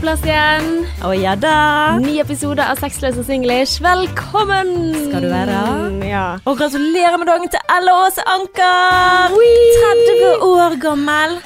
på 0.00 0.06
plass 0.06 0.22
igjen. 0.24 0.68
Å 1.04 1.10
ja 1.12 1.34
da. 1.36 1.98
Ny 2.00 2.14
episode 2.22 2.64
av 2.64 2.78
Sexløs 2.80 3.18
og 3.20 3.26
singlish. 3.28 3.82
Velkommen! 3.84 4.70
Skal 4.96 5.26
du 5.26 5.28
være? 5.28 5.58
Ja. 6.08 6.22
Og 6.48 6.56
gratulerer 6.60 7.18
med 7.20 7.28
dagen 7.28 7.52
til 7.52 7.60
Elle 7.74 7.96
Åse 8.06 8.24
Anker! 8.32 9.36
30 9.36 10.46
år 10.46 10.78
gammel. 10.80 11.36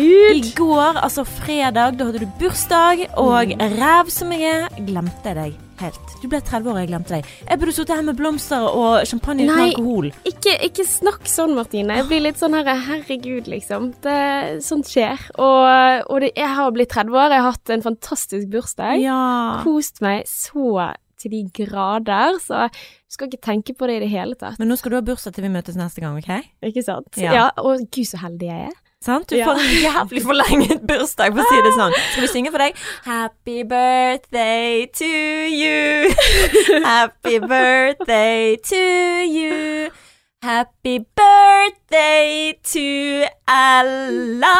I 0.00 0.40
går, 0.56 1.02
altså 1.02 1.26
fredag, 1.28 2.00
da 2.00 2.08
hadde 2.08 2.24
du 2.24 2.40
bursdag, 2.40 3.04
og 3.20 3.52
ræv 3.76 4.12
som 4.16 4.32
jeg 4.32 4.48
er, 4.54 4.82
glemte 4.88 5.34
jeg 5.34 5.40
deg 5.42 5.63
helt. 5.82 6.14
Du 6.22 6.28
ble 6.30 6.40
30 6.44 6.70
år, 6.70 6.80
jeg 6.82 6.90
glemte 6.90 7.16
deg. 7.16 7.28
Jeg 7.48 7.60
burde 7.60 7.74
sittet 7.76 7.94
her 7.96 8.06
med 8.06 8.18
blomster 8.18 8.66
og 8.68 9.04
champagne 9.08 9.46
uten 9.46 9.52
Nei. 9.54 9.68
alkohol. 9.70 10.10
Ikke, 10.28 10.56
ikke 10.68 10.86
snakk 10.88 11.28
sånn, 11.30 11.54
Martine. 11.58 11.98
Jeg 12.00 12.08
blir 12.10 12.24
litt 12.26 12.40
sånn 12.40 12.56
her 12.56 12.70
Herregud, 12.88 13.48
liksom. 13.50 13.92
Det, 14.04 14.18
sånt 14.64 14.90
skjer. 14.90 15.20
Og, 15.38 16.10
og 16.10 16.24
det, 16.24 16.34
jeg 16.38 16.50
har 16.58 16.74
blitt 16.74 16.92
30 16.94 17.16
år. 17.16 17.34
Jeg 17.34 17.44
har 17.46 17.56
hatt 17.56 17.74
en 17.74 17.86
fantastisk 17.86 18.52
bursdag. 18.52 19.00
Ja. 19.02 19.22
Kost 19.64 20.02
meg 20.04 20.28
så 20.30 20.92
til 21.20 21.32
de 21.32 21.42
grader. 21.64 22.38
Så 22.44 22.66
du 22.68 23.16
skal 23.16 23.30
ikke 23.30 23.44
tenke 23.44 23.76
på 23.76 23.88
det 23.88 23.98
i 23.98 24.04
det 24.04 24.12
hele 24.12 24.38
tatt. 24.38 24.58
Men 24.60 24.70
nå 24.70 24.78
skal 24.80 24.94
du 24.94 25.00
ha 25.00 25.04
bursdag 25.06 25.36
til 25.36 25.46
vi 25.46 25.52
møtes 25.54 25.78
neste 25.78 26.04
gang, 26.04 26.18
OK? 26.20 26.32
Ikke 26.70 26.84
sant? 26.86 27.10
Ja. 27.20 27.34
Ja. 27.34 27.46
Og 27.64 27.86
gud, 27.88 28.08
så 28.10 28.20
heldig 28.22 28.50
jeg 28.50 28.70
er. 28.70 28.80
Sant? 29.04 29.28
Du 29.28 29.36
Ja. 29.36 29.44
får 29.50 29.60
en 29.60 29.82
jævlig 29.84 30.22
forlenget 30.24 30.80
bursdag, 30.88 31.34
for 31.36 31.42
å 31.44 31.48
si 31.50 31.58
det 31.66 31.72
sånn. 31.76 31.92
Skal 32.12 32.22
vi 32.24 32.30
synge 32.32 32.50
for 32.54 32.58
deg? 32.64 32.78
Happy 33.04 33.58
birthday 33.64 34.86
to 35.00 35.10
you. 35.60 36.08
Happy 36.84 37.38
birthday 37.38 38.56
to 38.70 38.80
you. 39.28 39.90
Happy 40.42 40.98
birthday 41.16 42.52
to 42.72 43.28
Ella. 43.48 44.56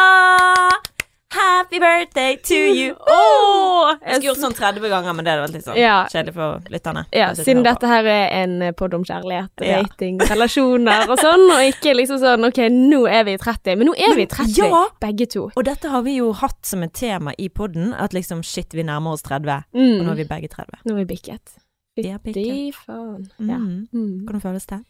Happy 1.35 1.79
birthday 1.79 2.37
to 2.47 2.55
you. 2.55 2.95
Oh! 3.11 3.91
Jeg 4.01 4.15
skulle 4.21 4.29
gjort 4.31 4.41
sånn 4.43 4.55
30 4.55 4.89
ganger, 4.93 5.15
men 5.17 5.25
det 5.27 5.33
er 5.33 5.47
litt 5.51 5.65
sånn 5.65 5.77
Ja. 5.77 6.05
kjedelig 6.11 6.33
for 6.37 6.61
lytterne. 6.71 7.05
Ja, 7.13 7.33
siden 7.35 7.63
dette 7.65 7.87
her 7.91 8.05
er 8.07 8.29
en 8.43 8.73
podd 8.79 8.93
om 8.95 9.03
kjærlighet, 9.03 9.49
Ja. 9.61 9.81
relasjoner 10.29 11.09
og 11.09 11.17
sånn, 11.19 11.45
og 11.51 11.59
ikke 11.73 11.95
liksom 11.95 12.19
sånn 12.23 12.45
OK, 12.47 12.61
nå 12.71 13.03
er 13.11 13.23
vi 13.27 13.33
i 13.33 13.37
30. 13.37 13.75
Men 13.77 13.87
nå 13.89 13.93
er 13.97 14.15
vi 14.15 14.23
i 14.23 14.31
30, 14.31 14.55
ja. 14.63 14.85
begge 15.01 15.27
to. 15.29 15.49
Og 15.55 15.63
dette 15.65 15.89
har 15.89 16.01
vi 16.03 16.17
jo 16.17 16.31
hatt 16.33 16.65
som 16.65 16.83
et 16.83 16.93
tema 16.93 17.33
i 17.37 17.49
podden, 17.49 17.93
at 17.93 18.11
liksom 18.13 18.43
shit, 18.43 18.71
vi 18.73 18.83
nærmer 18.83 19.13
oss 19.13 19.21
30, 19.23 19.63
og 19.73 19.79
Mm. 19.81 20.05
nå 20.05 20.11
er 20.11 20.15
vi 20.15 20.23
begge 20.23 20.49
30. 20.49 20.79
Nå 20.85 20.91
er 20.99 21.05
vi 21.05 21.15
bikket. 21.15 21.57
Fytti. 21.97 22.73
Faen. 22.75 23.29
Ja. 23.39 23.55
Mm. 23.55 23.87
Mm. 23.93 24.25
Hvordan 24.27 24.41
føles 24.41 24.65
det? 24.67 24.81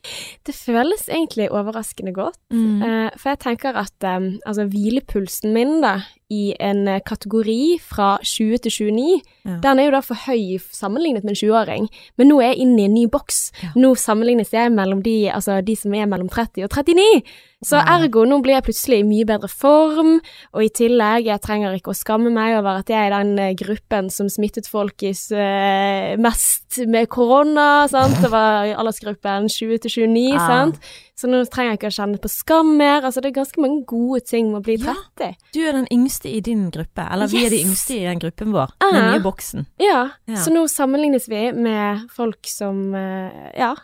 Det 0.43 0.55
føles 0.55 1.03
egentlig 1.07 1.51
overraskende 1.51 2.11
godt. 2.11 2.35
Mm. 2.51 2.81
Uh, 2.81 3.09
for 3.16 3.29
jeg 3.29 3.39
tenker 3.43 3.75
at 3.77 4.07
um, 4.17 4.39
altså 4.43 4.66
hvilepulsen 4.67 5.53
min 5.53 5.81
da, 5.81 5.99
i 6.36 6.41
en 6.59 6.83
eh, 6.91 7.00
kategori 7.08 7.80
fra 7.86 8.09
20 8.22 8.61
til 8.66 8.75
29, 8.91 9.22
Ja. 9.45 9.58
den 9.64 9.80
er 9.80 9.86
jo 9.88 9.95
da 9.95 10.02
for 10.02 10.17
høy 10.28 10.58
sammenlignet 10.73 11.23
med 11.23 11.36
en 11.36 11.41
20-åring. 11.41 11.89
Men 12.17 12.31
nå 12.31 12.39
er 12.41 12.52
jeg 12.53 12.64
inne 12.66 12.81
i 12.81 12.86
en 12.89 12.95
ny 12.97 13.05
boks. 13.14 13.41
Ja. 13.64 13.69
Nå 13.80 13.94
sammenlignes 14.02 14.52
jeg 14.56 14.72
mellom 14.73 15.03
de, 15.06 15.17
altså 15.31 15.59
de 15.66 15.75
som 15.78 15.94
er 15.94 16.08
mellom 16.09 16.30
30 16.33 16.66
og 16.66 16.72
39. 16.73 17.22
Så 17.66 17.80
ja. 17.80 17.86
ergo, 17.97 18.25
nå 18.30 18.41
blir 18.44 18.58
jeg 18.59 18.66
plutselig 18.67 19.00
i 19.02 19.06
mye 19.08 19.25
bedre 19.25 19.47
form, 19.50 20.19
og 20.53 20.61
i 20.66 20.69
tillegg, 20.75 21.25
jeg 21.30 21.41
trenger 21.41 21.73
ikke 21.78 21.94
å 21.94 21.97
skamme 21.97 22.30
meg 22.33 22.58
over 22.59 22.81
at 22.81 22.89
jeg 22.91 23.00
er 23.00 23.13
i 23.13 23.16
den 23.23 23.39
eh, 23.41 23.53
gruppen 23.58 24.09
som 24.13 24.28
smittet 24.30 24.67
folk 24.69 25.02
i 25.08 25.13
eh, 25.16 26.13
mest 26.22 26.81
med 26.91 27.08
korona, 27.13 27.88
sant. 27.89 28.17
Det 28.22 28.30
var 28.33 28.67
i 28.69 28.75
aldersgruppen 28.75 29.47
20 29.50 29.81
til 29.86 29.95
29, 30.09 30.36
Ah. 30.36 30.47
sant. 30.50 30.80
Så 31.16 31.30
nå 31.31 31.39
trenger 31.47 31.72
jeg 31.72 31.80
ikke 31.80 31.89
å 31.94 31.95
kjenne 31.95 32.19
på 32.19 32.28
skam 32.30 32.73
mer. 32.78 33.06
Altså, 33.08 33.22
det 33.23 33.30
er 33.31 33.38
ganske 33.39 33.61
mange 33.63 33.86
gode 33.88 34.19
ting 34.28 34.50
med 34.52 34.59
å 34.59 34.66
bli 34.66 34.75
Ja. 34.83 34.94
30. 35.16 35.38
Du 35.56 35.61
er 35.63 35.72
den 35.78 35.88
yngste 35.95 36.25
i 36.28 36.40
din 36.42 36.70
gruppe, 36.72 37.06
eller 37.12 37.28
vi 37.31 37.45
er 37.45 37.50
de 37.54 37.62
yngste 37.64 37.97
i 38.00 38.06
den 38.06 38.19
gruppen 38.19 38.52
vår, 38.56 38.72
Ah. 38.84 38.91
den 38.94 39.12
nye 39.13 39.24
boksen. 39.24 39.66
Ja, 39.80 40.09
Ja. 40.28 40.36
så 40.36 40.52
nå 40.53 40.66
sammenlignes 40.69 41.28
vi 41.30 41.52
med 41.52 42.08
folk 42.12 42.46
som, 42.47 42.94
eh, 42.96 43.52
ja. 43.58 43.75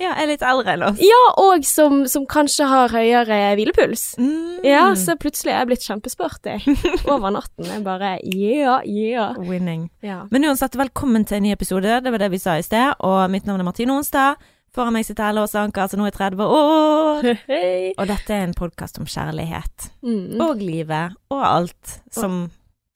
Ja, 0.00 0.12
er 0.14 0.28
litt 0.28 0.42
eldre 0.46 0.74
enn 0.76 0.82
oss. 0.86 0.98
Ja, 1.02 1.22
og 1.42 1.64
som, 1.66 2.04
som 2.06 2.24
kanskje 2.24 2.68
har 2.70 2.88
høyere 2.88 3.56
hvilepuls. 3.58 4.14
Mm. 4.16 4.60
Ja, 4.62 4.92
så 4.94 5.16
plutselig 5.18 5.50
er 5.50 5.58
jeg 5.64 5.66
blitt 5.72 5.86
kjempesporty 5.88 6.54
over 7.12 7.32
natten. 7.34 7.66
Jeg 7.66 7.82
bare 7.82 8.20
yeah, 8.22 8.78
yeah. 8.86 9.34
Winning. 9.38 9.88
Ja. 10.00 10.20
Men 10.30 10.44
uansett, 10.44 10.76
velkommen 10.78 11.26
til 11.26 11.38
en 11.38 11.42
ny 11.48 11.50
episode, 11.52 11.98
det 12.04 12.12
var 12.14 12.18
det 12.22 12.30
vi 12.30 12.38
sa 12.38 12.54
i 12.54 12.62
sted, 12.62 12.94
og 13.00 13.28
mitt 13.34 13.44
navn 13.44 13.58
er 13.58 13.64
Martine 13.66 13.90
Onsdag. 13.98 14.36
Foran 14.76 14.92
meg 14.94 15.06
sitter 15.08 15.30
Ella 15.30 15.42
Åse 15.46 15.58
Anker, 15.60 15.88
som 15.88 16.00
nå 16.02 16.06
er 16.08 16.14
30 16.14 16.44
år. 16.44 17.28
Hei. 17.48 17.94
Og 17.96 18.06
dette 18.10 18.34
er 18.34 18.44
en 18.46 18.54
podkast 18.56 19.00
om 19.00 19.08
kjærlighet. 19.08 19.88
Mm. 20.04 20.38
Og 20.44 20.60
livet, 20.62 21.16
og 21.32 21.42
alt 21.44 21.98
som 22.14 22.46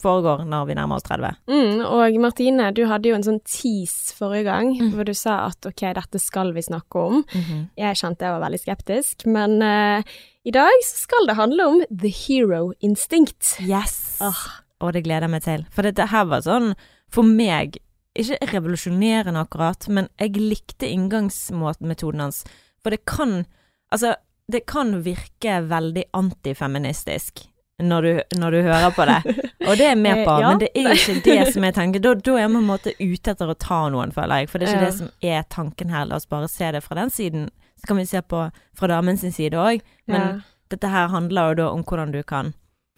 foregår 0.03 0.43
når 0.51 0.67
vi 0.69 0.75
nærmer 0.77 0.99
oss 0.99 1.07
30. 1.07 1.37
Mm, 1.49 1.81
og 1.87 2.17
Martine, 2.21 2.69
du 2.75 2.83
hadde 2.91 3.09
jo 3.09 3.17
en 3.17 3.25
sånn 3.27 3.41
tease 3.47 4.17
forrige 4.19 4.49
gang, 4.51 4.73
Mm. 4.75 4.91
hvor 4.97 5.07
du 5.07 5.15
sa 5.15 5.47
at 5.47 5.65
ok, 5.67 5.85
dette 5.95 6.19
skal 6.21 6.53
vi 6.53 6.63
snakke 6.63 6.99
om. 6.99 7.25
-hmm. 7.25 7.69
Jeg 7.79 7.97
kjente 7.97 8.25
jeg 8.25 8.33
var 8.33 8.41
veldig 8.51 8.61
skeptisk, 8.61 9.27
men 9.27 9.63
uh, 9.63 10.03
i 10.45 10.51
dag 10.51 10.73
så 10.85 10.97
skal 11.07 11.27
det 11.27 11.37
handle 11.37 11.67
om 11.67 11.83
the 11.91 12.09
hero 12.11 12.73
instinct. 12.81 13.57
Yes! 13.61 14.19
Oh. 14.21 14.43
Og 14.81 14.93
det 14.93 15.05
gleder 15.05 15.21
jeg 15.23 15.31
meg 15.31 15.43
til. 15.43 15.67
For 15.71 15.83
dette 15.83 16.07
her 16.07 16.25
var 16.25 16.41
sånn, 16.41 16.75
for 17.09 17.23
meg, 17.23 17.79
ikke 18.19 18.51
revolusjonerende 18.53 19.41
akkurat, 19.41 19.89
men 19.89 20.09
jeg 20.21 20.37
likte 20.37 20.89
inngangsmetoden 20.91 22.21
hans. 22.21 22.43
For 22.83 22.91
det 22.91 23.05
kan, 23.09 23.45
altså, 23.93 24.15
det 24.53 24.67
kan 24.67 24.99
virke 25.07 25.61
veldig 25.71 26.05
antifeministisk. 26.13 27.47
Når 27.83 28.03
du, 28.03 28.21
når 28.39 28.51
du 28.51 28.59
hører 28.63 28.91
på 28.95 29.05
det, 29.09 29.17
og 29.67 29.77
det 29.79 29.87
er 29.87 29.95
jeg 29.95 29.99
med 29.99 30.21
på, 30.27 30.35
ja. 30.39 30.49
men 30.53 30.61
det 30.61 30.69
er 30.77 30.93
ikke 30.93 31.17
det 31.25 31.39
som 31.55 31.65
jeg 31.67 31.75
tenker. 31.75 32.03
Da, 32.05 32.13
da 32.15 32.35
er 32.37 32.45
jeg 32.45 32.53
på 32.53 32.61
en 32.61 32.69
måte 32.69 32.93
ute 33.01 33.33
etter 33.33 33.51
å 33.51 33.57
ta 33.59 33.79
noen, 33.91 34.13
føler 34.15 34.43
jeg. 34.43 34.51
For 34.53 34.59
det 34.63 34.69
er 34.69 34.75
ikke 34.77 34.85
Ja. 34.85 34.91
det 34.91 34.99
som 35.01 35.11
er 35.33 35.47
tanken 35.51 35.91
her. 35.91 36.05
La 36.07 36.21
oss 36.21 36.29
bare 36.31 36.51
se 36.53 36.69
det 36.77 36.83
fra 36.85 36.95
den 37.01 37.11
siden. 37.11 37.49
Så 37.81 37.89
kan 37.89 37.99
vi 37.99 38.05
se 38.07 38.21
på 38.23 38.45
fra 38.79 38.91
damens 38.93 39.25
side 39.35 39.59
òg. 39.59 39.81
Men 40.07 40.21
Ja. 40.21 40.41
dette 40.71 40.89
her 40.93 41.09
handler 41.09 41.49
jo 41.49 41.55
da 41.63 41.71
om 41.73 41.83
hvordan 41.83 42.13
du 42.13 42.23
kan 42.23 42.53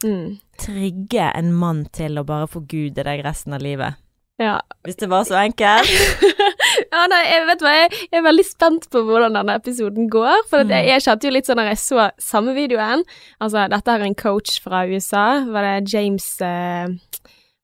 Mm. 0.04 0.38
trigge 0.58 1.30
en 1.34 1.52
mann 1.54 1.86
til 1.86 2.18
å 2.18 2.24
bare 2.26 2.46
forgude 2.50 3.04
deg 3.06 3.24
resten 3.24 3.54
av 3.54 3.62
livet. 3.62 3.94
Ja. 4.42 4.58
Hvis 4.84 4.96
det 5.00 5.08
var 5.08 5.24
så 5.28 5.36
enkelt. 5.40 5.88
ja, 6.92 7.04
nei, 7.10 7.20
jeg 7.30 7.46
vet 7.48 7.62
hva, 7.64 7.74
jeg, 7.78 7.90
jeg 8.10 8.18
er 8.18 8.26
veldig 8.26 8.44
spent 8.48 8.88
på 8.92 9.02
hvordan 9.06 9.36
denne 9.38 9.54
episoden 9.60 10.08
går. 10.12 10.42
For 10.50 10.64
jeg, 10.64 10.68
Mm. 10.84 10.88
jeg 10.90 11.04
kjente 11.06 11.28
jo 11.28 11.34
litt 11.36 11.46
sånn 11.48 11.60
når 11.60 11.70
jeg 11.72 11.80
så 11.84 12.08
samme 12.20 12.54
videoen 12.56 13.04
Altså, 13.40 13.68
dette 13.70 13.94
er 13.94 14.04
en 14.08 14.14
coach 14.18 14.58
fra 14.64 14.84
USA. 14.90 15.44
Var 15.46 15.68
det 15.68 15.92
James 15.94 16.26
eh, 16.42 16.88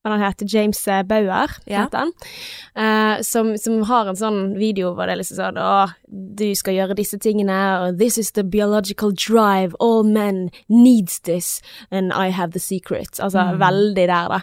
Hva 0.01 0.15
han 0.17 0.23
heter 0.25 0.47
James 0.49 0.79
eh, 0.89 1.03
Bauer, 1.05 1.51
Ja. 1.69 1.83
heter 1.85 1.99
han. 2.07 2.13
uh, 2.75 3.21
som, 3.23 3.51
som 3.61 3.83
har 3.85 4.09
en 4.09 4.17
sånn 4.17 4.39
video 4.57 4.95
hvor 4.97 5.05
det 5.05 5.13
er 5.13 5.21
liksom 5.21 5.37
sånn 5.37 5.59
Å, 5.61 5.91
du 6.09 6.47
skal 6.57 6.73
gjøre 6.79 6.97
disse 6.97 7.19
tingene, 7.21 7.57
og 7.85 7.99
this 8.01 8.17
is 8.17 8.31
the 8.33 8.43
biological 8.43 9.13
drive. 9.13 9.75
All 9.79 10.03
men 10.03 10.49
needs 10.71 11.19
this, 11.29 11.61
and 11.91 12.15
I 12.17 12.31
have 12.31 12.53
the 12.53 12.59
secret. 12.65 13.21
Altså 13.21 13.45
Mm. 13.51 13.59
veldig 13.61 14.07
der, 14.09 14.29
da. 14.33 14.41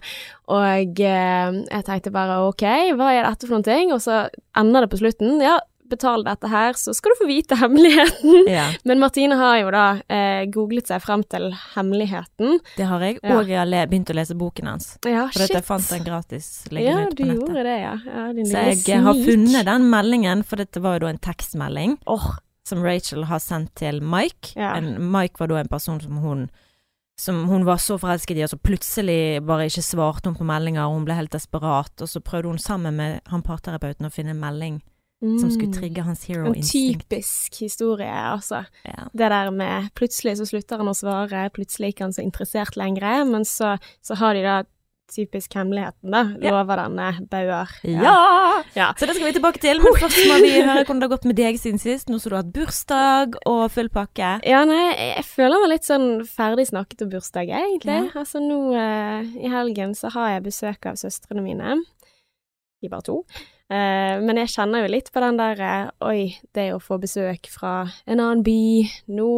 Og 0.47 1.01
uh, 1.01 1.57
jeg 1.73 1.85
tenkte 1.89 2.11
bare 2.13 2.37
ok, 2.51 2.63
hva 2.95 3.09
er 3.17 3.23
dette 3.25 3.47
for 3.47 3.57
noen 3.57 3.63
ting? 3.65 3.91
Og 3.93 3.99
så 4.05 4.27
ender 4.55 4.85
det 4.85 4.91
på 4.93 5.01
slutten. 5.01 5.41
Ja, 5.41 5.57
betal 5.89 6.23
dette 6.25 6.49
her, 6.51 6.77
så 6.79 6.93
skal 6.95 7.13
du 7.13 7.19
få 7.21 7.27
vite 7.29 7.57
hemmeligheten. 7.59 8.49
Ja, 8.51 8.67
Men 8.87 9.01
Martine 9.01 9.37
har 9.39 9.57
jo 9.61 9.71
da 9.73 9.85
eh, 10.11 10.43
googlet 10.53 10.89
seg 10.91 11.03
frem 11.03 11.23
til 11.29 11.49
hemmeligheten. 11.75 12.59
det 12.77 12.89
har 12.89 13.05
jeg. 13.05 13.19
Ja. 13.21 13.37
Og 13.37 13.51
jeg 13.51 13.59
har 13.61 13.91
begynt 13.91 14.11
å 14.13 14.17
lese 14.17 14.37
boken 14.37 14.71
hans. 14.71 14.89
Ja, 15.05 15.27
For 15.33 15.45
shit. 15.45 15.55
jeg 15.57 15.67
fant 15.67 15.87
den 15.91 16.05
gratis 16.07 16.51
ja, 16.67 16.75
liggende 16.77 17.07
ute 17.07 17.15
du 17.15 17.23
på 17.23 17.29
nettet. 17.29 17.41
gjorde 17.41 17.65
det, 17.69 17.77
ja. 17.83 17.95
ja 18.05 18.27
Så 18.51 18.91
jeg 18.91 19.07
har 19.07 19.23
funnet 19.31 19.71
den 19.71 19.89
meldingen, 19.93 20.45
for 20.47 20.63
dette 20.63 20.83
var 20.83 20.97
jo 20.97 21.05
da 21.07 21.13
en 21.15 21.23
tekstmelding 21.29 21.97
oh. 22.11 22.29
som 22.67 22.85
Rachel 22.85 23.27
har 23.31 23.43
sendt 23.43 23.75
til 23.79 24.01
Mike. 24.03 24.55
Ja. 24.59 24.75
En, 24.77 24.95
Mike 25.11 25.41
var 25.41 25.51
da 25.51 25.61
en 25.63 25.71
person 25.71 26.01
som 26.03 26.23
hun 26.23 26.47
som 27.17 27.47
hun 27.49 27.63
var 27.65 27.79
så 27.81 27.95
forelsket 27.97 28.37
i, 28.37 28.43
og 28.45 28.51
så 28.51 28.59
plutselig 28.61 29.39
bare 29.41 29.65
ikke 29.71 29.81
svarte 29.81 30.29
hun 30.29 30.35
på 30.37 30.45
meldinger, 30.45 30.85
og 30.85 30.99
hun 30.99 31.07
ble 31.07 31.15
helt 31.17 31.33
desperat, 31.33 31.89
og 31.97 32.09
så 32.11 32.21
prøvde 32.21 32.51
hun 32.51 32.61
sammen 32.61 32.93
med 32.99 33.23
han 33.31 33.41
parterapeuten 33.41 34.05
å 34.05 34.13
finne 34.13 34.35
en 34.35 34.43
melding 34.43 34.77
som 35.19 35.49
skulle 35.49 35.71
mm. 35.71 35.77
trigge 35.79 36.05
hans 36.05 36.23
hero 36.29 36.53
instinct. 36.53 37.03
En 37.03 37.09
typisk 37.09 37.59
historie, 37.63 38.13
altså. 38.13 38.63
Ja. 38.85 39.07
Det 39.13 39.29
der 39.33 39.51
med 39.51 39.89
plutselig 39.97 40.37
så 40.37 40.45
slutter 40.45 40.77
han 40.83 40.91
å 40.91 40.97
svare, 40.97 41.47
plutselig 41.55 41.95
ikke 41.95 42.05
han 42.05 42.13
så 42.13 42.25
interessert 42.25 42.77
lenger, 42.77 43.23
men 43.25 43.45
så, 43.47 43.75
så 44.05 44.17
har 44.21 44.37
de 44.37 44.45
da 44.45 44.59
typisk 45.07 45.55
hemmeligheten, 45.55 46.11
da. 46.11 46.21
Ja. 46.43 46.61
Denne 46.67 47.07
Bauer. 47.31 47.71
Ja! 47.87 48.63
Ja. 48.75 48.91
Så 48.99 49.07
det 49.07 49.15
skal 49.15 49.29
vi 49.29 49.33
tilbake 49.37 49.61
til, 49.63 49.81
men 49.81 49.95
først 49.97 50.19
må 50.27 50.37
vi 50.43 50.51
høre 50.59 50.83
hvordan 50.83 51.01
det 51.01 51.07
har 51.07 51.13
gått 51.15 51.27
med 51.29 51.39
deg 51.39 51.59
siden 51.61 51.81
sist. 51.81 52.11
Nå 52.11 52.19
som 52.19 52.29
du 52.29 52.37
har 52.37 52.43
hatt 52.43 52.53
bursdag 52.53 53.37
og 53.47 53.63
full 53.73 53.89
pakke. 53.93 54.37
Ja, 54.45 54.63
nei, 54.67 54.91
jeg 55.15 55.25
føler 55.29 55.63
meg 55.63 55.77
litt 55.77 55.87
sånn 55.87 56.09
ferdig 56.29 56.67
snakket 56.69 57.05
om 57.07 57.13
bursdag, 57.15 57.53
egentlig. 57.63 57.99
Altså 58.19 58.43
nå 58.43 58.61
eh, 58.77 59.35
i 59.47 59.53
helgen 59.53 59.95
så 59.97 60.11
har 60.13 60.35
jeg 60.35 60.49
besøk 60.51 60.91
av 60.91 60.99
søstrene 60.99 61.45
mine. 61.45 61.79
De 62.83 62.91
bare 62.91 63.07
to. 63.07 63.21
Eh, 63.67 64.21
men 64.23 64.37
jeg 64.39 64.51
kjenner 64.53 64.85
jo 64.85 64.91
litt 64.93 65.09
på 65.11 65.19
den 65.19 65.35
der 65.35 65.59
eh, 65.59 65.89
Oi, 66.07 66.21
det 66.55 66.69
å 66.71 66.79
få 66.79 66.95
besøk 67.03 67.49
fra 67.51 67.81
en 68.07 68.21
annen 68.21 68.39
by 68.45 68.87
nå 69.11 69.31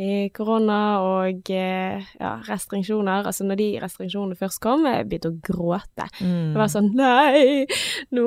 i 0.00 0.30
korona 0.32 0.78
og 1.04 1.50
eh, 1.52 2.00
ja, 2.16 2.30
restriksjoner 2.48 3.28
Altså, 3.28 3.44
når 3.44 3.60
de 3.60 3.68
restriksjonene 3.82 4.40
først 4.40 4.62
kom, 4.64 4.86
jeg 4.88 5.04
begynte 5.10 5.34
å 5.34 5.36
gråte. 5.36 6.08
Mm. 6.16 6.54
Det 6.54 6.62
var 6.62 6.72
sånn 6.72 6.90
Nei, 6.96 7.68
nå, 8.16 8.26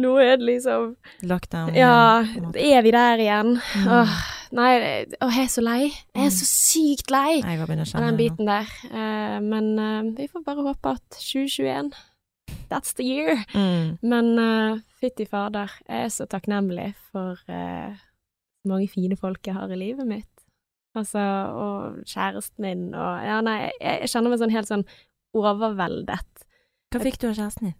nå 0.00 0.16
er 0.24 0.40
det 0.40 0.48
liksom 0.48 0.94
Lockdown. 1.28 1.76
Ja, 1.76 2.24
er 2.56 2.84
vi 2.86 2.96
der 2.96 3.20
igjen? 3.20 3.58
Mm. 3.60 3.88
Åh, 3.98 4.18
nei, 4.56 4.72
åh, 5.20 5.34
jeg 5.36 5.50
er 5.50 5.52
så 5.52 5.64
lei. 5.66 5.80
Jeg 5.90 6.30
er 6.30 6.32
så 6.38 6.48
sykt 6.48 7.12
lei 7.12 7.42
av 7.44 7.68
den 7.68 8.16
biten 8.16 8.48
der. 8.48 8.70
Men 9.44 10.14
vi 10.16 10.28
får 10.30 10.44
bare 10.46 10.64
håpe 10.70 10.94
at 10.96 11.20
2021 11.20 11.92
That's 12.70 12.94
the 12.94 13.06
year. 13.06 13.40
Mm. 13.54 13.98
Men 14.02 14.30
uh, 14.38 14.78
fytti 15.02 15.26
fader, 15.26 15.72
jeg 15.88 16.06
er 16.06 16.12
så 16.14 16.26
takknemlig 16.30 16.92
for 17.10 17.40
uh, 17.50 17.96
mange 18.68 18.88
fine 18.92 19.18
folk 19.18 19.42
jeg 19.46 19.56
har 19.58 19.72
i 19.72 19.78
livet 19.80 20.06
mitt. 20.06 20.28
Altså, 20.98 21.22
og 21.54 22.00
kjæresten 22.10 22.64
min 22.66 22.88
og 22.98 23.20
Ja, 23.22 23.38
nei, 23.46 23.60
jeg, 23.78 24.00
jeg 24.04 24.10
kjenner 24.10 24.32
meg 24.32 24.40
sånn 24.42 24.54
helt 24.54 24.70
sånn 24.70 24.88
overveldet. 25.38 26.46
Hva 26.90 27.02
fikk 27.04 27.20
du 27.22 27.28
av 27.30 27.36
kjæresten 27.38 27.70
din? 27.70 27.76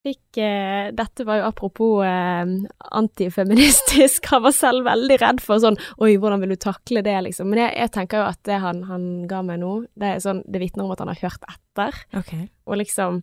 Fikk 0.00 0.38
eh, 0.40 0.90
Dette 0.96 1.24
var 1.28 1.40
jo 1.40 1.48
apropos 1.50 1.98
eh, 2.08 2.52
antifeministisk. 2.96 4.30
Han 4.32 4.44
var 4.46 4.54
selv 4.56 4.86
veldig 4.88 5.18
redd 5.20 5.42
for 5.44 5.60
sånn 5.60 5.76
Oi, 6.00 6.14
hvordan 6.20 6.40
vil 6.44 6.54
du 6.54 6.60
takle 6.60 7.02
det, 7.04 7.16
liksom. 7.26 7.50
Men 7.52 7.66
jeg, 7.66 7.74
jeg 7.82 7.92
tenker 7.96 8.22
jo 8.22 8.30
at 8.30 8.40
det 8.48 8.60
han, 8.62 8.80
han 8.88 9.04
ga 9.28 9.42
meg 9.44 9.60
nå, 9.60 9.74
det 10.00 10.14
er 10.14 10.22
sånn 10.24 10.40
Det 10.48 10.62
vitner 10.62 10.86
om 10.86 10.94
at 10.94 11.02
han 11.04 11.12
har 11.12 11.20
hørt 11.20 11.44
etter, 11.52 12.00
Ok. 12.16 12.32
og 12.68 12.80
liksom 12.80 13.20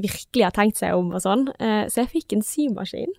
virkelig 0.00 0.44
har 0.44 0.54
tenkt 0.56 0.80
seg 0.80 0.94
om 0.96 1.12
og 1.14 1.22
sånn. 1.22 1.48
Eh, 1.60 1.84
så 1.92 2.02
jeg 2.04 2.12
fikk 2.14 2.32
en 2.36 2.42
symaskin. 2.46 3.12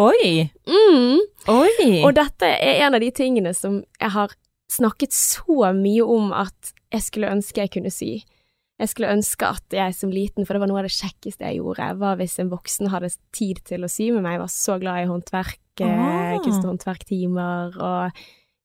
Oi! 0.00 0.50
Mm. 0.68 1.20
Oi! 1.48 2.02
Og 2.04 2.14
dette 2.18 2.48
er 2.52 2.82
en 2.86 2.96
av 2.96 3.00
de 3.00 3.10
tingene 3.16 3.52
som 3.56 3.78
jeg 4.00 4.12
har 4.12 4.34
snakket 4.72 5.14
så 5.14 5.70
mye 5.76 6.04
om 6.04 6.32
at 6.36 6.72
jeg 6.92 7.04
skulle 7.06 7.30
ønske 7.32 7.62
jeg 7.62 7.72
kunne 7.76 7.92
sy. 7.94 8.10
Jeg 8.76 8.90
skulle 8.92 9.08
ønske 9.14 9.48
at 9.48 9.72
jeg 9.72 9.94
som 9.96 10.10
liten, 10.12 10.44
for 10.44 10.52
det 10.52 10.60
var 10.60 10.68
noe 10.68 10.82
av 10.82 10.88
det 10.88 10.92
kjekkeste 10.92 11.46
jeg 11.48 11.62
gjorde, 11.62 11.86
var 12.00 12.18
hvis 12.20 12.34
en 12.42 12.50
voksen 12.52 12.90
hadde 12.92 13.08
tid 13.32 13.62
til 13.64 13.86
å 13.86 13.88
sy 13.88 14.10
med 14.12 14.20
meg. 14.26 14.34
Jeg 14.36 14.42
var 14.42 14.52
så 14.52 14.76
glad 14.82 15.00
i 15.04 15.08
håndverk, 15.08 15.60
eh, 15.80 15.94
Ah. 15.96 16.38
kunst- 16.44 16.60
og 16.64 16.74
håndverktimer, 16.74 17.78
og 17.80 18.12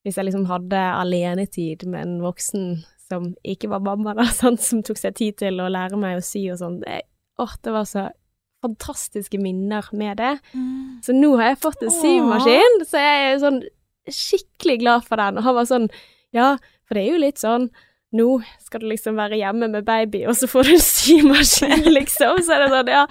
hvis 0.03 0.15
jeg 0.19 0.25
liksom 0.27 0.47
hadde 0.47 0.81
alenetid 0.99 1.85
med 1.87 2.01
en 2.07 2.19
voksen 2.25 2.83
som 3.07 3.35
ikke 3.45 3.69
var 3.69 3.79
mamma, 3.79 4.13
da, 4.17 4.23
sånn, 4.41 4.59
som 4.59 4.83
tok 4.83 4.97
seg 4.99 5.15
tid 5.15 5.37
til 5.37 5.61
å 5.63 5.69
lære 5.71 5.95
meg 5.99 6.17
å 6.19 6.23
sy 6.25 6.43
og 6.51 6.59
sånn, 6.59 6.81
det, 6.83 7.03
åh, 7.41 7.53
det 7.65 7.73
var 7.75 7.85
så 7.89 8.07
fantastiske 8.61 9.39
minner 9.41 9.87
med 9.97 10.19
det. 10.21 10.35
Mm. 10.53 10.99
Så 11.05 11.15
nå 11.17 11.31
har 11.39 11.51
jeg 11.55 11.61
fått 11.63 11.81
en 11.81 11.93
symaskin, 11.95 12.75
så 12.85 12.99
jeg 13.01 13.21
er 13.31 13.39
sånn 13.41 13.61
skikkelig 14.11 14.75
glad 14.83 15.07
for 15.07 15.17
den. 15.21 15.39
Og 15.39 15.45
han 15.47 15.55
var 15.57 15.69
sånn, 15.69 15.87
ja, 16.35 16.51
for 16.85 16.97
det 16.97 17.05
er 17.07 17.15
jo 17.15 17.21
litt 17.23 17.41
sånn, 17.41 17.69
nå 18.13 18.27
skal 18.61 18.83
du 18.83 18.89
liksom 18.91 19.15
være 19.17 19.39
hjemme 19.39 19.69
med 19.71 19.85
baby, 19.87 20.25
og 20.27 20.35
så 20.37 20.49
får 20.51 20.67
du 20.67 20.73
en 20.75 20.83
symaskin, 20.85 21.87
liksom. 21.97 22.41
Så 22.45 22.53
er 22.57 22.65
det 22.65 22.69
sånn, 22.75 22.91
ja, 22.91 23.05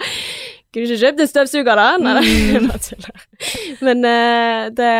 kunne 0.71 0.85
du 0.87 0.93
ikke 0.93 1.01
kjøpt 1.03 1.23
en 1.25 1.31
støvsuger 1.33 1.81
da? 1.83 1.89
Nei, 1.99 2.15
Mm. 2.21 2.69
Men 3.85 4.05
uh, 4.05 4.69
det 4.77 4.91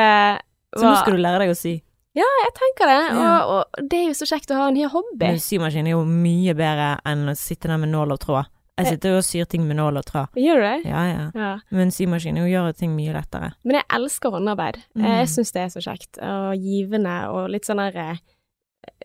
Så 0.75 0.83
nå 0.83 0.93
skal 0.99 1.15
du 1.15 1.21
lære 1.21 1.43
deg 1.45 1.51
å 1.53 1.57
sy. 1.59 1.75
Ja, 2.17 2.27
Jeg 2.43 2.51
tenker 2.57 2.89
det, 2.91 2.97
Ja. 3.15 3.27
og, 3.47 3.69
og 3.79 3.87
det 3.91 3.99
er 4.01 4.07
jo 4.09 4.15
så 4.19 4.27
kjekt 4.27 4.51
å 4.51 4.57
ha 4.59 4.65
en 4.67 4.75
ny 4.75 4.83
hobby. 4.91 5.21
Men 5.29 5.39
symaskin 5.39 5.87
er 5.87 5.93
jo 5.95 6.01
mye 6.07 6.55
bedre 6.59 6.89
enn 7.07 7.29
å 7.31 7.35
sitte 7.39 7.69
der 7.71 7.79
med 7.79 7.93
nål 7.93 8.11
og 8.17 8.19
tråd. 8.25 8.49
Jeg 8.81 8.95
sitter 8.95 9.13
jo 9.13 9.17
og 9.21 9.23
syr 9.27 9.45
ting 9.51 9.63
med 9.67 9.77
nål 9.79 9.97
og 10.01 10.05
tråd. 10.05 10.27
Gjør 10.35 10.61
du 10.61 10.65
det? 10.67 10.89
Ja, 10.89 11.03
ja. 11.09 11.25
Ja. 11.35 11.51
Men 11.71 11.91
symaskin 11.91 12.35
gjør 12.41 12.71
ting 12.77 12.95
mye 12.97 13.13
lettere. 13.13 13.53
Men 13.63 13.79
jeg 13.79 13.85
elsker 13.97 14.31
håndarbeid. 14.35 14.81
Mm. 14.95 15.05
Jeg 15.07 15.29
syns 15.35 15.51
det 15.55 15.61
er 15.65 15.71
så 15.73 15.83
kjekt, 15.85 16.19
og 16.21 16.55
givende, 16.61 17.15
og 17.31 17.49
litt 17.53 17.65
sånn 17.69 17.81
der 17.83 17.97
eh, 17.97 18.17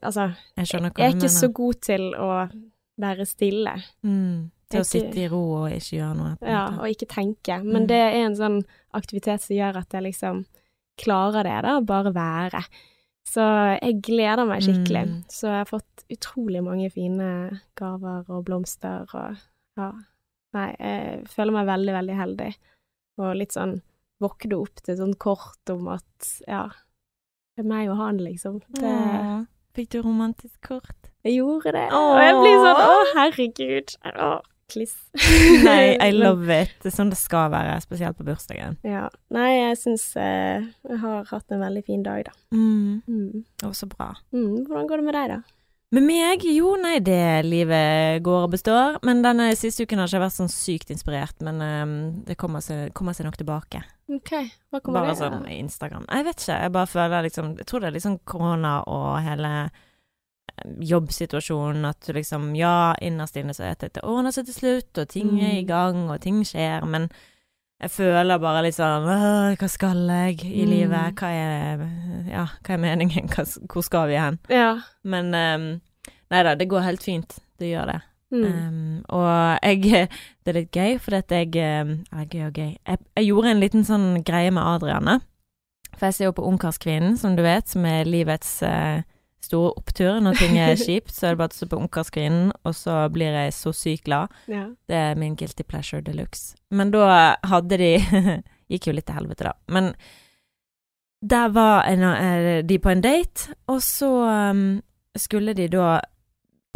Altså, 0.02 0.30
Jeg 0.56 0.66
Jeg 0.72 0.80
er 0.82 0.88
ikke 0.88 1.26
mener. 1.26 1.28
så 1.28 1.48
god 1.52 1.74
til 1.84 2.14
å 2.16 2.28
være 2.98 3.26
stille, 3.28 3.74
mm. 4.02 4.50
Til 4.72 4.80
å 4.80 4.84
sitte 4.88 5.20
i 5.20 5.28
ro 5.28 5.40
og 5.62 5.70
ikke 5.70 5.96
gjøre 5.98 6.16
noe. 6.16 6.36
ja, 6.42 6.62
og 6.80 6.88
ikke 6.88 7.06
tenke. 7.06 7.58
Men 7.62 7.82
Mm. 7.84 7.86
det 7.88 7.96
er 8.02 8.16
en 8.24 8.34
sånn 8.36 8.62
aktivitet 8.94 9.40
som 9.44 9.54
gjør 9.56 9.76
at 9.76 9.92
jeg 9.92 10.02
liksom 10.02 10.44
klarer 10.98 11.44
det, 11.44 11.62
da, 11.62 11.80
bare 11.80 12.12
være. 12.14 12.64
Så 13.28 13.42
jeg 13.82 14.00
gleder 14.02 14.46
meg 14.46 14.62
skikkelig. 14.62 15.04
Mm. 15.06 15.24
Så 15.28 15.46
jeg 15.50 15.58
har 15.58 15.64
fått 15.66 16.04
utrolig 16.10 16.62
mange 16.64 16.90
fine 16.90 17.60
gaver 17.76 18.24
og 18.30 18.44
blomster 18.46 19.04
og 19.14 19.36
ja. 19.76 19.90
Nei, 20.56 20.70
jeg 20.80 21.26
føler 21.28 21.52
meg 21.58 21.68
veldig, 21.68 21.92
veldig 21.98 22.16
heldig. 22.16 22.48
Og 23.20 23.34
litt 23.36 23.52
sånn 23.56 23.78
våkne 24.22 24.56
opp 24.62 24.80
til 24.86 24.96
sånn 24.96 25.14
kort 25.20 25.72
om 25.72 25.90
at 25.92 26.30
ja, 26.48 26.64
det 27.56 27.64
er 27.64 27.68
meg 27.68 27.90
og 27.92 28.00
han, 28.00 28.22
liksom. 28.24 28.62
Det, 28.78 28.88
Ja. 28.88 29.36
Fikk 29.76 29.90
du 29.92 29.98
romantisk 30.00 30.56
kort? 30.64 31.10
Jeg 31.26 31.34
gjorde 31.36 31.74
det. 31.76 31.88
Og 31.92 32.14
jeg 32.16 32.36
blir 32.38 32.54
sånn 32.62 32.78
å, 32.80 32.92
herregud. 33.12 33.92
Å, 34.08 34.28
kliss. 34.72 34.94
Nei, 35.66 35.98
I 36.00 36.14
love 36.16 36.48
it. 36.48 36.72
Det 36.80 36.88
er 36.88 36.94
sånn 36.94 37.10
det 37.12 37.18
skal 37.20 37.50
være, 37.52 37.74
spesielt 37.84 38.16
på 38.16 38.24
bursdagen. 38.24 38.78
Ja. 38.86 39.04
Nei, 39.36 39.50
jeg 39.58 39.76
syns 39.82 40.06
eh, 40.16 40.64
jeg 40.88 41.00
har 41.02 41.28
hatt 41.28 41.52
en 41.52 41.60
veldig 41.60 41.84
fin 41.84 42.06
dag, 42.06 42.24
da. 42.30 42.32
Mm. 42.56 43.02
Mm. 43.04 43.44
Å, 43.68 43.74
så 43.76 43.88
bra. 43.90 44.14
Mm. 44.32 44.64
Hvordan 44.64 44.88
går 44.88 45.02
det 45.02 45.08
med 45.10 45.18
deg, 45.18 45.34
da? 45.34 45.55
Med 45.96 46.04
meg? 46.04 46.42
Jo, 46.44 46.74
nei, 46.82 46.98
det 47.00 47.18
livet 47.46 48.20
går 48.26 48.42
og 48.46 48.50
består. 48.52 48.98
Men 49.06 49.22
denne 49.24 49.46
siste 49.56 49.86
uken 49.86 50.02
har 50.02 50.10
ikke 50.10 50.20
vært 50.26 50.34
sånn 50.36 50.50
sykt 50.52 50.90
inspirert. 50.92 51.38
Men 51.46 51.62
um, 51.64 51.94
det 52.26 52.36
kommer 52.40 52.60
seg, 52.64 52.90
kommer 52.96 53.16
seg 53.16 53.24
nok 53.28 53.38
tilbake. 53.40 53.80
OK, 54.12 54.32
hva 54.70 54.80
kommer 54.84 55.06
Bare 55.06 55.14
det 55.14 55.18
sånn? 55.22 55.46
Instagram. 55.56 56.04
Jeg 56.12 56.26
vet 56.28 56.42
ikke. 56.44 56.58
Jeg 56.66 56.72
bare 56.76 56.90
føler 56.92 57.24
liksom 57.26 57.54
Jeg 57.58 57.66
tror 57.70 57.80
det 57.82 57.88
er 57.88 57.96
liksom 57.96 58.18
korona 58.28 58.74
og 58.86 59.08
hele 59.24 59.52
eh, 59.66 60.74
jobbsituasjonen 60.92 61.88
at 61.88 62.04
du 62.06 62.12
liksom 62.14 62.52
Ja, 62.58 62.92
innerst 63.02 63.36
inne 63.40 63.54
så 63.56 63.64
er 63.66 63.74
det 63.80 63.90
at 63.90 63.96
det 63.98 64.04
ordner 64.06 64.34
seg 64.36 64.46
til 64.50 64.58
slutt, 64.60 64.92
og 65.02 65.08
ting 65.10 65.32
er 65.40 65.56
i 65.56 65.64
Mm. 65.64 65.66
gang, 65.72 66.04
og 66.10 66.20
ting 66.22 66.42
skjer, 66.44 66.84
men 66.86 67.08
jeg 67.82 67.90
føler 67.92 68.38
bare 68.40 68.62
litt 68.64 68.74
sånn 68.76 69.04
Hva 69.58 69.68
skal 69.68 70.06
jeg 70.08 70.44
i 70.44 70.64
Mm. 70.64 70.70
livet? 70.70 71.14
Hva 71.18 71.28
er 71.32 71.88
Ja, 72.30 72.46
hva 72.64 72.74
er 72.74 72.78
meningen? 72.78 73.28
Hva, 73.28 73.44
hvor 73.68 73.82
skal 73.84 74.08
vi 74.08 74.14
hen? 74.16 74.38
Ja. 74.48 74.80
Men 75.04 75.34
um, 75.34 75.80
nei 76.32 76.42
da, 76.46 76.54
det 76.58 76.68
går 76.70 76.86
helt 76.86 77.04
fint. 77.04 77.38
Det 77.60 77.70
gjør 77.70 77.92
det. 77.92 78.00
Mm. 78.34 78.44
Um, 78.44 79.02
og 79.14 79.58
jeg 79.62 80.08
Det 80.42 80.50
er 80.50 80.56
litt 80.56 80.74
gøy, 80.74 80.96
fordi 80.98 81.16
at 81.22 81.30
jeg 81.30 81.48
Eller 81.62 82.26
gøy 82.30 82.46
og 82.48 82.58
gøy. 82.58 82.72
Jeg, 82.74 82.98
jeg 83.16 83.28
gjorde 83.28 83.50
en 83.50 83.62
liten 83.62 83.86
sånn 83.86 84.08
greie 84.26 84.50
med 84.54 84.66
Adriane. 84.66 85.20
For 85.96 86.08
jeg 86.08 86.16
ser 86.16 86.28
jo 86.28 86.36
på 86.36 86.46
Ungkarskvinnen, 86.46 87.16
som 87.16 87.36
du 87.38 87.42
vet, 87.46 87.68
som 87.70 87.86
er 87.88 88.08
livets 88.08 88.58
uh, 88.66 89.00
store 89.46 89.72
opptur 89.78 90.18
når 90.20 90.38
ting 90.40 90.58
er 90.60 90.76
kjipt. 90.86 91.14
Så 91.14 91.28
er 91.28 91.34
det 91.34 91.42
bare 91.42 91.54
å 91.54 91.58
se 91.58 91.68
på 91.70 91.78
Ungkarskvinnen, 91.80 92.52
og 92.66 92.76
så 92.76 92.98
blir 93.12 93.36
jeg 93.36 93.54
så 93.56 93.72
sykt 93.76 94.06
glad. 94.10 94.34
ja. 94.50 94.68
Det 94.88 94.96
er 94.96 95.18
min 95.18 95.36
guilty 95.38 95.64
pleasure 95.64 96.02
de 96.04 96.14
luxe. 96.16 96.56
Men 96.70 96.92
da 96.94 97.36
hadde 97.46 97.80
de 97.80 97.94
Gikk 98.66 98.88
jo 98.88 98.96
litt 98.96 99.06
til 99.06 99.14
helvete, 99.14 99.46
da. 99.46 99.52
Men 99.70 99.92
der 101.22 101.52
var 101.54 101.84
en, 101.86 102.02
eh, 102.02 102.64
de 102.66 102.78
på 102.82 102.90
en 102.90 103.00
date, 103.00 103.54
og 103.70 103.78
så 103.82 104.08
um, 104.50 104.80
skulle 105.14 105.54
de 105.54 105.68
da 105.70 106.00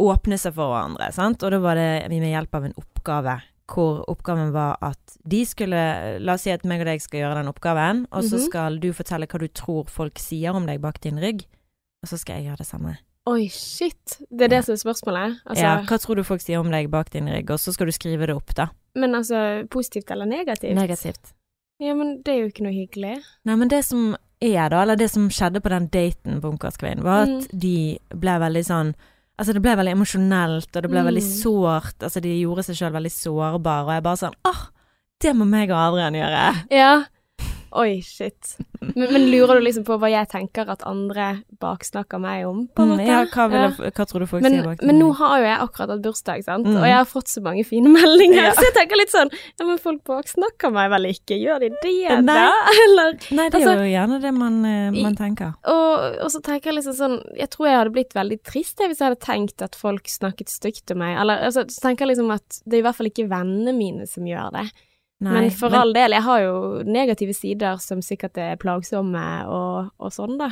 åpne 0.01 0.37
seg 0.41 0.53
for 0.57 0.71
hverandre, 0.73 1.11
sant. 1.15 1.43
Og 1.45 1.51
da 1.53 1.59
var 1.63 1.75
det 1.79 2.09
med 2.09 2.31
hjelp 2.31 2.55
av 2.57 2.65
en 2.67 2.73
oppgave, 2.81 3.37
hvor 3.71 4.01
oppgaven 4.11 4.51
var 4.51 4.77
at 4.83 5.17
de 5.23 5.43
skulle 5.47 6.19
La 6.19 6.33
oss 6.35 6.41
si 6.47 6.51
at 6.51 6.65
meg 6.67 6.81
og 6.83 6.89
deg 6.89 6.99
skal 7.03 7.21
gjøre 7.21 7.37
den 7.39 7.51
oppgaven, 7.53 8.05
og 8.11 8.23
så 8.27 8.35
Mhm. 8.37 8.45
skal 8.49 8.79
du 8.79 8.89
fortelle 8.93 9.27
hva 9.27 9.39
du 9.39 9.47
tror 9.47 9.87
folk 9.89 10.19
sier 10.19 10.53
om 10.53 10.65
deg 10.65 10.81
bak 10.81 10.99
din 11.01 11.17
rygg, 11.21 11.45
og 12.03 12.09
så 12.09 12.17
skal 12.19 12.35
jeg 12.41 12.45
gjøre 12.51 12.57
det 12.57 12.67
samme. 12.67 12.97
Oi, 13.27 13.47
shit. 13.47 14.17
Det 14.31 14.41
er 14.45 14.47
det 14.49 14.65
som 14.65 14.73
er 14.73 14.81
spørsmålet? 14.81 15.39
Altså, 15.45 15.61
ja, 15.61 15.75
hva 15.85 15.97
tror 16.01 16.15
du 16.15 16.23
folk 16.23 16.41
sier 16.41 16.57
om 16.59 16.71
deg 16.71 16.89
bak 16.89 17.11
din 17.11 17.27
rygg, 17.29 17.51
og 17.51 17.59
så 17.59 17.71
skal 17.71 17.85
du 17.85 17.91
skrive 17.91 18.25
det 18.25 18.35
opp, 18.35 18.53
da. 18.55 18.69
Men 18.95 19.11
altså, 19.13 19.67
positivt 19.69 20.09
eller 20.11 20.25
negativt? 20.25 20.73
Negativt. 20.75 21.33
Ja, 21.79 21.93
men 21.93 22.21
det 22.23 22.33
er 22.33 22.39
jo 22.41 22.49
ikke 22.49 22.63
noe 22.65 22.73
hyggelig. 22.73 23.23
Nei, 23.45 23.55
men 23.55 23.67
det 23.67 23.85
som 23.85 24.17
er 24.41 24.69
da, 24.69 24.81
eller 24.81 24.95
det 24.97 25.09
som 25.11 25.29
skjedde 25.29 25.61
på 25.61 25.69
den 25.69 25.87
daten 25.87 26.41
på 26.41 26.49
Ungkarskveien, 26.57 27.01
var 27.03 27.23
at 27.23 27.29
Mm. 27.53 27.59
de 27.59 27.99
ble 28.09 28.39
veldig 28.41 28.65
sånn 28.65 28.95
Altså, 29.41 29.55
det 29.57 29.61
ble 29.65 29.73
veldig 29.79 29.95
emosjonelt, 29.97 30.69
og 30.75 30.83
det 30.85 30.89
ble 30.91 31.01
Mm. 31.01 31.07
veldig 31.09 31.23
sårt. 31.25 31.95
Altså, 32.05 32.21
de 32.21 32.35
gjorde 32.43 32.63
seg 32.67 32.75
sjøl 32.77 32.93
veldig 32.93 33.09
sårbare, 33.15 33.87
og 33.87 33.93
jeg 33.95 34.03
bare 34.05 34.19
sånn 34.21 34.35
Åh, 34.45 34.59
det 35.19 35.33
må 35.35 35.47
meg 35.49 35.71
og 35.73 35.77
Adrian 35.81 36.13
gjøre. 36.13 36.43
Ja. 36.69 37.05
Oi, 37.71 38.01
shit. 38.03 38.57
Men, 38.81 39.13
men 39.13 39.23
lurer 39.31 39.59
du 39.59 39.61
liksom 39.63 39.83
på 39.87 39.95
hva 40.01 40.09
jeg 40.09 40.27
tenker 40.31 40.67
at 40.73 40.81
andre 40.89 41.43
baksnakker 41.61 42.19
meg 42.19 42.47
om, 42.49 42.63
på 42.75 42.81
en 42.81 42.89
Mm, 42.89 42.97
måte? 42.97 43.05
ja, 43.07 43.19
hva, 43.29 43.43
vil, 43.51 43.61
Ja. 43.61 43.91
hva 43.95 44.05
tror 44.09 44.19
du 44.19 44.25
folk 44.27 44.41
Men, 44.43 44.51
sier 44.57 44.63
bak 44.65 44.81
men 44.83 44.97
nå 44.99 45.11
har 45.19 45.35
jo 45.39 45.45
jeg 45.45 45.59
akkurat 45.61 45.91
hatt 45.93 46.01
bursdag, 46.01 46.43
sant, 46.43 46.65
Mm. 46.67 46.75
og 46.81 46.85
jeg 46.89 46.95
har 46.97 47.05
fått 47.05 47.29
så 47.29 47.43
mange 47.45 47.63
fine 47.63 47.87
meldinger, 47.95 48.41
Ja. 48.49 48.51
så 48.57 48.65
jeg 48.65 48.73
tenker 48.73 48.97
litt 48.99 49.13
sånn 49.13 49.29
Ja, 49.59 49.65
men 49.69 49.77
folk 49.77 50.03
baksnakker 50.03 50.73
meg 50.73 50.89
vel 50.91 51.05
ikke? 51.13 51.37
Gjør 51.39 51.59
de 51.61 51.69
det, 51.69 52.23
Nei. 52.25 52.33
da? 52.33 52.51
Eller 52.87 53.13
Nei, 53.31 53.47
det 53.49 53.61
er 53.61 53.67
altså- 53.67 53.77
jo 53.77 53.87
gjerne 53.93 54.21
det 54.25 54.33
man, 54.33 54.59
eh, 54.65 54.91
man 54.97 55.15
tenker. 55.15 55.53
og, 55.63 56.19
og 56.25 56.29
så 56.33 56.41
tenker 56.41 56.71
jeg 56.73 56.79
liksom 56.81 56.97
sånn 56.97 57.17
Jeg 57.37 57.49
tror 57.53 57.67
jeg 57.69 57.77
hadde 57.77 57.93
blitt 57.95 58.13
veldig 58.17 58.41
trist 58.43 58.79
jeg, 58.81 58.89
hvis 58.89 58.99
jeg 58.99 59.11
hadde 59.13 59.21
tenkt 59.23 59.61
at 59.61 59.75
folk 59.75 60.03
snakket 60.09 60.49
stygt 60.49 60.91
om 60.91 60.97
meg. 61.05 61.15
Eller 61.21 61.37
altså, 61.45 61.63
så 61.69 61.79
tenker 61.85 62.07
jeg 62.07 62.17
liksom 62.17 62.33
at 62.33 62.61
det 62.65 62.73
er 62.75 62.81
i 62.81 62.87
hvert 62.89 62.95
fall 62.97 63.07
ikke 63.13 63.29
vennene 63.29 63.77
mine 63.77 64.07
som 64.09 64.25
gjør 64.25 64.51
det. 64.57 64.71
Nei, 65.21 65.31
men 65.41 65.51
for 65.53 65.69
all 65.77 65.93
del, 65.93 66.11
jeg 66.17 66.23
har 66.25 66.39
jo 66.41 66.83
negative 66.83 67.33
sider 67.37 67.77
som 67.77 67.99
sikkert 68.01 68.37
er 68.41 68.55
plagsomme 68.57 69.21
og, 69.47 69.91
og 70.01 70.11
sånn, 70.15 70.37
da. 70.41 70.47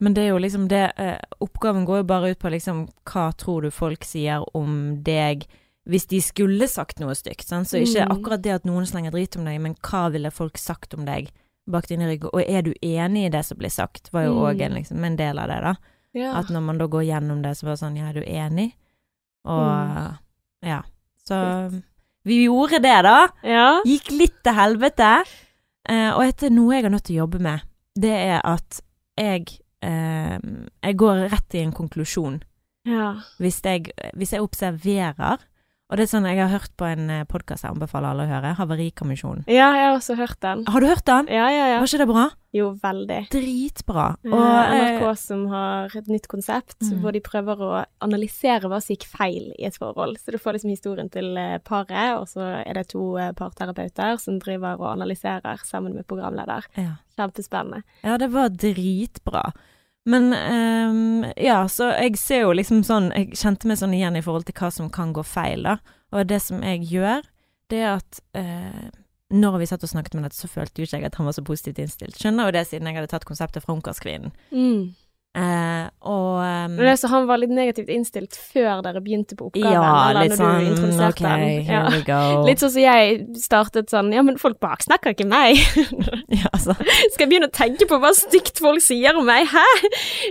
Men 0.00 0.14
det 0.14 0.22
er 0.26 0.28
jo 0.34 0.38
liksom 0.38 0.68
det 0.68 0.92
eh, 1.00 1.18
Oppgaven 1.40 1.86
går 1.88 2.02
jo 2.02 2.04
bare 2.04 2.30
ut 2.34 2.38
på 2.38 2.50
liksom 2.52 2.82
Hva 3.08 3.30
tror 3.34 3.62
du 3.64 3.70
folk 3.72 4.04
sier 4.04 4.44
om 4.54 5.02
deg 5.02 5.46
hvis 5.88 6.04
de 6.10 6.20
skulle 6.20 6.68
sagt 6.68 6.98
noe 7.00 7.14
stygt? 7.16 7.46
Sant? 7.48 7.68
Så 7.70 7.78
ikke 7.80 8.04
Mm. 8.04 8.12
akkurat 8.18 8.42
det 8.42 8.50
at 8.58 8.64
noen 8.68 8.84
slenger 8.86 9.10
drit 9.14 9.36
om 9.38 9.44
deg, 9.46 9.60
men 9.60 9.74
hva 9.86 10.10
ville 10.12 10.30
folk 10.30 10.58
sagt 10.58 10.94
om 10.94 11.04
deg 11.06 11.30
bak 11.66 11.86
dine 11.88 12.06
rygg? 12.10 12.24
Og 12.32 12.42
er 12.42 12.62
du 12.62 12.72
enig 12.82 13.26
i 13.26 13.30
det 13.30 13.44
som 13.46 13.56
blir 13.58 13.70
sagt? 13.70 14.10
Var 14.12 14.24
jo 14.26 14.34
Mm. 14.34 14.42
òg 14.50 14.60
en, 14.66 14.74
liksom, 14.74 15.04
en 15.04 15.16
del 15.16 15.38
av 15.38 15.48
det, 15.48 15.60
da. 15.62 15.74
Ja. 16.14 16.32
At 16.38 16.48
når 16.50 16.60
man 16.62 16.78
da 16.78 16.86
går 16.86 17.02
gjennom 17.06 17.42
det, 17.42 17.56
så 17.56 17.64
var 17.66 17.72
det 17.72 17.80
sånn 17.80 17.96
Ja, 17.96 18.08
er 18.10 18.12
du 18.12 18.22
enig? 18.22 18.72
Og 19.44 19.62
Mm. 19.66 20.18
ja. 20.62 20.82
Så 21.26 21.82
vi 22.26 22.42
gjorde 22.44 22.80
det, 22.82 22.96
da. 23.06 23.18
ja. 23.46 23.66
Gikk 23.86 24.10
litt 24.14 24.40
til 24.44 24.56
helvete. 24.56 25.12
Eh, 25.86 26.10
og 26.10 26.24
etter 26.26 26.50
noe 26.50 26.74
jeg 26.74 26.86
har 26.86 26.92
nødt 26.92 27.06
til 27.06 27.20
å 27.20 27.22
jobbe 27.24 27.40
med, 27.46 27.62
det 27.94 28.14
er 28.16 28.40
at 28.42 28.80
jeg 29.16 29.46
eh, 29.86 30.36
Jeg 30.82 30.96
går 30.98 31.28
rett 31.30 31.54
i 31.56 31.62
en 31.62 31.72
konklusjon 31.72 32.40
ja. 32.86 33.14
hvis 33.40 33.60
jeg, 33.64 33.92
hvis 34.18 34.34
jeg 34.34 34.42
observerer. 34.42 35.38
Og 35.86 35.94
det 36.00 36.02
er 36.02 36.08
sånn, 36.10 36.24
jeg 36.26 36.40
har 36.40 36.48
hørt 36.50 36.72
på 36.74 36.82
en 36.88 37.10
podkast 37.30 37.62
jeg 37.62 37.70
anbefaler 37.70 38.08
alle 38.10 38.24
å 38.24 38.30
høre, 38.32 38.50
Havarikommisjonen. 38.58 39.44
Ja, 39.46 39.68
jeg 39.76 39.84
har 39.86 39.92
også 39.94 40.16
hørt 40.18 40.40
den. 40.42 40.64
Har 40.66 40.82
du 40.82 40.86
hørt 40.90 41.04
den? 41.06 41.28
Ja, 41.30 41.44
ja, 41.54 41.68
ja. 41.70 41.76
Var 41.78 41.86
ikke 41.86 42.00
det 42.02 42.08
bra? 42.10 42.24
Jo, 42.56 42.70
veldig. 42.82 43.18
Dritbra. 43.30 44.06
Og 44.26 44.34
Og 44.34 44.72
NRK 44.72 45.04
eh, 45.12 45.20
som 45.20 45.44
har 45.52 45.94
et 46.00 46.08
nytt 46.10 46.26
konsept 46.32 46.74
Mm. 46.82 46.98
hvor 47.04 47.12
de 47.14 47.20
prøver 47.22 47.62
å 47.62 47.84
analysere 48.02 48.66
hva 48.66 48.80
som 48.82 48.96
gikk 48.96 49.06
feil 49.06 49.52
i 49.60 49.66
et 49.68 49.78
forhold. 49.78 50.18
Så 50.18 50.32
du 50.34 50.38
får 50.42 50.54
liksom 50.58 50.70
historien 50.74 51.08
til 51.08 51.36
eh, 51.38 51.58
paret, 51.62 52.18
og 52.18 52.26
så 52.26 52.42
er 52.66 52.74
det 52.74 52.88
to 52.90 53.16
eh, 53.22 53.30
parterapeuter 53.30 54.18
som 54.18 54.40
driver 54.42 54.80
og 54.80 54.90
analyserer 54.96 55.62
sammen 55.62 55.94
med 55.94 56.06
programleder. 56.08 56.66
ja. 56.76 56.96
Kjempespennende. 57.16 57.82
Ja, 58.02 58.18
det 58.18 58.28
var 58.34 58.50
dritbra. 58.50 59.52
Men 60.06 60.30
um, 60.30 61.24
ja, 61.34 61.64
så 61.70 61.90
jeg 61.96 62.18
ser 62.20 62.44
jo 62.44 62.52
liksom 62.54 62.84
sånn 62.86 63.08
Jeg 63.10 63.32
kjente 63.34 63.66
meg 63.66 63.80
sånn 63.80 63.94
igjen 63.96 64.14
i 64.14 64.22
forhold 64.22 64.46
til 64.46 64.54
hva 64.54 64.70
som 64.74 64.90
kan 64.92 65.14
gå 65.16 65.24
feil, 65.26 65.66
da. 65.66 65.80
Og 66.14 66.28
det 66.30 66.38
som 66.44 66.62
jeg 66.62 66.84
gjør, 66.92 67.26
det 67.72 67.80
er 67.82 67.96
at 67.96 68.20
uh, 68.38 68.86
når 69.34 69.58
vi 69.58 69.66
satt 69.66 69.82
og 69.82 69.90
snakket 69.90 70.14
med 70.14 70.28
dette, 70.28 70.38
så 70.38 70.50
følte 70.50 70.80
jo 70.80 70.86
ikke 70.86 71.00
jeg 71.00 71.08
at 71.08 71.18
han 71.18 71.26
var 71.26 71.34
så 71.34 71.42
positivt 71.46 71.80
innstilt. 71.82 72.18
Skjønner 72.20 72.46
jo 72.46 72.54
det, 72.54 72.62
siden 72.70 72.86
jeg 72.86 73.00
hadde 73.00 73.10
tatt 73.10 73.26
konseptet 73.26 73.64
fra 73.64 73.74
Ungkarskvinnen. 73.74 74.30
Mm. 74.54 74.94
Eh, 75.36 75.88
og 76.08 76.38
um, 76.40 76.76
Men 76.78 76.86
det 76.88 76.94
så 76.96 77.10
han 77.12 77.26
var 77.28 77.36
litt 77.42 77.50
negativt 77.52 77.90
innstilt 77.92 78.32
før 78.40 78.78
dere 78.86 79.02
begynte 79.04 79.36
på 79.36 79.50
oppgaven, 79.50 79.74
Ja, 79.74 79.90
eller 80.08 80.22
litt 80.30 80.32
når 80.32 80.38
sånn 80.78 80.94
du 80.96 81.02
OK, 81.04 81.18
den. 81.20 81.42
here 81.66 81.74
Ja. 81.74 81.90
we 81.92 81.98
go. 82.06 82.20
Litt 82.46 82.62
sånn 82.62 82.72
som 82.72 82.80
jeg 82.80 83.18
startet 83.42 83.92
sånn 83.92 84.08
Ja, 84.16 84.22
men 84.24 84.38
folk 84.40 84.56
baksnakker 84.64 85.12
ikke 85.12 85.26
meg. 85.28 85.60
ja, 86.40 86.48
altså. 86.56 86.72
Skal 87.12 87.26
jeg 87.26 87.28
begynne 87.34 87.50
å 87.50 87.52
tenke 87.52 87.84
på 87.90 87.98
hva 88.00 88.14
stygt 88.16 88.62
folk 88.64 88.80
sier 88.80 89.18
om 89.20 89.28
meg? 89.28 89.44
Hæ? 89.52 89.66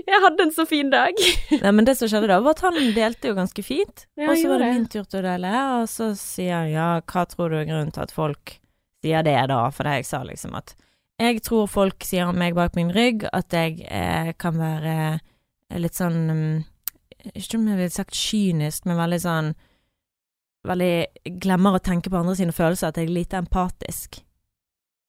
Jeg 0.08 0.24
hadde 0.26 0.48
en 0.48 0.56
så 0.58 0.66
fin 0.66 0.90
dag. 0.90 1.22
Nei, 1.62 1.72
men 1.72 1.86
det 1.86 2.00
som 2.00 2.10
skjedde 2.10 2.32
da, 2.34 2.40
var 2.42 2.58
at 2.58 2.64
han 2.66 2.80
delte 2.98 3.30
jo 3.30 3.38
ganske 3.38 3.62
fint. 3.68 4.08
Ja, 4.18 4.32
og 4.32 4.42
så 4.42 4.50
var 4.56 4.64
det. 4.66 4.72
min 4.74 4.88
tur 4.90 5.04
til 5.06 5.22
å 5.22 5.26
dele, 5.28 5.54
og 5.78 5.86
så 5.92 6.10
sier 6.18 6.64
han 6.64 6.74
ja, 6.74 6.88
hva 7.06 7.28
tror 7.30 7.54
du 7.54 7.60
er 7.62 7.70
grunnen 7.70 7.94
til 7.94 8.02
at 8.08 8.16
folk 8.16 8.58
sier 9.06 9.22
det 9.28 9.38
da? 9.54 9.62
For 9.70 9.86
det 9.86 10.00
jeg 10.02 10.10
sa 10.10 10.24
liksom 10.26 10.58
at 10.58 10.74
jeg 11.20 11.42
tror 11.44 11.68
folk 11.72 12.04
sier 12.04 12.28
om 12.28 12.36
meg 12.38 12.56
bak 12.58 12.76
min 12.76 12.92
rygg 12.92 13.24
at 13.32 13.54
jeg 13.56 13.86
eh, 13.88 14.34
kan 14.38 14.58
være 14.60 14.96
eh, 15.16 15.80
litt 15.80 15.96
sånn 15.96 16.18
mm, 16.28 16.64
Ikke 17.36 17.58
om 17.58 17.68
jeg 17.68 17.78
ville 17.80 17.90
sagt 17.96 18.14
kynisk, 18.20 18.86
men 18.86 18.98
veldig 19.00 19.22
sånn 19.24 19.54
Veldig 20.66 21.38
glemmer 21.44 21.78
å 21.78 21.82
tenke 21.84 22.10
på 22.10 22.18
andre 22.18 22.34
sine 22.40 22.54
følelser, 22.56 22.90
at 22.90 22.98
jeg 22.98 23.06
er 23.06 23.14
lite 23.14 23.38
empatisk. 23.38 24.18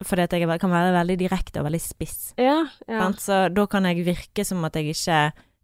Fordi 0.04 0.26
at 0.26 0.34
jeg 0.36 0.58
kan 0.60 0.68
være 0.68 0.90
veldig 0.92 1.14
direkte 1.22 1.62
og 1.62 1.70
veldig 1.70 1.80
spiss. 1.80 2.34
Ja, 2.36 2.58
ja. 2.84 3.06
Så 3.16 3.46
da 3.48 3.64
kan 3.72 3.88
jeg 3.88 4.04
virke 4.04 4.44
som 4.44 4.60
at 4.68 4.76
jeg 4.76 4.92
ikke 4.92 5.20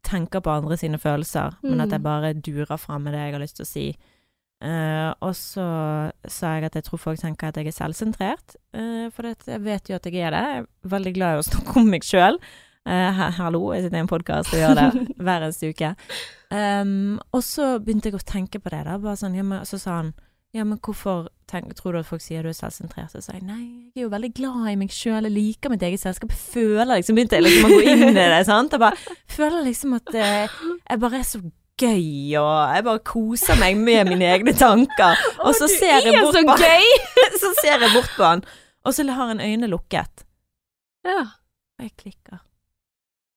tenker 0.09 0.41
på 0.41 0.55
andre 0.55 0.79
sine 0.81 0.97
følelser, 0.97 1.59
men 1.63 1.85
at 1.85 1.91
jeg 1.93 2.01
Mm. 2.01 2.09
bare 2.09 2.33
durer 2.33 2.79
fram 2.81 3.03
med 3.05 3.13
det 3.13 3.21
jeg 3.21 3.33
har 3.35 3.41
lyst 3.45 3.57
til 3.61 3.67
å 3.67 3.69
si. 3.69 3.85
Eh, 4.63 5.11
og 5.27 5.33
så 5.35 5.65
sa 6.31 6.53
jeg 6.55 6.69
at 6.69 6.77
jeg 6.79 6.87
tror 6.87 7.01
folk 7.03 7.19
tenker 7.19 7.51
at 7.51 7.57
jeg 7.59 7.73
er 7.73 7.75
selvsentrert, 7.75 8.55
uh, 8.79 9.09
for 9.11 9.27
det, 9.27 9.49
jeg 9.51 9.63
vet 9.65 9.91
jo 9.91 9.97
at 9.99 10.07
jeg 10.07 10.23
er 10.23 10.37
det. 10.37 10.43
Jeg 10.43 10.63
er 10.63 10.93
veldig 10.95 11.15
glad 11.17 11.35
i 11.35 11.41
å 11.41 11.47
snakke 11.51 11.79
om 11.81 11.91
meg 11.91 12.07
sjøl. 12.07 12.39
hallo, 12.87 13.63
jeg 13.75 13.85
sitter 13.85 14.01
i 14.01 14.03
en 14.03 14.11
podkast 14.11 14.55
og 14.55 14.63
gjør 14.63 14.79
det 14.79 14.89
hver 15.25 15.47
eneste 15.47 15.71
uke. 15.71 15.95
Um, 16.51 17.19
og 17.33 17.43
så 17.47 17.77
begynte 17.83 18.11
jeg 18.11 18.19
å 18.19 18.27
tenke 18.27 18.63
på 18.63 18.71
det, 18.75 18.85
da. 18.87 18.99
Bare 19.03 19.19
sånn, 19.19 19.39
ja, 19.39 19.47
men, 19.47 19.67
så 19.67 19.81
sa 19.83 19.99
han 20.03 20.15
ja, 20.53 20.67
men 20.69 20.77
hvorfor 20.85 21.31
tenk, 21.49 21.71
tror 21.79 21.95
du 21.95 22.03
at 22.03 22.09
folk 22.09 22.21
sier 22.21 22.45
du 22.45 22.51
er 22.51 22.57
selvsentrert? 22.57 23.15
Så 23.15 23.23
sa 23.25 23.39
jeg 23.39 23.47
nei, 23.49 23.63
jeg 23.95 24.03
er 24.03 24.05
jo 24.05 24.11
veldig 24.13 24.31
glad 24.37 24.67
i 24.69 24.77
meg 24.77 24.93
sjøl, 24.93 25.25
jeg 25.25 25.33
liker 25.33 25.73
mitt 25.73 25.85
eget 25.87 26.03
selskap. 26.03 26.35
Jeg 26.35 26.43
føler 26.53 26.99
liksom 26.99 27.17
Begynte 27.17 27.39
jeg 27.39 27.47
liksom 27.47 27.71
å 27.71 27.73
gå 27.73 27.81
inn 27.89 28.05
i 28.11 28.13
det, 28.19 28.27
sant. 28.51 28.77
Jeg 28.77 28.83
bare 28.83 29.17
føler 29.33 29.65
liksom 29.65 29.97
at 29.97 30.13
eh, 30.13 30.59
jeg 30.77 31.03
bare 31.07 31.23
er 31.23 31.27
så 31.31 31.41
gøy, 31.83 32.37
og 32.41 32.75
jeg 32.77 32.85
bare 32.87 33.03
koser 33.09 33.59
meg 33.61 33.77
med 33.81 34.09
mine 34.13 34.29
egne 34.37 34.55
tanker. 34.59 35.19
Og 35.43 35.55
så 35.59 35.69
ser 35.71 36.07
jeg 36.07 36.15
bort 36.23 36.39
på 36.39 36.57
han. 36.63 36.89
Så 37.43 37.51
ser 37.59 37.83
jeg 37.83 37.91
bort 37.95 38.11
på 38.17 38.25
han, 38.29 38.43
og 38.87 38.95
så 38.95 39.05
har 39.11 39.29
han 39.33 39.41
øynene 39.43 39.69
lukket. 39.71 40.25
Ja, 41.07 41.21
Og 41.79 41.85
jeg 41.89 41.93
klikker. 41.99 42.41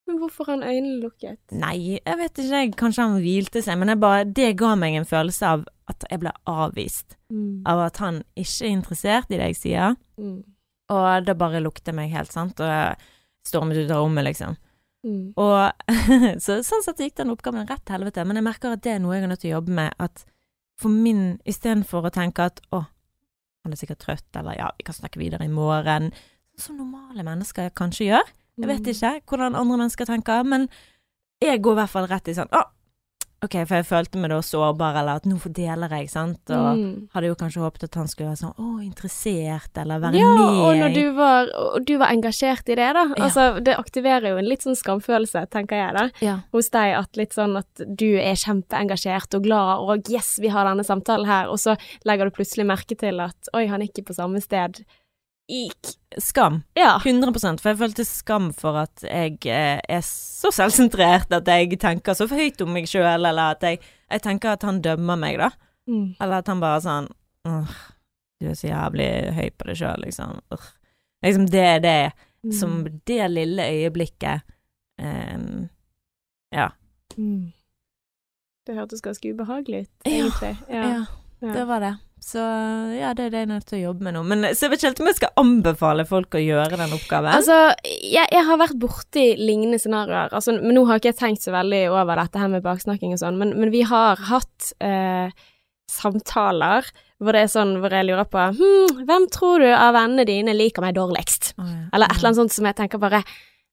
men 0.07 0.17
hvorfor 0.21 0.45
har 0.45 0.59
han 0.59 0.63
øynene 0.69 0.99
lukket? 1.01 1.39
Nei, 1.51 1.97
jeg 2.05 2.17
vet 2.19 2.37
ikke, 2.37 2.59
jeg, 2.61 2.73
kanskje 2.77 3.05
han 3.07 3.15
hvilte 3.23 3.61
seg, 3.65 3.79
men 3.81 3.89
jeg 3.89 3.99
bare, 4.03 4.25
det 4.37 4.51
ga 4.59 4.75
meg 4.77 4.97
en 4.99 5.07
følelse 5.09 5.47
av 5.55 5.63
at 5.89 6.05
jeg 6.11 6.21
ble 6.21 6.33
avvist. 6.49 7.17
Mm. 7.33 7.63
Av 7.65 7.81
at 7.87 7.97
han 8.01 8.21
ikke 8.37 8.67
er 8.67 8.73
interessert 8.75 9.31
i 9.33 9.39
det 9.39 9.49
jeg 9.53 9.57
sier. 9.63 9.95
Mm. 10.21 10.43
Og 10.93 11.25
det 11.25 11.37
bare 11.41 11.61
lukter 11.65 11.93
meg 11.97 12.13
helt, 12.13 12.33
sant. 12.33 12.61
Og 12.61 12.69
jeg 12.69 12.95
stormet 13.49 13.77
ut 13.81 13.91
av 13.93 14.03
rommet, 14.03 14.25
liksom. 14.29 14.57
Mm. 15.05 15.33
Og 15.38 15.85
så, 16.43 16.59
sånn 16.65 16.85
sett 16.85 17.03
gikk 17.03 17.19
den 17.19 17.33
oppgaven 17.33 17.67
rett 17.69 17.83
til 17.85 17.97
helvete. 17.97 18.25
Men 18.25 18.41
jeg 18.41 18.47
merker 18.47 18.74
at 18.74 18.83
det 18.85 18.95
er 18.95 19.03
noe 19.03 19.17
jeg 19.17 19.25
er 19.25 19.31
nødt 19.31 19.43
til 19.43 19.53
å 19.53 19.57
jobbe 19.59 19.75
med. 19.77 19.95
At 20.01 20.25
for 20.81 20.91
min 20.91 21.38
Istedenfor 21.47 22.09
å 22.09 22.13
tenke 22.13 22.50
at 22.50 22.59
å, 22.75 22.83
han 23.65 23.75
er 23.75 23.79
sikkert 23.79 24.03
trøtt, 24.03 24.29
eller 24.38 24.57
ja, 24.57 24.71
vi 24.77 24.88
kan 24.88 24.97
snakke 24.97 25.21
videre 25.21 25.47
i 25.47 25.51
morgen. 25.51 26.12
Som 26.59 26.79
normale 26.81 27.25
mennesker 27.27 27.71
kanskje 27.77 28.09
gjør. 28.09 28.33
Jeg 28.55 28.71
vet 28.71 28.88
ikke 28.88 29.17
hvordan 29.27 29.57
andre 29.59 29.81
mennesker 29.81 30.07
tenker, 30.07 30.45
men 30.47 30.69
jeg 31.43 31.59
går 31.63 31.75
i 31.75 31.79
hvert 31.81 31.91
fall 31.91 32.07
rett 32.07 32.29
i 32.31 32.35
sånn 32.38 32.51
å, 32.55 32.62
ok, 33.45 33.55
for 33.69 33.75
jeg 33.79 33.85
følte 33.87 34.19
meg 34.21 34.31
da 34.33 34.39
sårbar, 34.43 34.97
eller 34.99 35.19
at 35.21 35.27
nå 35.29 35.37
fordeler 35.39 35.89
jeg, 35.99 36.09
sant. 36.11 36.41
Og 36.49 36.77
Mm. 36.77 37.07
hadde 37.15 37.29
jo 37.31 37.35
kanskje 37.39 37.61
håpet 37.63 37.83
at 37.87 37.95
han 37.95 38.07
skulle 38.11 38.29
være 38.33 38.41
sånn 38.41 38.55
å, 38.59 38.67
interessert, 38.83 39.71
eller 39.77 39.99
være 40.03 40.19
Ja, 40.19 40.33
med. 40.35 40.59
og 40.65 40.75
når 40.81 40.93
du 40.93 41.13
var, 41.15 41.47
og 41.75 41.85
du 41.85 41.97
var 41.97 42.11
engasjert 42.11 42.67
i 42.69 42.75
det, 42.75 42.89
da. 42.93 43.05
Ja. 43.15 43.23
Altså, 43.25 43.63
det 43.63 43.77
aktiverer 43.77 44.29
jo 44.33 44.37
en 44.37 44.49
litt 44.49 44.61
sånn 44.65 44.75
skamfølelse, 44.75 45.45
tenker 45.49 45.75
jeg 45.79 45.93
da, 45.95 46.09
ja. 46.21 46.35
hos 46.51 46.69
deg, 46.69 46.95
at 46.97 47.15
litt 47.17 47.33
sånn 47.33 47.57
at 47.57 47.85
du 47.95 48.17
er 48.17 48.35
kjempeengasjert 48.35 49.33
og 49.35 49.43
glad, 49.43 49.79
og 49.79 50.09
yes, 50.09 50.39
vi 50.41 50.47
har 50.49 50.65
denne 50.65 50.83
samtalen 50.83 51.25
her, 51.25 51.47
og 51.49 51.57
så 51.61 51.77
legger 52.05 52.25
du 52.29 52.31
plutselig 52.35 52.65
merke 52.65 52.97
til 52.97 53.19
at 53.19 53.49
oi, 53.53 53.67
han 53.67 53.81
er 53.81 53.87
ikke 53.87 54.05
på 54.09 54.15
samme 54.15 54.41
sted. 54.41 54.83
Ik. 55.47 55.91
Skam. 56.17 56.63
Ja. 56.75 56.95
100 57.03 57.59
for 57.61 57.69
jeg 57.69 57.77
følte 57.77 58.05
skam 58.07 58.47
for 58.53 58.77
at 58.81 59.03
jeg 59.05 59.37
eh, 59.45 59.79
er 59.89 60.01
så 60.01 60.49
selvsentrert 60.55 61.31
at 61.35 61.47
jeg 61.47 61.77
tenker 61.79 62.13
så 62.17 62.25
høyt 62.31 62.61
om 62.65 62.71
meg 62.73 62.87
sjøl, 62.89 63.25
eller 63.27 63.51
at 63.53 63.61
jeg, 63.67 63.79
jeg 64.09 64.21
tenker 64.25 64.55
at 64.55 64.63
han 64.65 64.81
dømmer 64.81 65.19
meg, 65.21 65.37
da. 65.37 65.51
Mm. 65.89 66.15
Eller 66.19 66.39
at 66.41 66.47
han 66.49 66.63
bare 66.63 66.81
sånn 66.81 67.11
«Åh, 67.45 67.75
Du 68.41 68.47
er 68.49 68.55
så 68.57 68.67
jævlig 68.71 69.09
høy 69.37 69.49
på 69.55 69.67
deg 69.69 69.77
sjøl, 69.79 70.01
liksom. 70.01 70.39
Åh. 70.51 70.65
Liksom 71.23 71.45
det 71.53 71.65
er 71.75 71.79
det 71.83 71.99
som 72.59 72.81
Mm. 72.85 73.01
det 73.05 73.27
lille 73.31 73.63
øyeblikket 73.73 74.41
um, 75.01 75.69
Ja. 76.53 76.69
Mm. 77.17 77.53
Det 78.65 78.75
hørtes 78.75 79.01
ganske 79.01 79.29
ubehagelig 79.33 79.85
ut, 79.85 79.89
Ja, 80.05 80.11
egentlig. 80.11 80.57
Ja, 80.69 81.05
Ja. 81.41 81.53
det 81.53 81.67
var 81.67 81.79
det. 81.79 81.93
Så 82.24 82.41
ja, 82.95 83.12
det 83.13 83.27
er 83.27 83.34
det 83.34 83.41
jeg 83.41 83.45
er 83.45 83.50
nødt 83.51 83.65
til 83.69 83.77
å 83.77 83.81
jobbe 83.89 84.05
med 84.07 84.15
nå. 84.15 84.22
Men 84.25 84.48
så 84.55 84.65
jeg 84.65 84.72
vet 84.72 84.81
ikke 84.81 84.89
helt 84.89 85.01
om 85.03 85.10
jeg 85.10 85.17
skal 85.19 85.41
anbefale 85.41 86.05
folk 86.10 86.38
å 86.38 86.41
gjøre 86.41 86.79
den 86.79 86.95
oppgaven. 86.95 87.31
Altså, 87.38 87.57
jeg, 87.86 88.29
jeg 88.34 88.45
har 88.48 88.62
vært 88.62 88.79
borti 88.81 89.25
lignende 89.38 89.79
scenarioer. 89.81 90.34
Altså, 90.34 90.55
men 90.57 90.74
nå 90.77 90.86
har 90.89 91.01
ikke 91.01 91.12
jeg 91.12 91.19
tenkt 91.19 91.45
så 91.45 91.53
veldig 91.53 91.84
over 91.91 92.24
dette 92.24 92.41
her 92.41 92.50
med 92.51 92.65
baksnakking 92.65 93.13
og 93.13 93.22
sånn, 93.22 93.38
men, 93.41 93.53
men 93.60 93.74
vi 93.74 93.84
har 93.86 94.24
hatt 94.31 94.72
eh, 94.84 95.36
samtaler 95.91 96.88
hvor 97.22 97.36
det 97.36 97.45
er 97.45 97.51
sånn 97.51 97.77
hvor 97.79 97.93
jeg 97.95 98.07
lurer 98.10 98.27
på 98.27 98.41
hm, 98.57 99.03
hvem 99.07 99.27
tror 99.31 99.63
du 99.63 99.69
av 99.72 99.93
vennene 99.95 100.25
dine 100.27 100.55
liker 100.55 100.84
meg 100.84 100.98
dårligst? 100.98 101.53
Oh, 101.62 101.67
ja. 101.69 101.86
Eller 101.95 102.10
et 102.10 102.17
eller 102.19 102.31
annet 102.31 102.41
sånt 102.41 102.55
som 102.57 102.67
jeg 102.67 102.79
tenker 102.79 103.01
bare 103.01 103.24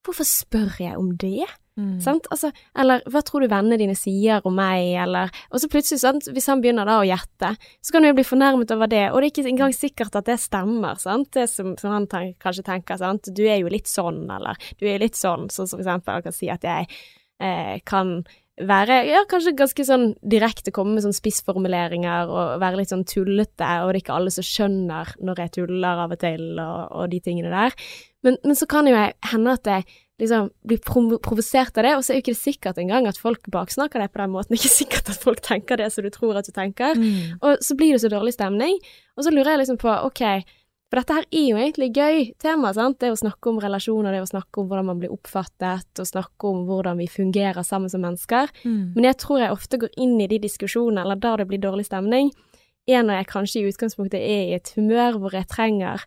Hvorfor 0.03 0.27
spør 0.27 0.81
jeg 0.83 0.99
om 0.99 1.13
det? 1.15 1.47
Mm. 1.81 1.95
Sant? 2.05 2.27
Altså, 2.35 2.51
eller 2.77 3.01
hva 3.09 3.23
tror 3.25 3.45
du 3.45 3.49
vennene 3.49 3.79
dine 3.81 3.95
sier 3.97 4.45
om 4.45 4.59
meg, 4.59 4.91
eller 5.07 5.31
Og 5.49 5.63
så 5.63 5.71
plutselig, 5.73 6.03
sant, 6.03 6.29
hvis 6.29 6.51
han 6.51 6.61
begynner 6.61 6.89
da 6.89 6.99
å 7.01 7.07
gjette, 7.09 7.55
så 7.81 7.95
kan 7.95 8.05
du 8.05 8.11
jo 8.11 8.19
bli 8.19 8.27
fornærmet 8.29 8.75
over 8.77 8.91
det, 8.93 9.07
og 9.09 9.21
det 9.21 9.31
er 9.31 9.33
ikke 9.33 9.49
engang 9.55 9.73
sikkert 9.77 10.19
at 10.21 10.29
det 10.29 10.37
stemmer, 10.43 11.01
sant, 11.01 11.31
det 11.33 11.49
som, 11.49 11.73
som 11.81 11.95
han 11.95 12.11
ten 12.13 12.35
kanskje 12.43 12.67
tenker, 12.67 13.01
sant, 13.01 13.33
du 13.33 13.43
er 13.47 13.63
jo 13.63 13.73
litt 13.73 13.89
sånn, 13.89 14.27
eller 14.29 14.61
du 14.81 14.87
er 14.89 15.01
litt 15.01 15.17
sånn, 15.17 15.49
sånn 15.53 15.71
som 15.71 15.79
for 15.79 15.87
eksempel 15.87 16.19
han 16.19 16.27
kan 16.29 16.37
si 16.37 16.53
at 16.53 16.69
jeg 16.69 16.91
eh, 17.41 17.81
kan 17.89 18.21
være 18.61 18.99
ja, 19.09 19.23
kanskje 19.31 19.55
ganske 19.57 19.85
sånn 19.87 20.07
direkte, 20.21 20.75
komme 20.75 20.97
med 20.97 21.07
sånn 21.07 21.17
spissformuleringer 21.17 22.31
og 22.31 22.61
være 22.63 22.83
litt 22.83 22.93
sånn 22.93 23.07
tullete, 23.09 23.69
og 23.83 23.91
det 23.91 23.97
er 23.97 24.03
ikke 24.03 24.17
alle 24.19 24.33
som 24.35 24.47
skjønner 24.47 25.15
når 25.25 25.45
jeg 25.45 25.55
tuller 25.57 26.05
av 26.05 26.13
og 26.13 26.21
til, 26.21 26.45
og, 26.61 26.81
og 26.93 27.13
de 27.13 27.21
tingene 27.25 27.53
der. 27.53 27.77
Men, 28.23 28.39
men, 28.45 28.57
så 28.59 28.69
kan 28.71 28.87
jo 28.87 28.99
hende 29.33 29.57
at 29.57 29.73
jeg 29.73 29.87
liksom 30.23 30.49
blir 30.69 30.81
prov 30.87 31.19
provosert 31.25 31.77
av 31.81 31.87
det, 31.87 31.93
og 31.99 32.05
så 32.05 32.13
er 32.13 32.19
jo 32.19 32.25
ikke 32.25 32.35
det 32.35 32.41
sikkert 32.41 32.81
engang 32.81 33.09
at 33.11 33.21
folk 33.21 33.47
baksnakker 33.53 34.03
deg 34.03 34.13
på 34.15 34.23
den 34.23 34.35
måten. 34.35 34.53
Det 34.55 34.61
er 34.61 34.65
ikke 34.65 34.79
sikkert 34.79 35.13
at 35.13 35.23
folk 35.23 35.43
tenker 35.45 35.81
det 35.81 35.91
som 35.93 36.07
du 36.07 36.11
tror 36.15 36.39
at 36.39 36.49
du 36.49 36.55
tenker. 36.55 36.99
Mm. 36.99 37.39
Og 37.43 37.63
så 37.65 37.77
blir 37.79 37.97
det 37.97 38.03
så 38.05 38.11
dårlig 38.13 38.37
stemning. 38.37 38.79
Og 39.19 39.27
så 39.27 39.33
lurer 39.35 39.55
jeg 39.55 39.65
liksom 39.65 39.81
på, 39.83 39.93
OK, 40.09 40.23
for 40.93 41.01
dette 41.01 41.15
her 41.17 41.25
er 41.25 41.45
jo 41.49 41.57
egentlig 41.57 41.87
gøy 41.97 42.19
tema, 42.43 42.71
sant. 42.77 42.99
Det 43.01 43.09
å 43.09 43.17
snakke 43.17 43.49
om 43.49 43.59
relasjoner, 43.65 44.13
det 44.13 44.27
å 44.27 44.29
snakke 44.29 44.61
om 44.61 44.67
hvordan 44.69 44.91
man 44.91 44.99
blir 45.01 45.15
oppfattet, 45.15 45.89
og 45.97 46.09
snakke 46.09 46.51
om 46.51 46.67
hvordan 46.69 47.01
vi 47.01 47.07
fungerer 47.09 47.65
sammen 47.65 47.89
som 47.89 48.05
mennesker. 48.05 48.53
Mm. 48.61 48.93
Men 48.99 49.09
jeg 49.09 49.17
tror 49.23 49.41
jeg 49.41 49.55
ofte 49.55 49.81
går 49.81 49.95
inn 50.05 50.19
i 50.21 50.29
de 50.29 50.43
diskusjonene, 50.43 51.07
eller 51.07 51.23
da 51.23 51.39
det 51.41 51.49
blir 51.49 51.63
dårlig 51.63 51.87
stemning, 51.89 52.29
er 52.85 53.07
når 53.07 53.23
jeg 53.23 53.31
kanskje 53.31 53.63
i 53.63 53.71
utgangspunktet 53.71 54.21
er 54.21 54.43
i 54.51 54.59
et 54.59 54.73
humør 54.77 55.17
hvor 55.23 55.39
jeg 55.39 55.49
trenger 55.49 56.05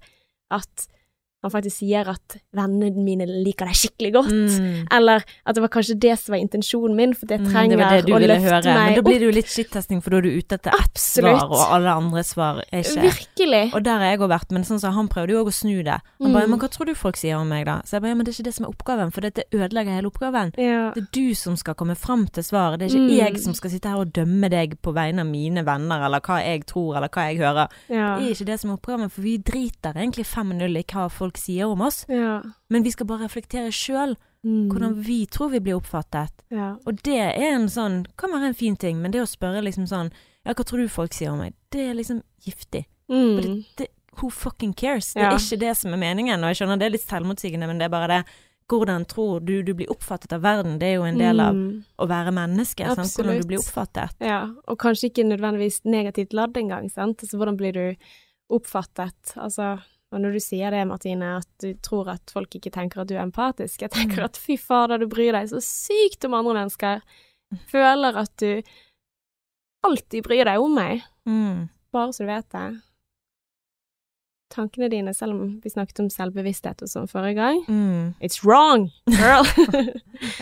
at 0.54 0.86
han 1.46 1.54
faktisk 1.56 1.78
sier 1.82 2.08
at 2.12 2.38
vennene 2.56 3.04
mine 3.06 3.26
liker 3.28 3.66
deg 3.70 3.76
skikkelig 3.78 4.12
godt. 4.16 4.32
Mm. 4.60 4.88
Eller 4.92 5.24
at 5.46 5.56
det 5.56 5.62
var 5.64 5.70
kanskje 5.74 5.98
det 6.00 6.16
som 6.20 6.34
var 6.36 6.42
intensjonen 6.42 6.96
min, 6.96 7.14
for 7.14 7.26
Mm, 7.26 7.50
trenger 7.52 7.78
det 7.78 8.06
det 8.06 8.14
å 8.16 8.20
løfte 8.20 8.42
høre. 8.50 8.74
meg 8.76 8.86
Men 8.86 8.96
da 8.96 9.02
blir 9.02 9.20
det 9.20 9.28
jo 9.28 9.32
litt 9.36 9.52
skittesting, 9.52 10.02
for 10.02 10.10
da 10.12 10.18
er 10.18 10.22
du 10.22 10.30
ute 10.38 10.56
etter 10.60 10.72
ett 10.74 10.98
svar, 10.98 11.44
og 11.50 11.62
alle 11.72 11.92
andre 11.92 12.24
svar 12.24 12.64
er 12.72 12.84
ikke 12.84 13.02
Virkelig. 13.06 13.74
Og 13.76 13.84
der 13.84 13.98
har 14.00 14.06
jeg 14.12 14.20
òg 14.20 14.30
vært, 14.30 14.52
men 14.52 14.64
sånn 14.64 14.80
som 14.80 14.94
han 14.94 15.08
prøvde 15.08 15.32
jo 15.32 15.44
òg 15.44 15.48
å 15.48 15.54
snu 15.54 15.84
det. 15.84 16.00
Han 16.22 16.32
Mm. 16.32 16.34
bare 16.34 16.48
'men 16.48 16.60
hva 16.60 16.70
tror 16.70 16.86
du 16.86 16.96
folk 16.96 17.16
sier 17.18 17.36
om 17.38 17.48
meg', 17.50 17.66
da? 17.66 17.82
Så 17.86 17.92
jeg 17.94 18.02
bare 18.02 18.10
'ja, 18.12 18.16
men 18.16 18.26
det 18.26 18.32
er 18.34 18.42
ikke 18.42 18.46
det 18.46 18.54
som 18.56 18.66
er 18.66 18.70
oppgaven, 18.70 19.12
for 19.14 19.22
dette 19.22 19.44
ødelegger 19.52 19.96
hele 19.96 20.10
oppgaven'. 20.10 20.54
Ja. 20.58 20.92
Det 20.96 21.04
er 21.04 21.08
du 21.12 21.34
som 21.36 21.56
skal 21.56 21.74
komme 21.76 21.96
fram 21.96 22.28
til 22.28 22.44
svaret, 22.44 22.80
det 22.80 22.92
er 22.92 22.96
ikke 22.96 23.10
Mm. 23.12 23.18
jeg 23.18 23.40
som 23.40 23.54
skal 23.54 23.70
sitte 23.70 23.90
her 23.90 23.98
og 24.00 24.14
dømme 24.14 24.50
deg 24.50 24.82
på 24.82 24.94
vegne 24.94 25.20
av 25.22 25.28
mine 25.28 25.64
venner, 25.66 26.06
eller 26.06 26.20
hva 26.22 26.42
jeg 26.44 26.66
tror, 26.66 26.96
eller 26.98 27.10
hva 27.10 27.28
jeg 27.30 27.38
hører. 27.40 27.68
Ja. 27.90 28.18
Det 28.18 28.26
er 28.28 28.34
ikke 28.34 28.46
det 28.46 28.60
som 28.60 28.70
er 28.72 28.78
oppgaven, 28.78 29.10
for 29.12 29.22
vi 29.22 29.38
driter 29.38 29.94
egentlig 29.96 30.26
5-0 30.26 30.78
i 30.78 30.84
hva 30.84 31.10
folk 31.12 31.35
sier 31.38 31.66
om 31.72 31.82
oss, 31.82 32.06
ja. 32.10 32.42
men 32.70 32.84
vi 32.84 32.92
skal 32.92 33.06
bare 33.08 33.26
reflektere 33.28 33.72
sjøl 33.72 34.16
Mm. 34.46 34.68
hvordan 34.70 34.94
vi 35.02 35.26
tror 35.26 35.50
vi 35.50 35.60
blir 35.60 35.74
oppfattet. 35.80 36.30
ja. 36.54 36.76
Og 36.86 37.02
det 37.02 37.16
er 37.18 37.56
en 37.56 37.64
sånn, 37.68 38.06
kan 38.16 38.30
være 38.30 38.46
en 38.52 38.54
fin 38.54 38.76
ting, 38.76 39.02
men 39.02 39.10
det 39.12 39.22
å 39.24 39.26
spørre 39.26 39.64
liksom 39.64 39.88
sånn 39.90 40.12
Ja, 40.46 40.54
hva 40.54 40.64
tror 40.64 40.78
du 40.84 40.88
folk 40.88 41.12
sier 41.14 41.32
om 41.32 41.40
meg? 41.40 41.56
Det 41.72 41.82
er 41.90 41.96
liksom 41.96 42.22
giftig. 42.46 42.86
Mm. 43.10 43.42
det, 43.42 43.66
det, 43.78 43.88
who 44.22 44.30
fucking 44.30 44.74
cares? 44.76 45.14
Det 45.16 45.24
er 45.24 45.32
ikke 45.34 45.58
det 45.60 45.76
som 45.78 45.92
er 45.94 45.98
meningen, 45.98 46.44
og 46.44 46.54
jeg 46.54 46.60
skjønner 46.62 46.78
det 46.78 46.86
er 46.86 46.94
litt 46.94 47.08
selvmotsigende, 47.10 47.66
men 47.66 47.80
det 47.80 47.86
er 47.86 47.90
bare 47.90 48.08
det 48.08 48.26
hvordan 48.70 49.06
tror 49.10 49.40
du 49.46 49.64
du 49.64 49.74
blir 49.74 49.90
oppfattet 49.90 50.32
av 50.34 50.42
verden? 50.42 50.78
Det 50.78 50.88
er 50.92 50.94
jo 51.00 51.04
en 51.10 51.18
del 51.18 51.40
av 51.40 51.54
Mm. 51.56 51.84
å 51.98 52.08
være 52.08 52.32
menneske. 52.32 52.86
Sant? 52.96 53.18
Hvordan 53.18 53.42
du 53.42 53.48
blir 53.48 53.58
oppfattet. 53.60 54.14
Ja, 54.22 54.46
og 54.68 54.78
kanskje 54.78 55.10
ikke 55.10 55.26
nødvendigvis 55.26 55.82
negativt 55.86 56.34
ladd 56.34 56.54
engang, 56.58 56.92
sant. 56.92 57.18
Altså 57.24 57.38
hvordan 57.38 57.58
blir 57.58 57.74
du 57.74 57.96
oppfattet? 58.52 59.34
Altså, 59.38 59.80
og 60.14 60.22
når 60.22 60.32
du 60.34 60.40
sier 60.40 60.72
det, 60.72 60.88
Martine, 60.88 61.38
at 61.42 61.48
du 61.60 61.74
tror 61.84 62.08
at 62.14 62.30
folk 62.32 62.50
ikke 62.56 62.72
tenker 62.72 63.02
at 63.02 63.08
du 63.10 63.16
er 63.16 63.24
empatisk, 63.26 63.82
jeg 63.82 63.92
tenker 63.92 64.22
Mm. 64.22 64.26
at 64.26 64.38
fy 64.38 64.56
fader, 64.58 64.98
du 65.00 65.08
bryr 65.08 65.32
deg 65.34 65.50
så 65.50 65.60
sykt 65.62 66.26
om 66.26 66.34
andre 66.34 66.54
mennesker. 66.54 67.02
Føler 67.72 68.16
at 68.18 68.32
du 68.38 68.62
alltid 69.86 70.24
bryr 70.26 70.46
deg 70.46 70.60
om 70.62 70.74
meg, 70.76 71.04
Mm. 71.28 71.70
bare 71.92 72.14
så 72.14 72.20
du 72.24 72.26
vet 72.28 72.50
det. 72.50 72.82
Tankene 74.54 74.88
dine, 74.92 75.12
selv 75.18 75.34
om 75.34 75.48
vi 75.64 75.70
snakket 75.74 76.00
om 76.04 76.08
selvbevissthet 76.14 76.84
og 76.86 76.90
sånn 76.92 77.08
forrige 77.10 77.36
gang, 77.40 77.64
Mm. 77.68 78.14
it's 78.22 78.44
wrong, 78.46 78.92
girl! 79.10 79.44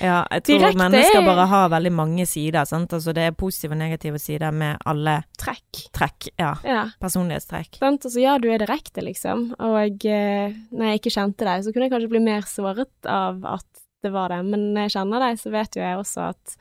Ja, 0.03 0.25
jeg 0.29 0.43
tror 0.43 0.59
Direkte- 0.59 0.77
mennesker 0.81 1.23
bare 1.25 1.45
har 1.47 1.69
veldig 1.71 1.91
mange 1.95 2.25
sider, 2.27 2.65
sant. 2.65 2.91
Altså 2.93 3.13
det 3.15 3.23
er 3.23 3.31
positive 3.31 3.71
og 3.73 3.79
negative 3.79 4.19
sider 4.19 4.51
med 4.51 4.77
alle 4.85 5.23
Trekk. 5.39 5.87
trekk. 5.95 6.27
Ja. 6.37 6.51
Ja. 6.63 6.83
Personlighetstrekk. 7.01 7.79
Sant? 7.79 8.03
Altså, 8.05 8.19
ja, 8.21 8.37
du 8.37 8.49
er 8.51 8.59
direkte, 8.59 9.01
liksom, 9.01 9.53
og 9.57 10.05
eh, 10.05 10.53
når 10.73 10.85
jeg 10.91 10.99
ikke 11.01 11.15
kjente 11.15 11.47
deg, 11.47 11.63
så 11.63 11.71
kunne 11.73 11.87
jeg 11.87 11.95
kanskje 11.95 12.09
bli 12.13 12.19
mer 12.27 12.41
såret 12.41 12.91
av 13.09 13.39
at 13.45 13.65
det 14.03 14.11
var 14.11 14.29
det, 14.35 14.43
men 14.45 14.73
når 14.75 14.89
jeg 14.89 14.95
kjenner 14.99 15.19
deg, 15.29 15.39
så 15.39 15.49
vet 15.55 15.75
jo 15.79 15.81
jeg 15.81 15.97
også 15.97 16.29
at 16.33 16.57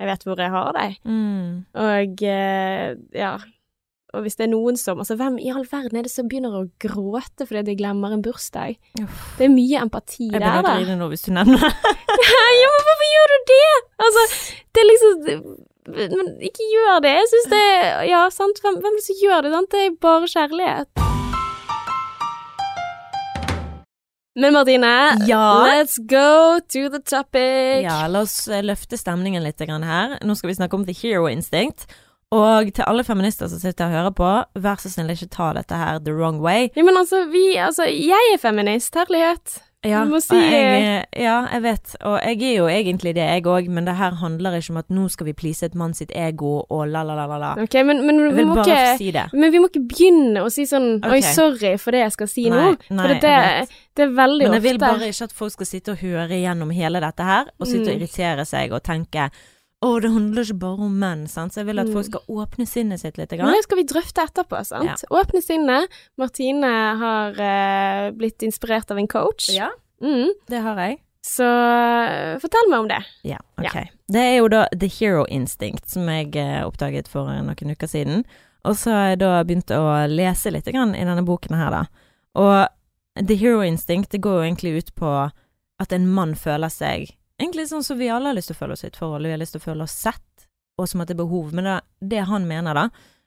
jeg 0.00 0.08
vet 0.10 0.24
hvor 0.24 0.36
jeg 0.40 0.50
har 0.50 0.72
deg, 0.76 0.96
Mm. 1.04 1.64
og 1.74 2.22
eh, 2.22 2.94
ja, 3.14 3.36
og 4.14 4.22
hvis 4.22 4.36
det 4.38 4.46
er 4.46 4.52
noen 4.52 4.76
som, 4.78 5.00
altså 5.02 5.16
hvem 5.18 5.34
i 5.42 5.50
all 5.50 5.64
verden 5.66 5.98
er 5.98 6.06
det 6.06 6.12
som 6.12 6.28
begynner 6.30 6.54
å 6.54 6.66
gråte 6.82 7.46
fordi 7.48 7.64
de 7.66 7.74
glemmer 7.80 8.14
en 8.14 8.22
bursdag? 8.24 8.76
Uff. 9.02 9.24
Det 9.38 9.48
er 9.48 9.52
mye 9.52 9.80
empati 9.82 10.28
Jeg 10.30 10.38
der, 10.38 10.44
begynner 10.46 10.62
å 10.62 10.66
da. 10.68 10.74
grine 10.78 10.98
nå 11.00 11.08
hvis 11.10 11.26
du 11.26 11.32
nevner 11.34 11.64
det. 11.66 11.72
ja, 12.62 12.68
men 12.70 12.86
hvorfor 12.86 13.10
gjør 13.12 13.32
du 13.34 13.38
det? 13.50 13.72
Altså, 14.06 14.24
det 14.76 14.84
er 14.84 14.88
liksom 14.92 15.42
Men 16.20 16.30
ikke 16.48 16.64
gjør 16.70 17.02
det. 17.04 17.12
Jeg 17.18 17.28
syns 17.34 17.50
det 17.52 17.64
Ja, 18.12 18.22
sant. 18.34 18.62
Hvem, 18.62 18.78
hvem 18.82 18.94
er 18.94 19.02
det 19.02 19.06
som 19.10 19.20
gjør 19.24 19.44
det? 19.46 19.52
Sant? 19.56 19.70
Det 19.74 19.82
er 19.84 19.98
bare 20.06 20.30
kjærlighet. 20.32 21.02
Men 24.36 24.52
Martine, 24.52 24.94
Ja. 25.26 25.44
let's 25.64 25.96
go 25.98 26.58
to 26.60 26.88
the 26.92 27.00
topic. 27.00 27.84
Ja, 27.86 28.06
la 28.06 28.20
oss 28.20 28.48
eh, 28.48 28.60
løfte 28.62 28.98
stemningen 29.00 29.42
litt 29.42 29.58
her. 29.58 30.18
Nå 30.22 30.36
skal 30.36 30.50
vi 30.50 30.56
snakke 30.58 30.74
om 30.76 30.84
the 30.84 30.92
hero 30.92 31.26
instinct. 31.26 31.86
Og 32.34 32.72
til 32.74 32.82
alle 32.88 33.04
feminister 33.06 33.46
som 33.48 33.58
sitter 33.62 33.86
og 33.86 33.92
hører 33.94 34.10
på, 34.18 34.30
vær 34.58 34.80
så 34.82 34.90
snill 34.90 35.12
ikke 35.14 35.28
ta 35.30 35.52
dette 35.54 35.76
her 35.78 36.00
the 36.02 36.12
wrong 36.14 36.40
way. 36.42 36.68
Ja, 36.76 36.82
men 36.82 36.96
altså, 36.98 37.24
vi 37.30 37.54
Altså, 37.56 37.84
jeg 37.86 38.32
er 38.34 38.38
feminist. 38.42 38.94
Herlighet. 38.98 39.60
Ja, 39.86 40.00
og 40.02 40.22
si- 40.22 40.34
jeg, 40.34 41.04
ja, 41.14 41.46
jeg 41.52 41.62
vet, 41.62 41.92
og 42.00 42.16
jeg 42.24 42.42
er 42.42 42.56
jo 42.56 42.64
egentlig 42.66 43.12
det, 43.14 43.22
jeg 43.22 43.44
òg, 43.46 43.68
men 43.70 43.84
det 43.86 43.94
her 43.94 44.16
handler 44.18 44.56
ikke 44.58 44.70
om 44.72 44.76
at 44.80 44.88
nå 44.90 45.04
skal 45.08 45.26
vi 45.26 45.32
please 45.32 45.62
et 45.62 45.76
mann 45.78 45.94
sitt 45.94 46.10
ego 46.16 46.64
og 46.70 46.88
la, 46.90 47.04
la, 47.06 47.14
la, 47.14 47.26
la, 47.30 47.36
la. 47.38 47.52
Ok, 47.62 47.74
men, 47.86 48.00
men 48.06 48.34
vi 48.34 48.42
må 48.48 48.56
ikke 48.64 48.96
si 48.98 49.12
men 49.32 49.52
vi 49.52 49.58
må 49.62 49.68
ikke 49.70 49.84
begynne 49.86 50.42
å 50.42 50.50
si 50.50 50.64
sånn 50.66 51.04
Oi, 51.06 51.20
sorry 51.22 51.76
for 51.78 51.92
det 51.94 52.00
jeg 52.00 52.12
skal 52.16 52.26
si 52.32 52.48
Nei, 52.50 52.58
nå. 52.72 52.76
nei, 52.90 53.06
For 53.06 53.14
det, 53.22 53.68
det 53.94 54.02
er 54.08 54.10
veldig 54.16 54.48
ofte 54.48 54.50
Men 54.50 54.58
jeg 54.58 54.62
vil 54.66 54.78
bare 54.82 55.06
ikke 55.12 55.28
at 55.30 55.32
folk 55.38 55.52
skal 55.52 55.66
sitte 55.70 55.94
og 55.94 55.98
høre 56.02 56.40
gjennom 56.42 56.70
hele 56.74 57.00
dette 57.06 57.22
her, 57.22 57.44
og 57.60 57.66
sitte 57.70 57.86
og 57.86 57.94
Mm. 57.94 58.00
irritere 58.02 58.44
seg 58.48 58.72
og 58.72 58.82
tenke 58.82 59.30
å, 59.84 60.00
det 60.00 60.08
handler 60.10 60.42
ikke 60.46 60.58
bare 60.58 60.86
om 60.86 60.94
menn, 60.98 61.26
sant. 61.28 61.52
Så 61.52 61.60
jeg 61.60 61.66
vil 61.66 61.78
at 61.82 61.86
Mm. 61.86 61.92
folk 61.92 62.06
skal 62.06 62.22
åpne 62.28 62.66
sinnet 62.66 63.00
sitt 63.00 63.18
litt. 63.18 63.30
Men 63.30 63.38
Grann. 63.40 63.52
det 63.52 63.62
skal 63.64 63.76
vi 63.78 63.84
drøfte 63.84 64.22
etterpå, 64.24 64.64
sant? 64.64 65.02
Ja. 65.04 65.08
Åpne 65.20 65.42
sinnet. 65.42 65.88
Martine 66.16 66.70
har 66.98 67.30
uh, 67.36 68.10
blitt 68.16 68.42
inspirert 68.42 68.90
av 68.90 68.98
en 68.98 69.06
coach. 69.08 69.50
Ja, 69.50 69.68
Mm. 70.02 70.32
det 70.48 70.60
har 70.62 70.76
jeg. 70.76 70.98
Så 71.26 71.42
eh, 71.42 72.38
fortell 72.38 72.68
meg 72.70 72.80
om 72.80 72.88
det. 72.88 73.00
Ja, 73.24 73.38
ok. 73.58 73.88
Det 74.08 74.20
er 74.22 74.36
jo 74.38 74.48
da 74.48 74.68
The 74.72 74.86
Hero 74.86 75.24
Instinct, 75.28 75.88
som 75.90 76.06
jeg 76.06 76.36
uh, 76.36 76.66
oppdaget 76.68 77.08
for 77.08 77.26
noen 77.26 77.70
uker 77.72 77.88
siden. 77.88 78.24
Og 78.64 78.76
så 78.76 78.90
har 78.92 79.08
jeg 79.10 79.18
da 79.18 79.42
begynt 79.44 79.70
å 79.74 80.06
lese 80.08 80.52
litt 80.52 80.66
grann 80.70 80.94
i 80.94 81.02
denne 81.04 81.24
boken 81.26 81.56
her, 81.56 81.70
da. 81.70 81.84
Og 82.36 82.68
The 83.26 83.34
Hero 83.36 83.60
Instinct, 83.64 84.10
det 84.12 84.20
går 84.20 84.38
jo 84.38 84.46
egentlig 84.54 84.76
ut 84.78 84.94
på 84.94 85.10
at 85.80 85.92
en 85.92 86.06
mann 86.08 86.34
føler 86.34 86.68
seg 86.70 87.10
Egentlig 87.40 87.68
sånn 87.68 87.84
som 87.84 87.98
vi 87.98 88.08
alle 88.08 88.30
har 88.30 88.36
lyst 88.36 88.48
til 88.52 88.56
å 88.56 88.62
føle 88.62 88.76
oss 88.76 88.84
i 88.84 88.90
et 88.90 88.96
forhold. 88.96 89.26
Vi 89.26 89.34
har 89.34 89.40
lyst 89.42 89.56
til 89.56 89.60
å 89.60 89.66
føle 89.66 89.84
oss 89.84 89.96
sett, 90.06 90.46
og 90.80 90.88
som 90.88 91.00
at 91.00 91.08
det 91.08 91.16
er 91.16 91.24
behov. 91.24 91.52
Men 91.56 91.68
det, 91.68 91.80
det 92.00 92.22
han 92.30 92.46
mener, 92.48 92.74
da, 92.74 92.86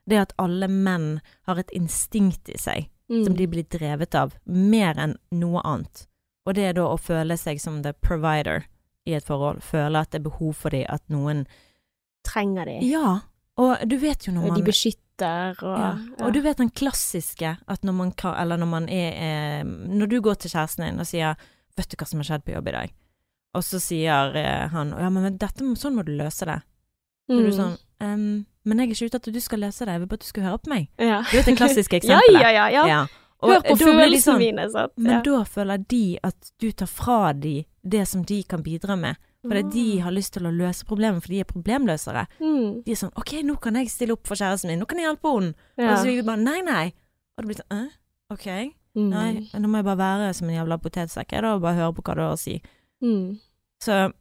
det 0.10 0.18
er 0.18 0.26
at 0.26 0.34
alle 0.42 0.68
menn 0.68 1.20
har 1.50 1.62
et 1.62 1.74
instinkt 1.78 2.50
i 2.50 2.58
seg 2.58 2.90
Mm. 3.10 3.26
som 3.26 3.36
de 3.36 3.48
blir 3.48 3.64
drevet 3.64 4.16
av, 4.16 4.36
mer 4.46 4.98
enn 5.02 5.16
noe 5.34 5.62
annet. 5.66 6.04
Og 6.46 6.54
det 6.54 6.68
er 6.70 6.76
da 6.78 6.86
å 6.92 6.98
føle 7.02 7.38
seg 7.42 7.58
som 7.62 7.82
the 7.82 7.94
provider 8.06 8.68
i 9.10 9.16
et 9.18 9.26
forhold. 9.26 9.64
Føle 9.66 10.04
at 10.04 10.12
det 10.14 10.20
er 10.22 10.28
behov 10.28 10.54
for 10.62 10.70
dem, 10.70 10.86
at 10.90 11.02
noen 11.10 11.48
trenger 12.28 12.70
de. 12.70 12.78
Ja, 12.86 13.20
og 13.60 13.82
du 13.90 13.98
vet 13.98 14.28
jo 14.28 14.34
når 14.36 14.52
man 14.52 14.60
de 14.62 14.68
beskytter 14.68 15.58
og 15.66 15.74
ja. 15.74 15.90
Og 16.24 16.36
du 16.36 16.40
vet 16.46 16.62
den 16.62 16.70
klassiske 16.70 17.58
at 17.68 17.82
når 17.84 17.96
man 17.98 18.12
kan 18.16 18.38
Eller 18.40 18.56
når 18.56 18.70
man 18.72 18.86
er 18.88 19.18
eh, 19.20 19.64
Når 19.68 20.08
du 20.08 20.22
går 20.24 20.38
til 20.40 20.54
kjæresten 20.54 20.86
din 20.86 21.02
og 21.02 21.08
sier 21.10 21.36
'Vet 21.76 21.90
du 21.90 21.98
hva 21.98 22.08
som 22.08 22.20
har 22.22 22.30
skjedd 22.30 22.46
på 22.46 22.54
jobb 22.54 22.68
i 22.68 22.72
dag?' 22.72 22.94
Og 23.56 23.64
så 23.64 23.80
sier 23.82 24.36
eh, 24.36 24.68
han 24.70 24.90
'Ja, 24.92 25.10
men 25.10 25.38
dette, 25.38 25.64
sånn 25.76 25.96
må 25.96 26.04
du 26.06 26.12
løse 26.18 26.46
det'. 26.46 26.62
Så 27.30 27.34
Mm. 27.36 27.46
du 27.46 27.52
sånn 27.52 27.78
um, 28.02 28.46
'Men 28.66 28.78
jeg 28.80 28.90
er 28.90 28.94
ikke 28.94 29.06
ute 29.06 29.18
etter 29.18 29.30
at 29.30 29.34
du 29.34 29.40
skal 29.40 29.60
løse 29.60 29.86
det, 29.86 29.88
jeg 29.94 30.00
vil 30.00 30.08
bare 30.08 30.14
at 30.18 30.20
du 30.22 30.26
skal 30.26 30.44
høre 30.44 30.58
på 30.60 30.70
meg'. 30.70 30.88
ja. 31.00 31.22
Du 31.32 31.38
vet 31.38 31.46
det 31.46 31.58
klassiske 31.58 31.94
eksempelet? 32.02 32.42
ja, 32.42 32.50
ja, 32.52 32.68
ja. 32.70 32.86
Ja. 32.88 33.08
Og 33.42 33.50
Hør 33.50 33.62
på 33.62 33.78
følelsene 33.78 34.20
sånn, 34.22 34.38
mine, 34.40 34.70
sant. 34.72 34.92
Men 34.98 35.12
ja. 35.12 35.22
da 35.22 35.44
føler 35.44 35.78
de 35.88 36.18
at 36.24 36.52
du 36.60 36.72
tar 36.72 36.88
fra 36.88 37.32
de 37.34 37.66
det 37.88 38.06
som 38.08 38.22
de 38.24 38.44
kan 38.44 38.62
bidra 38.62 38.98
med. 39.00 39.16
Fordi 39.48 39.64
de 39.72 40.00
har 40.02 40.12
lyst 40.12 40.34
til 40.34 40.44
å 40.44 40.52
løse 40.52 40.84
problemet, 40.86 41.22
for 41.24 41.30
de 41.30 41.40
er 41.40 41.46
problemløsere. 41.46 42.28
mm. 42.42 42.84
De 42.84 42.92
er 42.92 42.96
sånn 42.96 43.14
'OK, 43.16 43.42
nå 43.44 43.56
kan 43.62 43.74
jeg 43.76 43.88
stille 43.90 44.12
opp 44.12 44.28
for 44.28 44.36
kjæresten 44.36 44.68
min, 44.68 44.80
nå 44.80 44.86
kan 44.86 44.98
jeg 45.00 45.08
hjelpe 45.08 45.30
henne'. 45.32 45.54
ja. 45.78 45.92
Og 45.94 45.98
så 46.00 46.04
vi 46.06 46.22
bare 46.22 46.38
'nei, 46.44 46.62
nei'. 46.62 46.92
Og 47.38 47.46
det 47.46 47.48
blir 47.48 47.56
sånn 47.56 47.72
'æ, 47.72 47.90
OK'. 48.34 48.74
mm. 48.96 49.10
Nei, 49.10 49.48
nå 49.54 49.68
må 49.70 49.78
jeg 49.78 49.86
bare 49.86 49.98
være 49.98 50.34
som 50.36 50.50
en 50.50 50.56
jævla 50.56 50.78
potetsekk 50.78 51.34
og 51.44 51.62
bare 51.62 51.76
høre 51.76 51.94
på 51.94 52.02
hva 52.04 52.16
du 52.16 52.22
har 52.22 52.34
å 52.34 52.38
si. 52.38 52.62
Mm. 53.02 53.40
Så 53.84 54.12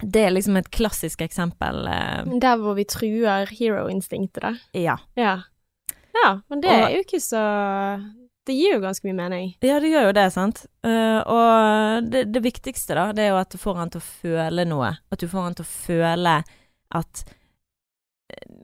det 0.00 0.22
er 0.24 0.30
liksom 0.30 0.56
et 0.56 0.70
klassisk 0.70 1.20
eksempel. 1.26 1.82
Eh, 1.90 2.38
Der 2.40 2.56
hvor 2.56 2.74
vi 2.78 2.84
truer 2.88 3.46
hero-instinktet, 3.50 4.40
da. 4.42 4.52
ja. 4.74 4.96
Ja. 5.16 5.42
ja, 6.14 6.40
men 6.48 6.60
det 6.62 6.70
Og- 6.70 6.84
er 6.86 6.94
jo 6.96 7.02
ikke 7.04 7.20
så 7.20 7.42
Det 8.48 8.54
gir 8.56 8.72
jo 8.78 8.80
ganske 8.80 9.04
mye 9.04 9.12
mening. 9.18 9.48
Ja, 9.60 9.78
det 9.78 9.90
gjør 9.92 10.06
jo 10.06 10.12
det, 10.16 10.32
sant. 10.32 10.62
Uh, 10.82 11.20
og 11.28 12.06
det, 12.08 12.32
det 12.32 12.40
viktigste, 12.42 12.94
da, 12.96 13.10
det 13.12 13.26
er 13.26 13.28
jo 13.34 13.40
at 13.42 13.50
du 13.52 13.58
får 13.58 13.74
han 13.76 13.90
til 13.92 14.00
å 14.00 14.06
føle 14.22 14.64
noe. 14.64 14.94
At 15.12 15.20
du 15.20 15.26
får 15.28 15.42
han 15.42 15.54
til 15.58 15.66
å 15.66 15.68
føle 15.68 16.44
at 16.96 17.24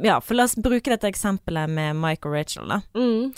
Ja, 0.01 0.21
for 0.21 0.35
la 0.35 0.45
oss 0.45 0.55
bruke 0.57 0.89
dette 0.93 1.09
eksempelet 1.09 1.69
med 1.69 1.97
Mike 1.97 2.25
og 2.29 2.33
Rachel, 2.33 2.67
da. 2.69 2.81
Mm. 2.97 3.35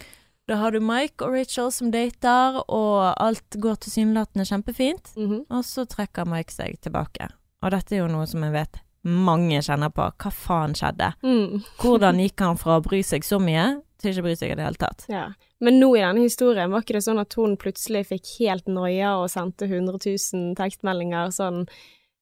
Da 0.46 0.60
har 0.60 0.70
du 0.70 0.78
Mike 0.80 1.26
og 1.26 1.34
Rachel 1.34 1.72
som 1.74 1.90
dater, 1.90 2.60
og 2.70 3.00
alt 3.18 3.56
går 3.58 3.80
tilsynelatende 3.82 4.46
kjempefint. 4.46 5.10
Mhm. 5.16 5.46
Og 5.50 5.64
så 5.66 5.86
trekker 5.90 6.28
Mike 6.28 6.54
seg 6.54 6.78
tilbake. 6.80 7.28
Og 7.62 7.72
dette 7.74 7.96
er 7.96 8.04
jo 8.04 8.12
noe 8.12 8.26
som 8.30 8.44
jeg 8.46 8.52
vet 8.54 8.78
mange 9.06 9.58
kjenner 9.62 9.90
på. 9.94 10.06
Hva 10.22 10.30
faen 10.30 10.74
skjedde? 10.74 11.12
Mm. 11.22 11.64
Hvordan 11.82 12.20
gikk 12.24 12.40
han 12.46 12.58
fra 12.60 12.78
å 12.78 12.84
bry 12.84 13.02
seg 13.06 13.26
så 13.26 13.40
mye 13.42 13.80
til 13.98 14.12
ikke 14.12 14.22
å 14.22 14.26
bry 14.26 14.36
seg 14.38 14.52
i 14.52 14.56
det 14.58 14.66
hele 14.66 14.80
tatt? 14.80 15.06
Ja. 15.10 15.26
Men 15.62 15.80
nå 15.80 15.92
i 15.96 16.02
denne 16.04 16.26
historien, 16.26 16.70
var 16.70 16.84
ikke 16.84 16.98
det 16.98 17.04
sånn 17.06 17.22
at 17.22 17.34
hun 17.38 17.56
plutselig 17.58 18.04
fikk 18.10 18.32
helt 18.40 18.66
noia 18.68 19.16
og 19.22 19.30
sendte 19.32 19.66
100 19.66 19.98
000 20.04 20.54
tekstmeldinger, 20.58 21.32
sånn, 21.32 21.62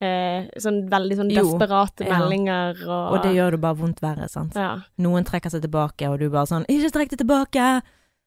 eh, 0.05 0.47
sånn 0.61 0.85
veldig 0.93 1.19
sånn 1.19 1.33
Jo, 1.35 1.43
desperate 1.43 2.07
ja. 2.07 2.21
meldinger 2.21 2.85
og 2.87 3.19
Og 3.19 3.27
det 3.27 3.35
gjør 3.35 3.57
det 3.57 3.61
bare 3.65 3.81
vondt 3.81 4.01
verre, 4.05 4.31
sant. 4.31 4.55
Ja. 4.57 4.79
Noen 5.03 5.27
trekker 5.27 5.53
seg 5.53 5.65
tilbake, 5.67 6.09
og 6.09 6.21
du 6.23 6.31
bare 6.31 6.47
sånn 6.47 6.65
'Ikke 6.69 6.93
trekk 6.95 7.11
deg 7.17 7.25
tilbake!' 7.25 7.83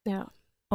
Ja. 0.08 0.24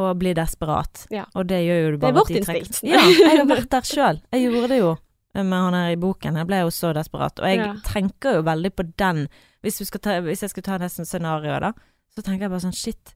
Og 0.00 0.16
blir 0.16 0.32
desperat. 0.34 1.06
Ja. 1.12 1.26
Og 1.36 1.46
det 1.50 1.58
gjør 1.66 1.80
jo 1.82 1.88
du 1.92 1.96
Det 2.00 2.08
er 2.08 2.16
vårt 2.16 2.30
instinkt. 2.38 2.78
Ja, 2.88 3.00
jeg 3.28 3.38
har 3.42 3.48
vært 3.50 3.68
der 3.74 3.84
sjøl. 3.84 4.20
Jeg 4.32 4.46
gjorde 4.46 4.70
det 4.72 4.78
jo 4.78 4.92
med 5.34 5.52
han 5.52 5.74
her 5.76 5.90
i 5.92 5.98
boken. 6.00 6.38
Jeg 6.40 6.48
ble 6.48 6.60
jo 6.62 6.70
så 6.72 6.92
desperat. 6.96 7.40
Og 7.40 7.48
jeg 7.48 7.60
Ja. 7.60 7.74
tenker 7.84 8.38
jo 8.38 8.44
veldig 8.46 8.72
på 8.76 8.86
den 8.96 9.26
Hvis, 9.62 9.78
ta, 10.00 10.16
hvis 10.20 10.40
jeg 10.42 10.50
skal 10.50 10.62
ta 10.62 10.78
det 10.78 10.90
som 10.90 11.04
scenario, 11.04 11.54
da, 11.60 11.72
så 12.10 12.22
tenker 12.22 12.48
jeg 12.48 12.50
bare 12.50 12.64
sånn 12.64 12.74
shit. 12.74 13.12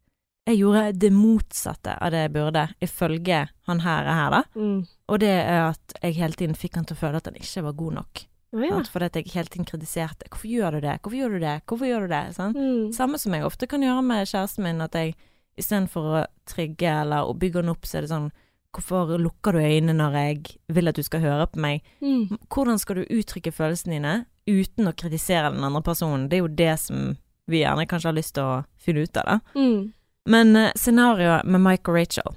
Jeg 0.47 0.61
gjorde 0.61 0.93
det 0.95 1.11
motsatte 1.11 1.97
av 1.99 2.13
det 2.15 2.21
jeg 2.21 2.33
burde, 2.37 2.69
ifølge 2.81 3.49
han 3.67 3.81
her 3.83 4.07
og 4.07 4.15
her, 4.15 4.31
da. 4.31 4.43
Mm. 4.55 4.87
Og 5.11 5.19
det 5.19 5.33
er 5.43 5.65
at 5.73 5.97
jeg 6.05 6.15
hele 6.21 6.39
tiden 6.39 6.55
fikk 6.55 6.77
han 6.79 6.87
til 6.87 6.95
å 6.95 7.01
føle 7.01 7.19
at 7.19 7.27
han 7.27 7.35
ikke 7.35 7.65
var 7.67 7.75
god 7.81 7.97
nok. 7.99 8.23
Oh, 8.55 8.63
ja. 8.63 8.79
Fordi 8.93 9.09
at 9.11 9.19
jeg 9.19 9.33
hele 9.35 9.51
tiden 9.51 9.67
kritiserte. 9.67 10.29
'Hvorfor 10.31 10.47
gjør 10.47 10.71
du 10.79 10.81
det? 10.87 11.01
Hvorfor 11.03 11.19
gjør 11.19 11.35
du 11.35 11.39
det? 11.41 11.57
Hvorfor 11.67 11.87
gjør 11.91 12.01
du 12.07 12.09
det?' 12.15 12.35
Sånn. 12.37 12.55
Mm. 12.55 12.93
Samme 12.95 13.19
som 13.19 13.35
jeg 13.35 13.43
ofte 13.43 13.67
kan 13.67 13.83
gjøre 13.83 14.03
med 14.07 14.27
kjæresten 14.27 14.63
min, 14.63 14.81
at 14.81 14.93
jeg 14.95 15.17
istedenfor 15.57 16.09
å 16.11 16.25
trygge 16.49 16.91
eller 17.03 17.29
å 17.29 17.37
bygge 17.37 17.63
den 17.63 17.73
opp, 17.73 17.87
så 17.87 17.99
er 17.99 18.07
det 18.07 18.15
sånn 18.15 18.31
'Hvorfor 18.77 19.17
lukker 19.17 19.53
du 19.53 19.59
øynene 19.59 19.97
når 19.97 20.13
jeg 20.13 20.59
vil 20.69 20.89
at 20.89 20.97
du 20.97 21.03
skal 21.03 21.21
høre 21.21 21.47
på 21.47 21.59
meg?' 21.59 21.83
Mm. 22.03 22.39
Hvordan 22.51 22.79
skal 22.79 22.97
du 22.97 23.07
uttrykke 23.09 23.53
følelsene 23.53 23.97
dine 23.97 24.27
uten 24.47 24.87
å 24.87 24.93
kritisere 24.93 25.53
den 25.53 25.65
andre 25.65 25.83
personen? 25.83 26.29
Det 26.29 26.37
er 26.37 26.45
jo 26.45 26.49
det 26.49 26.79
som 26.79 27.17
vi 27.49 27.63
gjerne 27.63 27.87
kanskje 27.87 28.09
har 28.09 28.19
lyst 28.19 28.35
til 28.35 28.43
å 28.43 28.65
finne 28.77 29.07
ut 29.07 29.17
av, 29.17 29.25
da. 29.25 29.39
Mm. 29.55 29.93
Men 30.27 30.57
uh, 30.57 30.73
scenarioet 30.75 31.47
med 31.47 31.63
Mike 31.63 31.91
og 31.91 31.97
Rachel 31.97 32.35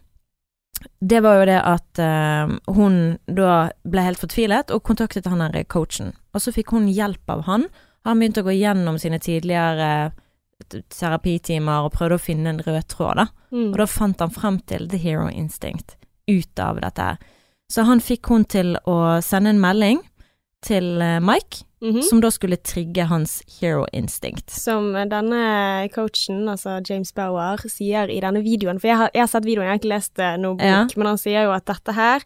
Det 1.02 1.22
var 1.26 1.40
jo 1.40 1.46
det 1.50 1.60
at 1.60 2.00
uh, 2.00 2.74
hun 2.76 3.18
da 3.26 3.72
ble 3.84 4.02
helt 4.06 4.22
fortvilet 4.22 4.72
og 4.72 4.84
kontaktet 4.84 5.28
han 5.28 5.42
her 5.42 5.64
coachen. 5.64 6.14
Og 6.34 6.42
så 6.42 6.54
fikk 6.56 6.72
hun 6.72 6.88
hjelp 6.88 7.30
av 7.30 7.44
han. 7.50 7.68
Han 8.06 8.20
begynte 8.20 8.46
å 8.46 8.48
gå 8.48 8.56
gjennom 8.56 9.00
sine 9.02 9.20
tidligere 9.20 10.12
terapitimer 10.68 11.88
og 11.88 11.94
prøvde 11.96 12.20
å 12.20 12.24
finne 12.24 12.54
en 12.54 12.62
rød 12.66 12.88
tråd, 12.92 13.16
da. 13.22 13.28
Mm. 13.52 13.72
Og 13.72 13.78
da 13.82 13.88
fant 13.90 14.20
han 14.20 14.34
frem 14.34 14.60
til 14.70 14.88
the 14.92 15.00
hero 15.02 15.30
instinct 15.30 15.98
ut 16.30 16.60
av 16.62 16.82
dette 16.84 17.02
her. 17.02 17.18
Så 17.70 17.86
han 17.86 18.02
fikk 18.02 18.30
hun 18.30 18.46
til 18.50 18.76
å 18.90 19.20
sende 19.26 19.54
en 19.54 19.62
melding 19.62 20.02
til 20.66 20.98
Mike, 20.98 21.22
Mike, 21.22 21.66
-hmm. 21.82 22.02
som 22.02 22.22
da 22.22 22.32
skulle 22.32 22.56
trigge 22.56 23.04
hans 23.04 23.44
hero 23.60 23.86
instinct. 23.94 24.50
Som 24.52 24.94
denne 24.94 25.90
coachen, 25.94 26.48
altså 26.50 26.80
James 26.90 27.14
Bauer, 27.16 27.62
sier 27.70 28.12
i 28.12 28.20
denne 28.24 28.44
videoen 28.46 28.80
For 28.80 28.92
jeg 28.92 28.98
har, 28.98 29.12
jeg 29.14 29.24
har 29.24 29.32
sett 29.32 29.48
videoen, 29.48 29.68
jeg 29.68 29.76
har 29.76 29.82
ikke 29.82 29.94
lest 29.94 30.20
eh, 30.20 30.38
noe 30.38 30.58
bok, 30.60 30.66
Ja. 30.66 30.86
men 30.96 31.12
han 31.14 31.22
sier 31.22 31.48
jo 31.48 31.56
at 31.56 31.68
dette 31.70 31.96
her 31.96 32.26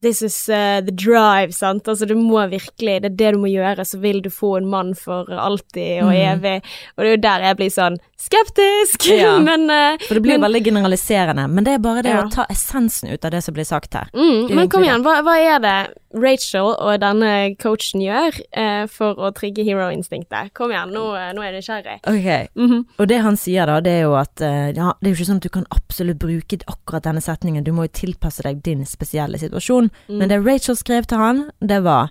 This 0.00 0.22
is 0.22 0.36
uh, 0.48 0.80
the 0.86 0.94
drive, 0.94 1.52
sant. 1.56 1.88
Altså 1.90 2.06
du 2.06 2.14
må 2.14 2.44
virkelig 2.46 3.00
Det 3.02 3.10
er 3.10 3.16
det 3.18 3.32
du 3.34 3.40
må 3.42 3.50
gjøre, 3.50 3.84
så 3.84 3.98
vil 3.98 4.20
du 4.22 4.30
få 4.30 4.56
en 4.60 4.68
mann 4.70 4.94
for 4.94 5.26
alltid 5.26 6.04
og 6.04 6.12
evig. 6.14 6.28
evig. 6.36 6.76
Og 6.94 7.02
det 7.02 7.08
er 7.08 7.16
jo 7.16 7.22
der 7.24 7.46
jeg 7.48 7.58
blir 7.58 7.72
sånn 7.74 7.98
skeptisk! 8.20 9.06
Ja. 9.10 9.38
men 9.48 9.70
uh, 9.70 9.96
For 10.08 10.14
det 10.18 10.22
blir 10.24 10.38
Men- 10.38 10.46
veldig 10.48 10.64
generaliserende, 10.64 11.46
men 11.48 11.64
det 11.64 11.74
er 11.76 11.78
bare 11.84 12.02
det 12.02 12.10
Ja. 12.12 12.24
å 12.24 12.30
ta 12.32 12.46
essensen 12.50 13.10
ut 13.12 13.24
av 13.24 13.30
det 13.30 13.42
som 13.44 13.54
blir 13.54 13.64
sagt 13.68 13.94
her. 13.94 14.08
Mm, 14.14 14.50
men 14.54 14.68
kom 14.68 14.82
igjen, 14.84 15.02
hva, 15.06 15.20
hva 15.22 15.36
er 15.38 15.58
det 15.62 15.76
Rachel 16.18 16.70
og 16.72 17.00
denne 17.02 17.54
coachen 17.60 18.00
gjør 18.00 18.38
uh, 18.56 18.86
for 18.90 19.14
å 19.20 19.30
trigge 19.36 19.64
hero-instinktet? 19.66 20.52
Kom 20.56 20.72
igjen, 20.72 20.90
nå, 20.94 21.04
eh, 21.18 21.32
nå 21.36 21.42
er 21.44 21.52
jeg 21.52 21.58
nysgjerrig. 21.62 21.98
Ok, 22.08 22.28
Mhm. 22.58 22.78
Og 22.98 23.08
det 23.08 23.20
han 23.22 23.36
sier 23.36 23.66
da, 23.66 23.80
det 23.80 23.92
er 23.98 24.02
jo 24.08 24.14
at 24.18 24.40
uh, 24.40 24.70
ja, 24.72 24.92
det 25.00 25.08
er 25.10 25.12
jo 25.14 25.18
ikke 25.18 25.28
sånn 25.32 25.42
at 25.42 25.48
du 25.48 25.52
kan 25.58 25.66
absolutt 25.70 26.18
bruke 26.18 26.58
akkurat 26.66 27.04
denne 27.04 27.20
setningen, 27.24 27.64
du 27.64 27.72
må 27.72 27.86
jo 27.86 27.94
tilpasse 28.02 28.42
deg 28.42 28.62
din 28.62 28.84
spesielle 28.88 29.38
situasjon. 29.38 29.90
Mm. 30.08 30.18
Men 30.18 30.28
det 30.32 30.40
Rachel 30.46 30.76
skrev 30.76 31.06
til 31.06 31.18
han, 31.18 31.50
det 31.60 31.82
var 31.84 32.10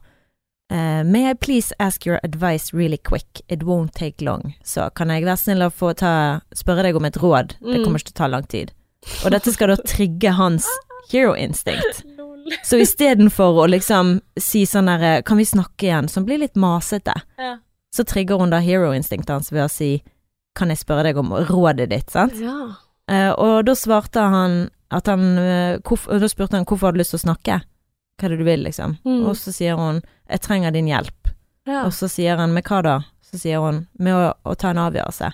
eh, 0.69 1.03
May 1.03 1.29
I 1.29 1.33
please 1.33 1.73
ask 1.79 2.05
your 2.05 2.19
advice 2.23 2.73
really 2.73 2.97
quick, 2.97 3.41
it 3.49 3.63
won't 3.63 3.93
take 3.93 4.21
long. 4.25 4.53
Så 4.63 4.89
kan 4.95 5.09
jeg 5.09 5.23
være 5.25 5.37
snill 5.37 5.61
å 5.67 5.71
få 5.71 5.93
ta, 5.95 6.41
spørre 6.55 6.83
deg 6.83 6.95
om 6.95 7.05
et 7.05 7.17
råd, 7.17 7.55
det 7.59 7.77
Mm. 7.79 7.83
kommer 7.85 7.99
ikke 7.99 8.11
til 8.13 8.17
å 8.17 8.21
ta 8.23 8.27
lang 8.27 8.43
tid. 8.47 8.71
Og 9.25 9.31
dette 9.31 9.51
skal 9.53 9.67
da 9.67 9.75
trigge 9.77 10.31
hans 10.35 10.65
hero 11.11 11.33
instinct. 11.35 12.03
Så 12.63 12.77
istedenfor 12.79 13.57
å 13.63 13.67
liksom 13.69 14.21
si 14.39 14.61
sånn 14.65 14.85
der 14.87 15.21
Kan 15.21 15.37
vi 15.37 15.43
snakke 15.43 15.83
igjen? 15.89 16.07
Som 16.09 16.23
blir 16.25 16.39
litt 16.39 16.55
masete. 16.55 17.13
Ja. 17.37 17.57
Så 17.93 18.05
trigger 18.07 18.39
hun 18.39 18.49
da 18.49 18.59
hero 18.59 18.93
instinctet 18.95 19.29
hans 19.29 19.51
ved 19.51 19.65
å 19.65 19.69
si 19.69 20.01
Kan 20.55 20.69
jeg 20.69 20.77
spørre 20.79 21.03
deg 21.03 21.17
om 21.17 21.31
rådet 21.33 21.89
ditt, 21.89 22.09
sant? 22.09 22.33
ja. 22.39 22.75
Uh, 23.09 23.31
og 23.39 23.65
da 23.65 23.71
svarte 23.75 24.19
han 24.19 24.69
at 24.91 25.05
han 25.07 25.37
uh, 25.37 25.77
hvorf- 25.79 26.07
Da 26.19 26.27
spurte 26.27 26.55
han 26.57 26.65
hvorfor 26.65 26.87
hadde 26.87 26.97
du 26.97 27.03
lyst 27.03 27.11
til 27.15 27.19
å 27.19 27.25
snakke? 27.27 27.61
Hva 28.17 28.25
er 28.25 28.33
det 28.33 28.37
du 28.39 28.45
vil, 28.47 28.63
liksom? 28.65 28.97
Mm. 29.05 29.25
Og 29.29 29.35
så 29.37 29.51
sier 29.53 29.77
hun 29.77 30.01
jeg 30.29 30.41
trenger 30.41 30.71
din 30.73 30.87
hjelp. 30.89 31.29
ja. 31.67 31.83
Og 31.85 31.93
så 31.93 32.07
sier 32.09 32.37
han 32.37 32.53
med 32.53 32.63
hva 32.67 32.81
da? 32.83 32.95
Så 33.21 33.37
sier 33.39 33.59
hun 33.61 33.87
med 33.99 34.13
å, 34.15 34.33
å 34.43 34.55
ta 34.55 34.69
en 34.71 34.79
avgjørelse. 34.81 35.33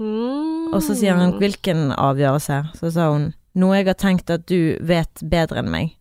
Mm. 0.00 0.70
Og 0.74 0.82
så 0.84 0.94
sier 0.96 1.16
han 1.18 1.34
hvilken 1.40 1.90
avgjørelse? 1.96 2.60
Så 2.78 2.90
sa 2.94 3.10
hun 3.12 3.32
noe 3.58 3.80
jeg 3.80 3.88
har 3.90 3.98
tenkt 3.98 4.30
at 4.32 4.46
du 4.48 4.76
vet 4.86 5.22
bedre 5.26 5.60
enn 5.64 5.70
meg. 5.72 5.96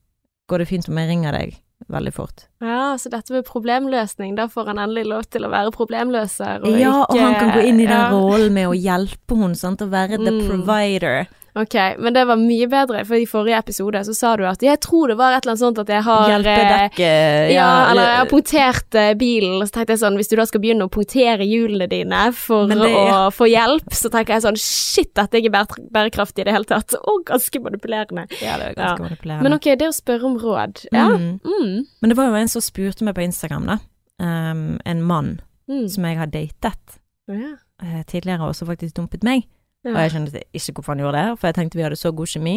Går 0.50 0.64
det 0.64 0.70
fint 0.70 0.88
om 0.90 1.00
jeg 1.02 1.10
ringer 1.10 1.36
deg 1.36 1.58
veldig 1.90 2.14
fort? 2.14 2.46
Ja, 2.62 2.94
så 3.00 3.10
dette 3.12 3.34
med 3.34 3.48
problemløsning, 3.48 4.36
da 4.38 4.46
får 4.52 4.70
han 4.72 4.80
endelig 4.84 5.08
lov 5.10 5.26
til 5.34 5.48
å 5.48 5.52
være 5.52 5.74
problemløser. 5.76 6.62
Og 6.68 6.78
ja, 6.80 6.94
og 7.08 7.18
han 7.18 7.36
kan 7.40 7.54
gå 7.56 7.64
inn 7.66 7.80
i 7.82 7.88
den 7.90 7.96
ja. 7.96 8.10
rollen 8.14 8.54
med 8.56 8.70
å 8.70 8.76
hjelpe 8.78 9.38
henne, 9.40 9.58
sant, 9.58 9.82
og 9.86 9.92
være 9.96 10.20
the 10.22 10.32
Mm. 10.36 10.48
provider. 10.48 11.28
Ok, 11.56 11.74
men 11.98 12.14
det 12.14 12.26
var 12.30 12.38
mye 12.38 12.68
bedre, 12.70 13.02
for 13.06 13.16
i 13.18 13.26
forrige 13.26 13.58
episode 13.58 14.04
så 14.06 14.14
sa 14.14 14.36
du 14.38 14.44
at 14.46 14.62
jeg 14.62 14.78
tror 14.80 15.08
det 15.10 15.18
var 15.18 15.34
et 15.34 15.44
eller 15.44 15.56
annet 15.56 15.60
sånt 15.64 15.80
at 15.82 15.88
jeg 15.90 16.04
har 16.06 16.22
eh, 16.28 16.30
Hjelpedekk 16.36 17.00
eh, 17.00 17.52
Ja, 17.56 17.70
eller 17.92 18.04
jeg 18.06 18.18
har 18.20 18.30
punktert 18.30 18.96
eh, 18.96 19.14
bilen, 19.18 19.56
så 19.66 19.72
tenkte 19.80 19.96
jeg 19.96 20.02
sånn, 20.04 20.16
hvis 20.20 20.30
du 20.30 20.36
da 20.38 20.46
skal 20.46 20.62
begynne 20.62 20.86
å 20.86 20.92
punktere 20.94 21.48
hjulene 21.50 21.88
dine 21.90 22.22
for 22.38 22.68
det- 22.70 22.92
å 22.94 23.32
få 23.34 23.50
hjelp, 23.50 23.90
så 23.98 24.12
tenker 24.14 24.36
jeg 24.38 24.46
sånn, 24.46 24.60
shit, 24.62 25.12
dette 25.18 25.34
er 25.36 25.42
ikke 25.42 25.56
bære- 25.58 25.90
bærekraftig 25.92 26.46
i 26.46 26.50
det 26.52 26.54
hele 26.54 26.70
tatt, 26.70 26.94
og 27.02 27.26
ganske 27.26 27.60
manipulerende. 27.66 28.28
Ja, 28.42 28.58
det 28.62 28.72
er 28.72 28.76
ganske 28.78 29.08
manipulerende. 29.10 29.44
Men 29.50 29.54
ok, 29.58 29.70
det 29.76 29.90
å 29.90 29.96
spørre 29.98 30.24
om 30.30 30.38
råd, 30.40 30.86
ja. 30.94 31.08
Mm. 31.18 31.40
Mm. 31.44 31.86
Men 32.02 32.10
det 32.14 32.18
var 32.22 32.30
jo 32.30 32.36
en 32.36 32.48
som 32.48 32.62
spurte 32.62 33.04
meg 33.04 33.16
på 33.18 33.26
Instagram, 33.26 33.66
da. 33.74 33.80
Um, 34.20 34.80
en 34.86 35.02
mann 35.02 35.40
Mm. 35.70 35.88
som 35.90 36.04
jeg 36.06 36.18
har 36.18 36.28
datet 36.28 37.00
Ja. 37.28 37.56
eh, 37.82 38.04
tidligere, 38.06 38.42
og 38.48 38.56
som 38.56 38.68
faktisk 38.68 38.94
dumpet 38.96 39.24
meg. 39.24 39.44
Ja. 39.86 39.92
Og 39.94 40.00
jeg 40.04 40.12
skjønte 40.12 40.42
ikke 40.54 40.74
hvorfor 40.76 40.94
han 40.96 41.00
gjorde 41.06 41.20
det, 41.24 41.40
for 41.40 41.48
jeg 41.48 41.56
tenkte 41.56 41.78
vi 41.80 41.84
hadde 41.86 41.96
så 41.96 42.12
god 42.16 42.28
kjemi. 42.28 42.56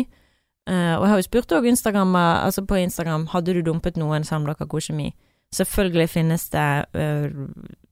Uh, 0.68 0.94
og 0.98 1.02
jeg 1.04 1.10
har 1.10 1.18
jo 1.18 1.26
spurt 1.26 1.52
òg 1.56 1.66
Instagram, 1.66 2.14
eh, 2.16 2.44
altså 2.46 2.62
på 2.66 2.76
Instagram, 2.78 3.26
hadde 3.32 3.54
du 3.54 3.62
dumpet 3.62 3.96
noen 3.98 4.22
selv 4.24 4.40
om 4.42 4.46
dere 4.46 4.56
har 4.58 4.66
god 4.70 4.80
kjemi? 4.80 5.08
Selvfølgelig 5.52 6.08
finnes 6.08 6.48
det 6.48 6.66
uh, 6.96 7.30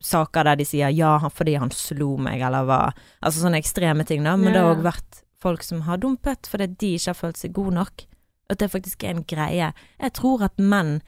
saker 0.01 0.45
der 0.49 0.57
de 0.57 0.65
sier 0.65 0.89
ja 0.95 1.19
fordi 1.29 1.57
han 1.61 1.71
slo 1.71 2.17
meg, 2.17 2.41
eller 2.41 2.65
hva 2.65 2.79
Altså 3.23 3.43
sånne 3.43 3.59
ekstreme 3.61 4.07
ting, 4.07 4.23
da. 4.25 4.37
Men 4.37 4.53
det 4.55 4.63
har 4.63 4.71
Ja. 4.71 4.77
òg 4.79 4.83
vært 4.87 5.23
folk 5.43 5.63
som 5.63 5.83
har 5.83 5.99
dumpet 5.99 6.47
fordi 6.49 6.67
de 6.79 6.95
ikke 6.97 7.11
har 7.11 7.15
følt 7.19 7.37
seg 7.37 7.53
gode 7.53 7.75
nok. 7.75 8.07
At 8.51 8.59
det 8.59 8.71
faktisk 8.71 9.05
er 9.05 9.11
en 9.11 9.25
greie. 9.25 9.73
Jeg 10.01 10.13
tror 10.13 10.43
at 10.43 10.57
menn 10.59 11.03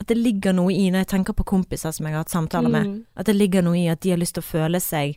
At 0.00 0.08
det 0.08 0.16
ligger 0.18 0.52
noe 0.52 0.72
i, 0.72 0.90
når 0.90 1.04
jeg 1.04 1.06
tenker 1.06 1.32
på 1.34 1.44
kompiser 1.46 1.92
som 1.92 2.04
jeg 2.06 2.14
har 2.14 2.24
hatt 2.24 2.30
samtaler 2.30 2.68
med, 2.68 2.86
Mm. 2.86 3.04
at 3.16 3.26
det 3.26 3.36
ligger 3.36 3.62
noe 3.62 3.76
i 3.78 3.86
at 3.88 4.00
de 4.00 4.10
har 4.10 4.18
lyst 4.18 4.34
til 4.34 4.42
å 4.42 4.50
føle 4.50 4.80
seg 4.80 5.16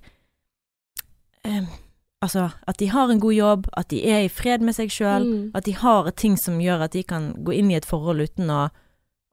Altså, 2.23 2.47
at 2.67 2.77
de 2.79 2.87
har 2.89 3.11
en 3.11 3.19
god 3.19 3.33
jobb, 3.33 3.67
at 3.77 3.87
de 3.89 3.99
er 4.09 4.23
i 4.25 4.27
fred 4.27 4.61
med 4.65 4.73
seg 4.73 4.89
sjøl, 4.89 5.23
Mm. 5.25 5.51
at 5.55 5.63
de 5.65 5.71
har 5.73 6.09
ting 6.11 6.35
som 6.37 6.57
gjør 6.59 6.81
at 6.83 6.91
de 6.91 7.03
kan 7.03 7.33
gå 7.43 7.53
inn 7.53 7.69
i 7.71 7.75
et 7.75 7.85
forhold 7.85 8.19
uten 8.21 8.49
å, 8.49 8.69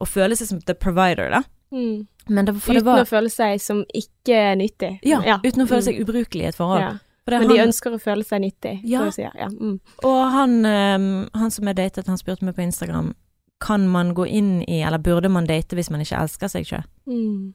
å 0.03 0.07
føle 0.07 0.37
seg 0.37 0.47
som 0.49 0.61
the 0.61 0.75
provider, 0.75 1.31
da. 1.31 1.43
Mm. 1.73 2.07
Men 2.29 2.45
det, 2.45 2.55
det 2.55 2.63
Uten 2.77 2.85
var 2.85 3.01
å 3.03 3.09
føle 3.09 3.31
seg 3.31 3.61
som 3.61 3.85
ikke 3.95 4.57
nyttig. 4.57 4.99
ja, 5.03 5.19
uten 5.43 5.63
å 5.65 5.67
føle 5.67 5.81
Mm. 5.81 5.89
seg 5.89 6.01
ubrukelig 6.01 6.43
i 6.43 6.47
et 6.49 6.55
forhold. 6.55 6.81
Ja. 6.81 6.93
For 7.25 7.31
det 7.31 7.41
Men 7.41 7.49
de 7.49 7.57
han- 7.59 7.69
ønsker 7.69 7.91
å 7.95 8.01
føle 8.03 8.23
seg 8.25 8.41
nyttig, 8.43 8.81
Ja. 8.85 9.11
si. 9.11 9.23
Ja. 9.23 9.49
Mm. 9.49 9.81
Og 10.05 10.31
han, 10.33 10.67
um, 10.67 11.29
han 11.35 11.51
som 11.51 11.65
jeg 11.67 11.77
datet, 11.77 12.07
han 12.07 12.19
spurte 12.19 12.43
meg 12.43 12.55
på 12.55 12.63
Instagram 12.63 13.15
Kan 13.61 13.89
man 13.89 14.15
gå 14.15 14.27
inn 14.29 14.63
i, 14.69 14.83
eller 14.83 14.99
burde 14.99 15.31
man 15.31 15.47
date 15.47 15.75
hvis 15.75 15.89
man 15.91 16.01
ikke 16.01 16.19
elsker 16.21 16.49
seg 16.49 16.65
sjøl? 16.67 16.85
Mm. 17.09 17.55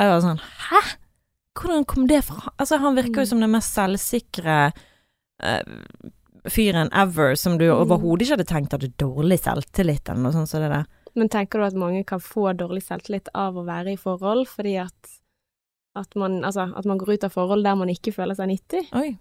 Jeg 0.00 0.08
var 0.08 0.20
sånn 0.20 0.38
Hæ? 0.40 0.96
Hvordan 1.54 1.84
kom 1.86 2.06
det 2.10 2.22
fra 2.24 2.50
Altså, 2.58 2.78
han 2.82 2.96
virker 2.96 3.22
jo 3.22 3.26
Mm. 3.26 3.30
som 3.30 3.40
den 3.40 3.50
mest 3.52 3.74
selvsikre 3.74 4.72
uh, 5.42 6.10
fyren 6.50 6.90
ever, 6.92 7.34
som 7.36 7.58
du 7.58 7.64
Mm. 7.70 7.80
overhodet 7.86 8.22
ikke 8.26 8.36
hadde 8.36 8.50
tenkt 8.50 8.72
hadde 8.72 8.92
dårlig 8.98 9.38
selvtillit, 9.40 10.08
eller 10.08 10.22
noe 10.22 10.32
sånt 10.32 10.48
som 10.48 10.60
det 10.60 10.70
der. 10.70 10.86
Men 11.14 11.28
tenker 11.28 11.58
du 11.60 11.64
at 11.64 11.74
mange 11.74 12.04
kan 12.04 12.18
få 12.20 12.52
dårlig 12.56 12.82
selvtillit 12.82 13.28
av 13.34 13.54
å 13.54 13.64
være 13.64 13.92
i 13.92 13.96
forhold, 13.96 14.46
fordi 14.48 14.76
at 14.82 15.20
At 15.96 16.16
man, 16.16 16.42
altså, 16.42 16.76
at 16.76 16.84
man 16.84 16.98
går 16.98 17.12
ut 17.14 17.24
av 17.24 17.30
forhold 17.30 17.62
der 17.62 17.76
man 17.76 17.86
ikke 17.88 18.10
føler 18.12 18.34
seg 18.34 18.48
nyttig. 18.48 18.92
Oi. 18.92 19.16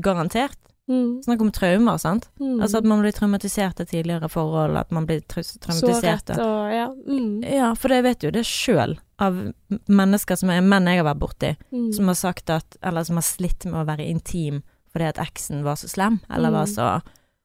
Garantert. 0.00 0.54
Mm. 0.88 1.22
Snakk 1.22 1.40
om 1.44 1.50
traumer, 1.52 1.98
sant. 2.00 2.28
Mm. 2.40 2.62
Altså 2.62 2.78
at 2.78 2.84
man 2.88 3.02
blir 3.02 3.12
traumatisert 3.12 3.80
av 3.80 3.86
tidligere 3.90 4.28
forhold, 4.32 4.76
at 4.76 4.90
man 4.90 5.04
blir 5.06 5.20
traumatisert 5.28 6.30
Såret 6.32 6.38
og 6.40 6.72
ja. 6.72 6.86
Mm. 7.06 7.42
Ja, 7.44 7.74
for 7.74 7.88
jeg 7.92 8.02
vet 8.06 8.22
jo 8.24 8.30
det 8.30 8.44
sjøl, 8.48 8.96
av 9.20 9.52
mennesker 9.88 10.36
som 10.40 10.48
er 10.50 10.60
menn 10.62 10.86
jeg 10.86 11.02
har 11.02 11.14
vært 11.14 11.20
borti, 11.20 11.56
Mm. 11.72 11.92
som 11.92 12.06
har 12.06 12.14
sagt 12.14 12.50
at 12.50 12.76
Eller 12.82 13.04
som 13.04 13.16
har 13.16 13.22
slitt 13.22 13.64
med 13.66 13.74
å 13.74 13.86
være 13.86 14.08
intim 14.08 14.62
fordi 14.92 15.04
at 15.08 15.18
eksen 15.18 15.62
var 15.62 15.74
så 15.76 15.88
slem, 15.88 16.20
eller 16.30 16.50
var 16.50 16.64
Mm. 16.66 16.74
så 16.74 17.02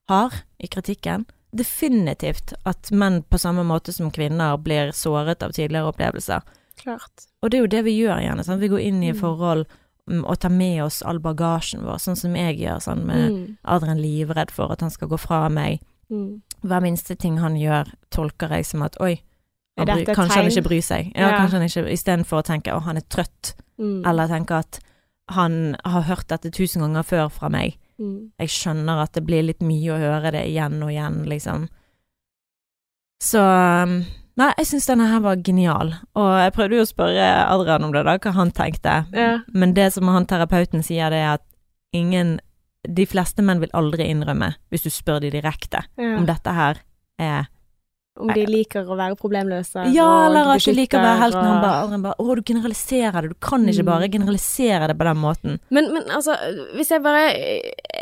hard 0.08 0.34
i 0.60 0.68
kritikken. 0.68 1.26
Definitivt 1.54 2.54
at 2.66 2.90
menn 2.92 3.24
på 3.24 3.38
samme 3.38 3.64
måte 3.68 3.92
som 3.94 4.10
kvinner 4.12 4.58
blir 4.58 4.92
såret 4.96 5.44
av 5.44 5.52
tidligere 5.52 5.92
opplevelser. 5.92 6.42
Klart. 6.80 7.28
Og 7.44 7.52
det 7.52 7.58
er 7.58 7.62
jo 7.62 7.68
det 7.68 7.84
vi 7.86 7.98
gjør 8.00 8.22
gjerne. 8.24 8.44
Sant? 8.46 8.62
Vi 8.62 8.70
går 8.70 8.80
inn 8.82 9.04
i 9.04 9.12
Mm. 9.12 9.20
forhold 9.20 9.66
og 10.10 10.40
ta 10.40 10.50
med 10.50 10.82
oss 10.84 11.02
all 11.02 11.20
bagasjen 11.20 11.84
vår, 11.86 11.96
sånn 12.04 12.18
som 12.20 12.34
jeg 12.36 12.58
gjør, 12.60 12.80
sånn 12.84 13.06
med 13.06 13.32
Mm. 13.32 13.58
Adrian 13.64 13.98
livredd 14.02 14.52
for 14.52 14.72
at 14.72 14.82
han 14.82 14.90
skal 14.90 15.08
gå 15.08 15.18
fra 15.20 15.50
meg. 15.50 15.80
Mm. 16.12 16.42
Hver 16.64 16.82
minste 16.82 17.16
ting 17.16 17.38
han 17.40 17.56
gjør, 17.56 17.88
tolker 18.12 18.50
jeg 18.50 18.66
som 18.66 18.82
at 18.84 18.98
oi, 19.02 19.22
han 19.78 19.86
bry, 19.88 20.04
kanskje 20.06 20.28
tegn? 20.36 20.44
han 20.44 20.52
ikke 20.52 20.68
bryr 20.68 20.82
seg. 20.84 21.12
Ja, 21.16 21.30
Ja. 21.30 21.38
kanskje 21.40 21.52
han 21.60 21.68
ikke 21.68 21.92
Istedenfor 21.92 22.42
å 22.42 22.44
tenke 22.44 22.74
å, 22.76 22.82
han 22.82 22.98
er 22.98 23.02
trøtt, 23.10 23.54
Mm. 23.80 24.06
eller 24.06 24.28
tenke 24.28 24.52
at 24.60 24.80
han 25.30 25.76
har 25.86 26.02
hørt 26.04 26.28
dette 26.28 26.52
tusen 26.52 26.82
ganger 26.82 27.04
før 27.04 27.32
fra 27.32 27.50
meg. 27.50 27.78
Mm. 28.00 28.32
Jeg 28.40 28.50
skjønner 28.50 29.02
at 29.04 29.14
det 29.14 29.26
blir 29.26 29.42
litt 29.44 29.60
mye 29.62 29.90
å 29.94 30.00
høre 30.00 30.32
det 30.32 30.46
igjen 30.52 30.84
og 30.84 30.90
igjen, 30.90 31.26
liksom. 31.26 31.70
Så 33.22 33.40
um, 33.84 34.06
Nei, 34.36 34.50
jeg 34.58 34.66
syns 34.66 34.88
denne 34.90 35.06
her 35.12 35.20
var 35.22 35.36
genial, 35.46 35.92
og 36.18 36.30
jeg 36.42 36.54
prøvde 36.56 36.80
jo 36.80 36.86
å 36.86 36.90
spørre 36.90 37.28
Adrian 37.54 37.84
om 37.86 37.92
det, 37.94 38.02
da, 38.08 38.16
hva 38.18 38.32
han 38.34 38.52
tenkte. 38.52 38.96
Ja. 39.14 39.40
Men 39.54 39.74
det 39.78 39.92
som 39.94 40.08
han 40.10 40.26
terapeuten 40.26 40.82
sier, 40.86 41.10
det 41.14 41.20
er 41.22 41.34
at 41.38 41.46
ingen 41.94 42.40
De 42.84 43.06
fleste 43.08 43.40
menn 43.46 43.62
vil 43.62 43.70
aldri 43.74 44.10
innrømme, 44.12 44.56
hvis 44.70 44.82
du 44.84 44.90
spør 44.92 45.22
de 45.24 45.30
direkte, 45.32 45.86
Ja. 45.98 46.18
om 46.18 46.26
dette 46.28 46.52
her 46.52 46.82
er 47.18 47.46
Om 48.20 48.28
de 48.36 48.44
liker 48.46 48.84
å 48.86 48.98
være 48.98 49.16
problemløse. 49.16 49.86
Ja, 49.94 50.26
eller 50.28 50.52
at 50.54 50.66
de 50.66 50.74
liker 50.74 51.00
å 51.00 51.02
være 51.02 51.20
helten. 51.22 51.46
Han 51.48 51.62
bare, 51.64 51.98
bare 52.04 52.16
Å, 52.20 52.36
du 52.36 52.42
generaliserer 52.44 53.22
det. 53.22 53.30
Du 53.30 53.36
kan 53.42 53.64
ikke 53.66 53.82
Mm. 53.82 53.86
bare 53.86 54.10
generalisere 54.12 54.88
det 54.88 54.98
på 55.00 55.04
den 55.08 55.18
måten. 55.18 55.60
Men, 55.72 55.94
men 55.94 56.04
altså, 56.12 56.36
hvis 56.76 56.90
jeg 56.92 57.02
bare 57.02 57.24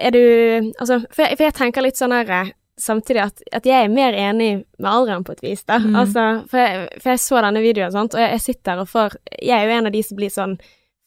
Er 0.01 0.11
du 0.11 0.73
Altså, 0.79 1.05
for 1.13 1.23
jeg, 1.23 1.37
for 1.37 1.43
jeg 1.45 1.53
tenker 1.53 1.81
litt 1.83 1.95
sånn 1.95 2.11
her 2.11 2.29
eh, 2.29 2.51
Samtidig 2.81 3.21
at, 3.23 3.41
at 3.53 3.67
jeg 3.67 3.85
er 3.85 3.93
mer 3.93 4.15
enig 4.17 4.51
med 4.81 4.89
alderen 4.89 5.25
på 5.27 5.35
et 5.35 5.43
vis, 5.45 5.63
da. 5.69 5.77
Mm. 5.81 5.95
Altså, 6.01 6.27
for 6.49 6.61
jeg, 6.61 6.85
for 6.97 7.13
jeg 7.13 7.21
så 7.21 7.41
denne 7.45 7.61
videoen, 7.63 7.93
sant, 7.93 8.17
og 8.17 8.23
jeg, 8.23 8.31
jeg 8.37 8.45
sitter 8.47 8.81
og 8.81 8.89
får 8.89 9.17
Jeg 9.37 9.53
er 9.57 9.67
jo 9.67 9.75
en 9.75 9.89
av 9.89 9.93
de 9.93 10.01
som 10.05 10.19
blir 10.19 10.33
sånn 10.33 10.55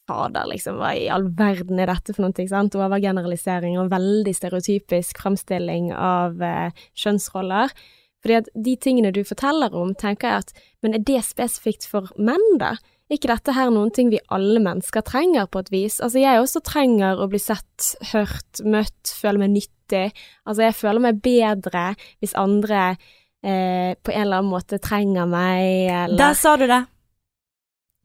Fader, 0.05 0.45
liksom, 0.51 0.77
hva 0.77 0.91
i 0.93 1.07
all 1.09 1.31
verden 1.33 1.79
er 1.81 1.89
dette 1.89 2.13
for 2.13 2.21
noe, 2.21 2.33
ikke 2.35 2.51
sant? 2.51 2.75
Overgeneralisering 2.77 3.79
og 3.81 3.89
veldig 3.89 4.33
stereotypisk 4.37 5.17
framstilling 5.23 5.87
av 5.97 6.43
eh, 6.45 6.83
kjønnsroller. 7.01 7.73
Fordi 8.21 8.37
at 8.37 8.51
de 8.67 8.75
tingene 8.81 9.13
du 9.13 9.23
forteller 9.25 9.73
om, 9.77 9.95
tenker 9.97 10.29
jeg 10.29 10.43
at 10.43 10.67
Men 10.85 10.93
er 10.93 11.01
det 11.05 11.23
spesifikt 11.25 11.87
for 11.89 12.11
menn, 12.21 12.45
da? 12.61 12.75
Er 13.05 13.17
ikke 13.19 13.29
dette 13.29 13.53
her 13.53 13.69
noen 13.73 13.91
ting 13.93 14.11
vi 14.13 14.21
alle 14.33 14.61
mennesker 14.61 15.01
trenger, 15.05 15.45
på 15.49 15.61
et 15.61 15.71
vis? 15.73 15.99
Altså, 16.01 16.21
jeg 16.21 16.41
også 16.41 16.61
trenger 16.65 17.21
å 17.21 17.27
bli 17.29 17.41
sett, 17.41 17.91
hørt, 18.13 18.61
møtt, 18.65 19.13
føle 19.13 19.41
meg 19.41 19.55
nyttig. 19.57 19.74
Altså, 19.93 20.61
jeg 20.63 20.75
føler 20.75 20.99
meg 20.99 21.21
bedre 21.21 21.95
hvis 22.19 22.33
andre 22.35 22.95
eh, 23.43 23.93
på 24.01 24.11
en 24.11 24.21
eller 24.21 24.37
annen 24.41 24.51
måte 24.51 24.79
trenger 24.81 25.25
meg, 25.29 25.89
eller 25.91 26.17
Der 26.17 26.33
sa 26.33 26.55
du 26.57 26.65
det! 26.67 26.85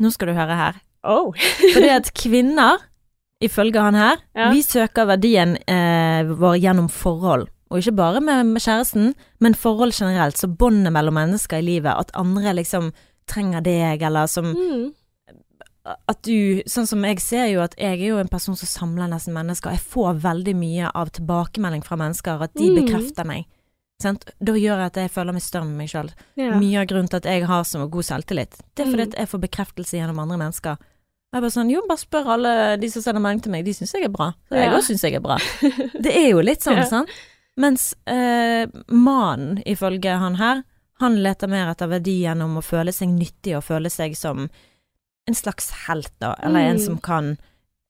Nå 0.01 0.11
skal 0.13 0.29
du 0.29 0.35
høre 0.37 0.57
her. 0.57 0.81
Oh! 1.05 1.33
Fordi 1.75 1.89
at 1.93 2.13
kvinner, 2.17 2.79
ifølge 3.41 3.81
han 3.81 3.95
her, 3.95 4.17
Ja. 4.37 4.51
vi 4.53 4.63
søker 4.63 5.07
verdien 5.09 5.57
eh, 5.69 6.25
vår 6.29 6.57
gjennom 6.61 6.89
forhold. 6.93 7.49
Og 7.71 7.79
ikke 7.79 7.93
bare 7.97 8.21
med, 8.21 8.45
med 8.47 8.61
kjæresten, 8.61 9.15
men 9.41 9.55
forhold 9.55 9.93
generelt. 9.95 10.37
Så 10.37 10.49
båndet 10.49 10.93
mellom 10.93 11.15
mennesker 11.15 11.61
i 11.61 11.63
livet. 11.63 11.93
At 11.95 12.11
andre 12.19 12.53
liksom 12.59 12.93
trenger 13.31 13.61
deg, 13.63 14.03
eller 14.03 14.27
som 14.27 14.45
Mm. 14.57 14.89
At 16.09 16.23
du 16.23 16.63
Sånn 16.67 16.87
som 16.87 17.03
jeg 17.05 17.21
ser 17.21 17.47
jo 17.53 17.61
at 17.63 17.75
jeg 17.79 18.01
er 18.01 18.09
jo 18.09 18.19
en 18.19 18.29
person 18.29 18.57
som 18.57 18.67
samler 18.67 19.09
nesten 19.09 19.33
mennesker. 19.35 19.71
Jeg 19.71 19.81
får 19.81 20.21
veldig 20.21 20.55
mye 20.57 20.91
av 20.95 21.11
tilbakemelding 21.11 21.83
fra 21.85 21.97
mennesker, 21.97 22.43
at 22.43 22.55
de 22.55 22.69
Mm. 22.71 22.85
bekrefter 22.85 23.25
meg. 23.27 23.47
Sant? 24.03 24.25
Da 24.43 24.53
gjør 24.53 24.79
jeg 24.81 24.87
at 24.87 24.95
jeg 24.97 25.11
føler 25.11 25.33
meg 25.33 25.43
større 25.43 25.65
med 25.67 25.77
meg 25.77 25.89
sjøl. 25.89 26.11
Ja. 26.37 26.59
Mye 26.59 26.81
av 26.81 26.87
grunnen 26.87 27.09
til 27.11 27.17
at 27.17 27.25
jeg 27.25 27.45
har 27.47 27.63
så 27.65 27.89
god 27.91 28.03
selvtillit, 28.05 28.57
det 28.75 28.87
er 28.87 28.91
fordi 28.91 29.05
Mm. 29.05 29.13
at 29.13 29.19
jeg 29.19 29.29
får 29.29 29.41
bekreftelse 29.49 29.93
gjennom 29.99 30.19
andre 30.21 30.39
mennesker. 30.39 30.79
Jeg 31.33 31.39
er 31.39 31.41
bare 31.43 31.51
sånn, 31.51 31.71
jo, 31.71 31.83
bare 31.87 31.99
spør 31.99 32.27
alle 32.27 32.77
de 32.81 32.89
som 32.89 33.03
sender 33.03 33.21
melding 33.21 33.43
til 33.43 33.53
meg, 33.53 33.65
de 33.65 33.73
syns 33.73 33.93
jeg 33.93 34.05
er 34.05 34.09
bra. 34.09 34.33
Så 34.51 34.57
jeg 34.57 34.65
Ja. 34.71 34.77
òg 34.79 34.83
syns 34.83 35.03
jeg 35.03 35.15
er 35.15 35.21
bra. 35.21 35.37
Det 36.03 36.17
er 36.17 36.31
jo 36.31 36.41
litt 36.41 36.61
sånn, 36.61 36.77
Ja. 36.77 36.85
sant? 36.85 37.09
Mens 37.57 37.95
eh, 38.07 38.67
mannen, 38.89 39.63
ifølge 39.67 40.19
han 40.19 40.35
her, 40.37 40.65
han 41.01 41.17
leter 41.23 41.49
mer 41.49 41.69
etter 41.71 41.89
verdi 41.89 42.23
gjennom 42.25 42.57
å 42.57 42.63
føle 42.65 42.93
seg 42.93 43.09
nyttig 43.09 43.57
og 43.57 43.65
føle 43.65 43.91
seg 43.91 44.17
som 44.17 44.49
en 45.29 45.35
slags 45.35 45.71
helt, 45.87 46.13
da, 46.21 46.35
eller 46.43 46.61
en 46.61 46.77
Mm. 46.77 46.85
som 46.85 46.99
kan 46.99 47.39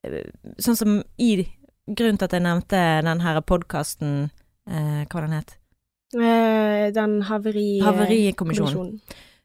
eh, 0.04 0.24
Sånn 0.58 0.76
som 0.76 1.02
i 1.18 1.46
Grunnen 1.90 2.18
til 2.18 2.24
at 2.24 2.32
jeg 2.32 2.42
nevnte 2.42 3.02
den 3.02 3.20
her 3.20 3.40
podkasten, 3.40 4.30
eh, 4.68 5.04
hva 5.10 5.20
den 5.24 5.32
het? 5.32 5.56
Eh, 6.14 6.90
den 6.94 7.22
haveri... 7.22 7.80
Havarikommisjonen. 7.82 9.00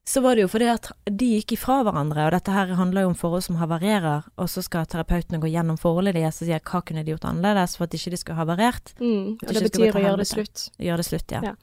så 0.05 0.21
var 0.21 0.35
det 0.35 0.43
jo 0.43 0.47
fordi 0.51 0.67
at 0.69 0.91
de 1.09 1.25
gikk 1.39 1.55
ifra 1.57 1.79
hverandre, 1.83 2.27
og 2.27 2.31
dette 2.35 2.51
her 2.53 2.67
handler 2.77 3.01
jo 3.01 3.07
om 3.09 3.15
forhold 3.17 3.41
som 3.41 3.55
havarerer, 3.57 4.23
og 4.37 4.45
så 4.51 4.61
skal 4.61 4.85
terapeutene 4.85 5.39
gå 5.41 5.49
gjennom 5.49 5.79
forholdet 5.81 6.13
deres 6.13 6.41
og 6.43 6.45
si 6.45 6.53
hva 6.53 6.81
kunne 6.85 7.03
de 7.03 7.15
gjort 7.15 7.25
annerledes 7.25 7.73
for 7.77 7.85
at 7.87 7.95
ikke 7.97 8.11
de 8.13 8.17
skulle 8.21 8.37
havarert, 8.37 8.93
Mm. 8.99 9.37
Og 9.41 9.53
det 9.53 9.63
betyr 9.63 9.89
å 9.95 10.03
gjøre 10.03 10.17
det 10.21 10.27
slutt. 10.27 10.69
gjøre 10.77 10.97
det 11.01 11.05
slutt, 11.09 11.31
ja. 11.31 11.41
Ja. 11.41 11.55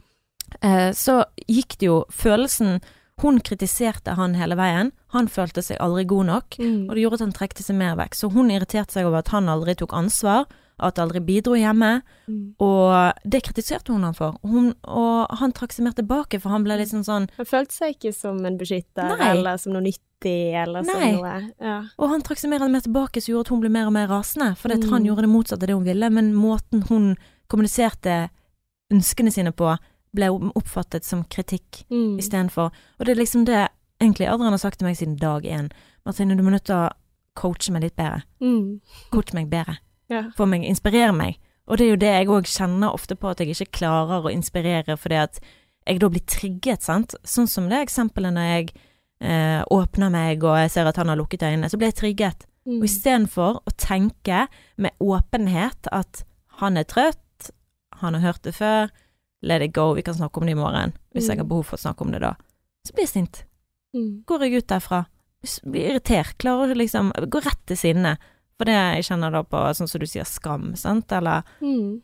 Eh, 0.62 0.90
så 0.92 1.24
gikk 1.48 1.78
det 1.78 1.87
jo 1.87 2.04
følelsen 2.11 2.80
Hun 3.20 3.38
kritiserte 3.40 4.14
han 4.16 4.35
hele 4.35 4.56
veien, 4.56 4.90
han 5.12 5.29
følte 5.29 5.62
seg 5.62 5.77
aldri 5.79 6.05
god 6.07 6.27
nok, 6.27 6.57
Mm. 6.59 6.88
og 6.88 6.94
det 6.94 7.03
gjorde 7.03 7.14
at 7.14 7.20
han 7.27 7.33
trekte 7.33 7.62
seg 7.62 7.77
mer 7.77 7.96
vekk. 7.96 8.14
Så 8.14 8.31
hun 8.33 8.51
irriterte 8.51 8.92
seg 8.92 9.05
over 9.07 9.18
at 9.18 9.29
han 9.29 9.46
aldri 9.48 9.75
tok 9.77 9.92
ansvar, 9.92 10.46
at 10.81 10.96
aldri 10.98 11.20
bidro 11.20 11.53
hjemme, 11.55 12.03
Mm. 12.29 12.55
og 12.59 13.12
det 13.29 13.42
kritiserte 13.44 13.92
hun 13.92 14.03
han 14.03 14.14
for. 14.14 14.37
Hun, 14.42 14.75
og 14.85 15.29
han 15.38 15.53
trakk 15.53 15.70
seg 15.72 15.85
mer 15.85 15.92
tilbake, 15.92 16.40
for 16.40 16.48
han 16.51 16.64
ble 16.64 16.77
litt 16.79 16.88
sånn 16.88 17.05
sånn 17.05 17.29
Han 17.37 17.46
følte 17.46 17.72
seg 17.72 17.94
ikke 17.96 18.14
som 18.14 18.44
en 18.44 18.57
beskytter, 18.59 19.18
Nei. 19.18 19.31
eller 19.31 19.57
som 19.59 19.72
noe 19.75 19.83
nyttig, 19.83 20.55
eller 20.55 20.83
som 20.85 20.98
Nei. 21.01 21.12
noe 21.12 21.53
Ja. 21.61 21.85
Og 21.98 22.09
han 22.09 22.22
trakk 22.22 22.38
seg 22.38 22.51
mer 22.51 22.62
og 22.64 22.70
mer 22.70 22.81
tilbake, 22.81 23.20
så 23.20 23.29
gjorde 23.33 23.40
at 23.40 23.48
hun 23.48 23.61
ble 23.61 23.68
mer 23.70 23.87
og 23.87 23.92
mer 23.92 24.09
rasende. 24.09 24.57
Fordi 24.57 24.83
Mm. 24.83 24.90
han 24.90 25.05
gjorde 25.05 25.20
det 25.22 25.29
motsatte 25.31 25.62
av 25.62 25.66
det 25.68 25.75
hun 25.75 25.85
ville, 25.85 26.11
men 26.11 26.35
måten 26.35 26.83
hun 26.88 27.16
kommuniserte 27.48 28.31
ønskene 28.92 29.31
sine 29.33 29.53
på, 29.53 29.77
ble 30.14 30.29
oppfattet 30.57 31.05
som 31.05 31.25
kritikk 31.25 31.85
Mm. 31.90 32.18
istedenfor. 32.18 32.70
Og 33.01 33.07
det 33.07 33.16
er 33.16 33.20
liksom 33.22 33.44
det 33.46 33.68
egentlig 34.03 34.29
Adrian 34.29 34.53
har 34.55 34.61
sagt 34.62 34.79
til 34.81 34.88
meg 34.88 34.97
siden 34.99 35.17
dag 35.21 35.47
én. 35.47 35.71
Martine, 36.07 36.37
du 36.37 36.43
må 36.43 36.51
nødt 36.55 36.67
til 36.69 36.77
å 36.77 36.91
coache 37.38 37.73
meg 37.73 37.83
litt 37.87 37.97
bedre. 37.97 38.23
Mm. 38.43 38.81
Coache 39.15 39.35
meg 39.38 39.49
bedre. 39.53 39.79
Ja. 40.12 40.27
Få 40.37 40.45
meg, 40.51 40.65
inspirere 40.69 41.15
meg. 41.17 41.38
Og 41.71 41.79
det 41.79 41.87
er 41.87 41.91
jo 41.95 42.01
det 42.03 42.11
jeg 42.12 42.29
òg 42.35 42.49
kjenner 42.51 42.93
ofte 42.93 43.15
på, 43.17 43.31
at 43.31 43.41
jeg 43.41 43.55
ikke 43.55 43.79
klarer 43.79 44.27
å 44.27 44.33
inspirere 44.35 44.97
fordi 44.99 45.21
at 45.23 45.38
jeg 45.87 46.01
da 46.03 46.09
blir 46.12 46.23
trigget, 46.29 46.83
sant. 46.85 47.15
Sånn 47.25 47.49
som 47.49 47.69
det 47.71 47.79
eksempelet 47.87 48.35
når 48.35 48.49
jeg 48.51 48.73
eh, 49.23 49.62
åpner 49.71 50.11
meg 50.12 50.45
og 50.45 50.59
jeg 50.61 50.71
ser 50.75 50.91
at 50.91 50.99
han 51.01 51.09
har 51.11 51.19
lukket 51.19 51.43
øynene, 51.47 51.71
så 51.71 51.79
blir 51.81 51.91
jeg 51.93 51.99
trigget. 52.03 52.45
Mm. 52.67 52.77
Og 52.81 52.85
istedenfor 52.87 53.62
å 53.67 53.73
tenke 53.81 54.45
med 54.79 54.95
åpenhet 55.03 55.88
at 55.95 56.25
han 56.61 56.77
er 56.79 56.85
trøtt, 56.87 57.51
han 58.03 58.15
har 58.19 58.23
hørt 58.27 58.43
det 58.47 58.55
før, 58.59 58.91
let 59.43 59.62
it 59.62 59.73
go, 59.75 59.88
vi 59.95 60.03
kan 60.07 60.15
snakke 60.15 60.38
om 60.38 60.47
det 60.47 60.55
i 60.55 60.59
morgen, 60.61 60.93
hvis 61.15 61.27
jeg 61.29 61.38
har 61.38 61.45
Mm. 61.45 61.49
behov 61.49 61.65
for 61.67 61.77
å 61.77 61.83
snakke 61.83 62.03
om 62.05 62.12
det 62.12 62.21
da. 62.23 62.35
Så 62.87 62.93
blir 62.95 63.03
jeg 63.07 63.15
sint. 63.15 63.45
Mm. 63.96 64.22
Går 64.28 64.46
jeg 64.46 64.62
ut 64.62 64.70
derfra, 64.72 65.02
blir 65.66 65.90
irritert, 65.90 66.38
klarer 66.40 66.78
liksom 66.78 67.11
Går 67.12 67.44
rett 67.48 67.66
til 67.68 67.76
sinne. 67.76 68.16
For 68.57 68.68
det 68.68 68.78
jeg 68.78 69.09
kjenner 69.11 69.35
da 69.35 69.42
på, 69.44 69.61
sånn 69.74 69.90
som 69.90 70.00
du 70.00 70.07
sier, 70.07 70.28
skam, 70.28 70.72
sant, 70.78 71.12
eller 71.12 71.46
Mm. 71.61 72.00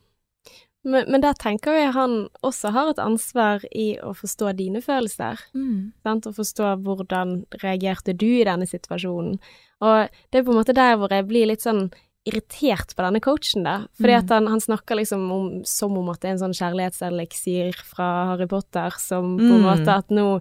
Men, 0.86 1.08
men 1.10 1.20
der 1.20 1.34
tenker 1.36 1.74
jeg 1.74 1.92
han 1.92 2.28
også 2.46 2.70
har 2.72 2.92
et 2.92 3.00
ansvar 3.02 3.64
i 3.76 3.98
å 4.00 4.12
forstå 4.16 4.52
dine 4.56 4.80
følelser. 4.80 5.40
Sant? 6.06 6.28
Og 6.30 6.36
forstå 6.38 6.76
hvordan 6.86 7.42
reagerte 7.64 8.14
du 8.16 8.28
i 8.38 8.46
denne 8.46 8.66
situasjonen. 8.68 9.40
Og 9.84 10.20
det 10.30 10.40
er 10.40 10.46
på 10.46 10.54
en 10.54 10.60
måte 10.60 10.76
der 10.76 10.96
hvor 10.96 11.12
jeg 11.12 11.26
blir 11.28 11.50
litt 11.50 11.66
sånn 11.66 11.88
irritert 12.28 12.94
på 12.94 13.02
denne 13.06 13.20
coachen, 13.24 13.64
da. 13.66 13.76
Fordi 13.98 14.14
Mm. 14.14 14.18
at 14.22 14.28
han, 14.36 14.46
han 14.52 14.60
snakker 14.60 14.96
liksom 15.00 15.24
om, 15.32 15.46
som 15.64 15.96
om 15.98 16.08
at 16.12 16.20
det 16.20 16.28
er 16.28 16.36
en 16.36 16.42
sånn 16.44 16.56
kjærlighetseliksir 16.60 17.74
fra 17.88 18.08
Harry 18.32 18.46
Potter, 18.46 18.90
som 18.98 19.36
på 19.38 19.42
en 19.48 19.62
Mm. 19.62 19.66
måte 19.66 19.88
at 19.98 20.08
nå, 20.14 20.40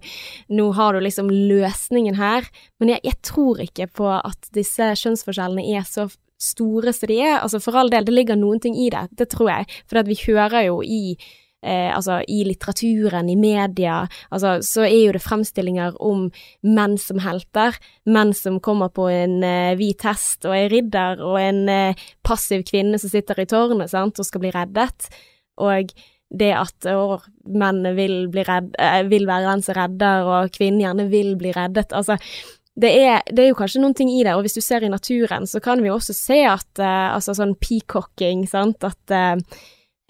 nå 0.49 0.73
har 0.75 0.93
du 0.93 0.99
liksom 0.99 1.29
løsningen 1.29 2.15
her. 2.15 2.47
Men 2.79 2.89
jeg, 2.89 3.01
jeg 3.03 3.21
tror 3.21 3.57
ikke 3.63 3.87
på 3.91 4.07
at 4.25 4.49
disse 4.53 4.91
kjønnsforskjellene 4.95 5.65
er 5.77 5.83
så 5.83 6.09
store 6.39 6.93
som 6.93 7.07
de 7.07 7.19
er. 7.21 7.39
Altså 7.41 7.59
for 7.61 7.75
all 7.75 7.89
del, 7.89 8.03
det 8.05 8.13
ligger 8.13 8.35
noen 8.37 8.59
ting 8.61 8.75
i 8.77 8.89
det, 8.93 9.07
det 9.17 9.29
tror 9.29 9.49
jeg. 9.49 9.65
For 9.87 10.03
vi 10.03 10.13
hører 10.27 10.67
jo 10.67 10.81
i 10.83 11.17
eh, 11.65 11.89
altså 11.95 12.19
i 12.27 12.41
litteraturen, 12.47 13.29
i 13.29 13.37
media, 13.39 14.01
altså 14.29 14.57
så 14.65 14.85
er 14.87 15.07
jo 15.07 15.15
det 15.15 15.23
fremstillinger 15.23 15.97
om 16.03 16.27
menn 16.65 16.97
som 17.01 17.21
helter. 17.23 17.77
Menn 18.09 18.33
som 18.37 18.59
kommer 18.63 18.91
på 18.93 19.07
en 19.11 19.39
eh, 19.45 19.77
hvit 19.79 20.05
hest 20.07 20.47
og 20.47 20.57
er 20.57 20.69
ridder, 20.73 21.23
og 21.23 21.39
en 21.41 21.63
eh, 21.71 22.05
passiv 22.25 22.65
kvinne 22.67 22.99
som 23.01 23.13
sitter 23.13 23.41
i 23.41 23.49
tårnet 23.49 23.93
sant, 23.93 24.19
og 24.19 24.27
skal 24.27 24.43
bli 24.43 24.53
reddet. 24.55 25.09
Og 25.63 25.95
det 26.27 26.51
at 26.57 26.87
å, 26.91 27.17
menn 27.47 27.85
vil, 27.95 28.27
redd, 28.35 28.73
eh, 28.83 29.01
vil 29.07 29.27
være 29.29 29.53
den 29.53 29.65
som 29.65 29.77
redder, 29.77 30.27
og 30.27 30.53
kvinnen 30.55 30.83
gjerne 30.83 31.07
vil 31.11 31.35
bli 31.39 31.53
reddet. 31.55 31.95
Altså, 31.95 32.19
det 32.77 32.91
er, 32.93 33.23
det 33.31 33.41
er, 33.41 33.47
jo 33.49 33.57
kanskje 33.57 33.81
noen 33.81 33.95
ting 33.97 34.11
i 34.13 34.21
det, 34.21 34.35
og 34.35 34.43
hvis 34.45 34.59
du 34.59 34.61
ser 34.61 34.85
i 34.85 34.91
naturen, 34.91 35.47
så 35.49 35.61
kan 35.63 35.81
vi 35.81 35.89
også 35.89 36.13
se 36.13 36.43
at 36.45 36.67
uh, 36.77 37.15
altså 37.15 37.33
sånn 37.33 37.55
peacocking, 37.57 38.43
sant, 38.45 38.85
at 38.85 39.15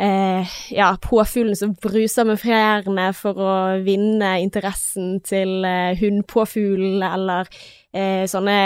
uh, 0.04 0.58
ja, 0.74 0.92
påfuglene 1.02 1.58
som 1.58 1.74
bruser 1.82 2.28
med 2.30 2.42
fjærene 2.42 3.10
for 3.18 3.40
å 3.42 3.56
vinne 3.86 4.38
interessen 4.44 5.18
til 5.26 5.66
eh, 5.68 5.98
hunnpåfuglen, 6.00 7.02
eller 7.08 7.50
sånne 8.30 8.58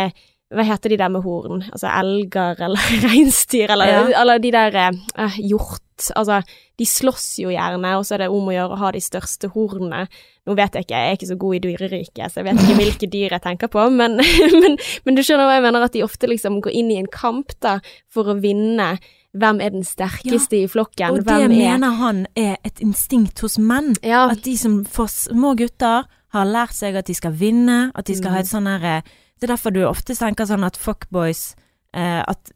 hva 0.51 0.65
heter 0.67 0.91
de 0.91 0.97
der 0.99 1.11
med 1.11 1.23
horn? 1.23 1.63
Altså 1.71 1.87
elger 1.87 2.59
eller 2.67 2.89
reinsdyr, 3.07 3.71
eller, 3.71 3.91
ja. 3.91 4.03
eller 4.21 4.41
de 4.43 4.51
der 4.55 4.81
eh, 4.81 5.39
hjort 5.47 5.87
Altså, 6.17 6.39
de 6.81 6.85
slåss 6.89 7.35
jo 7.43 7.51
gjerne, 7.53 7.91
og 7.93 8.07
så 8.07 8.15
er 8.15 8.23
det 8.23 8.31
om 8.33 8.47
å 8.49 8.53
gjøre 8.55 8.73
å 8.73 8.79
ha 8.81 8.87
de 8.89 9.01
største 9.05 9.51
hornene. 9.53 10.07
Nå 10.49 10.55
vet 10.57 10.73
jeg 10.73 10.87
ikke, 10.87 10.97
jeg 10.97 11.11
er 11.11 11.19
ikke 11.19 11.27
så 11.29 11.37
god 11.43 11.57
i 11.57 11.59
dyreriket, 11.61 12.23
så 12.33 12.39
jeg 12.39 12.47
vet 12.47 12.61
ikke 12.63 12.77
hvilke 12.79 13.09
dyr 13.13 13.35
jeg 13.35 13.43
tenker 13.43 13.69
på, 13.69 13.83
men, 13.93 14.17
men, 14.63 14.79
men, 15.05 15.13
du 15.13 15.21
skjønner 15.21 15.45
hva 15.45 15.59
jeg 15.59 15.65
mener, 15.67 15.85
at 15.85 15.93
de 15.93 16.01
ofte 16.01 16.31
liksom 16.31 16.57
går 16.65 16.73
inn 16.79 16.89
i 16.89 16.97
en 17.03 17.11
kamp 17.13 17.53
da, 17.61 17.75
for 18.09 18.33
å 18.33 18.39
vinne. 18.41 18.95
Hvem 19.31 19.61
er 19.63 19.71
den 19.71 19.85
sterkeste 19.87 20.57
ja, 20.59 20.65
i 20.65 20.67
flokken? 20.67 21.15
Og 21.15 21.23
det 21.23 21.37
er... 21.45 21.47
mener 21.47 21.95
han 22.01 22.25
er 22.35 22.57
et 22.67 22.81
instinkt 22.83 23.39
hos 23.45 23.55
menn. 23.61 23.93
Ja. 24.03 24.25
At 24.33 24.43
de 24.43 24.57
som 24.59 24.81
får 24.83 25.07
små 25.29 25.53
gutter 25.59 26.09
har 26.31 26.47
lært 26.47 26.75
seg 26.75 26.95
at 26.99 27.07
de 27.07 27.15
skal 27.15 27.35
vinne, 27.35 27.91
at 27.95 28.07
de 28.07 28.15
skal 28.15 28.31
mm. 28.31 28.35
ha 28.35 28.43
et 28.43 28.51
sånn 28.51 28.67
herre 28.71 28.95
det 29.41 29.47
er 29.49 29.55
derfor 29.55 29.73
du 29.73 29.81
ofte 29.89 30.13
tenker 30.13 30.45
sånn 30.45 30.61
at 30.67 30.77
fuckboys 30.77 31.55
eh, 31.97 32.21
At 32.21 32.51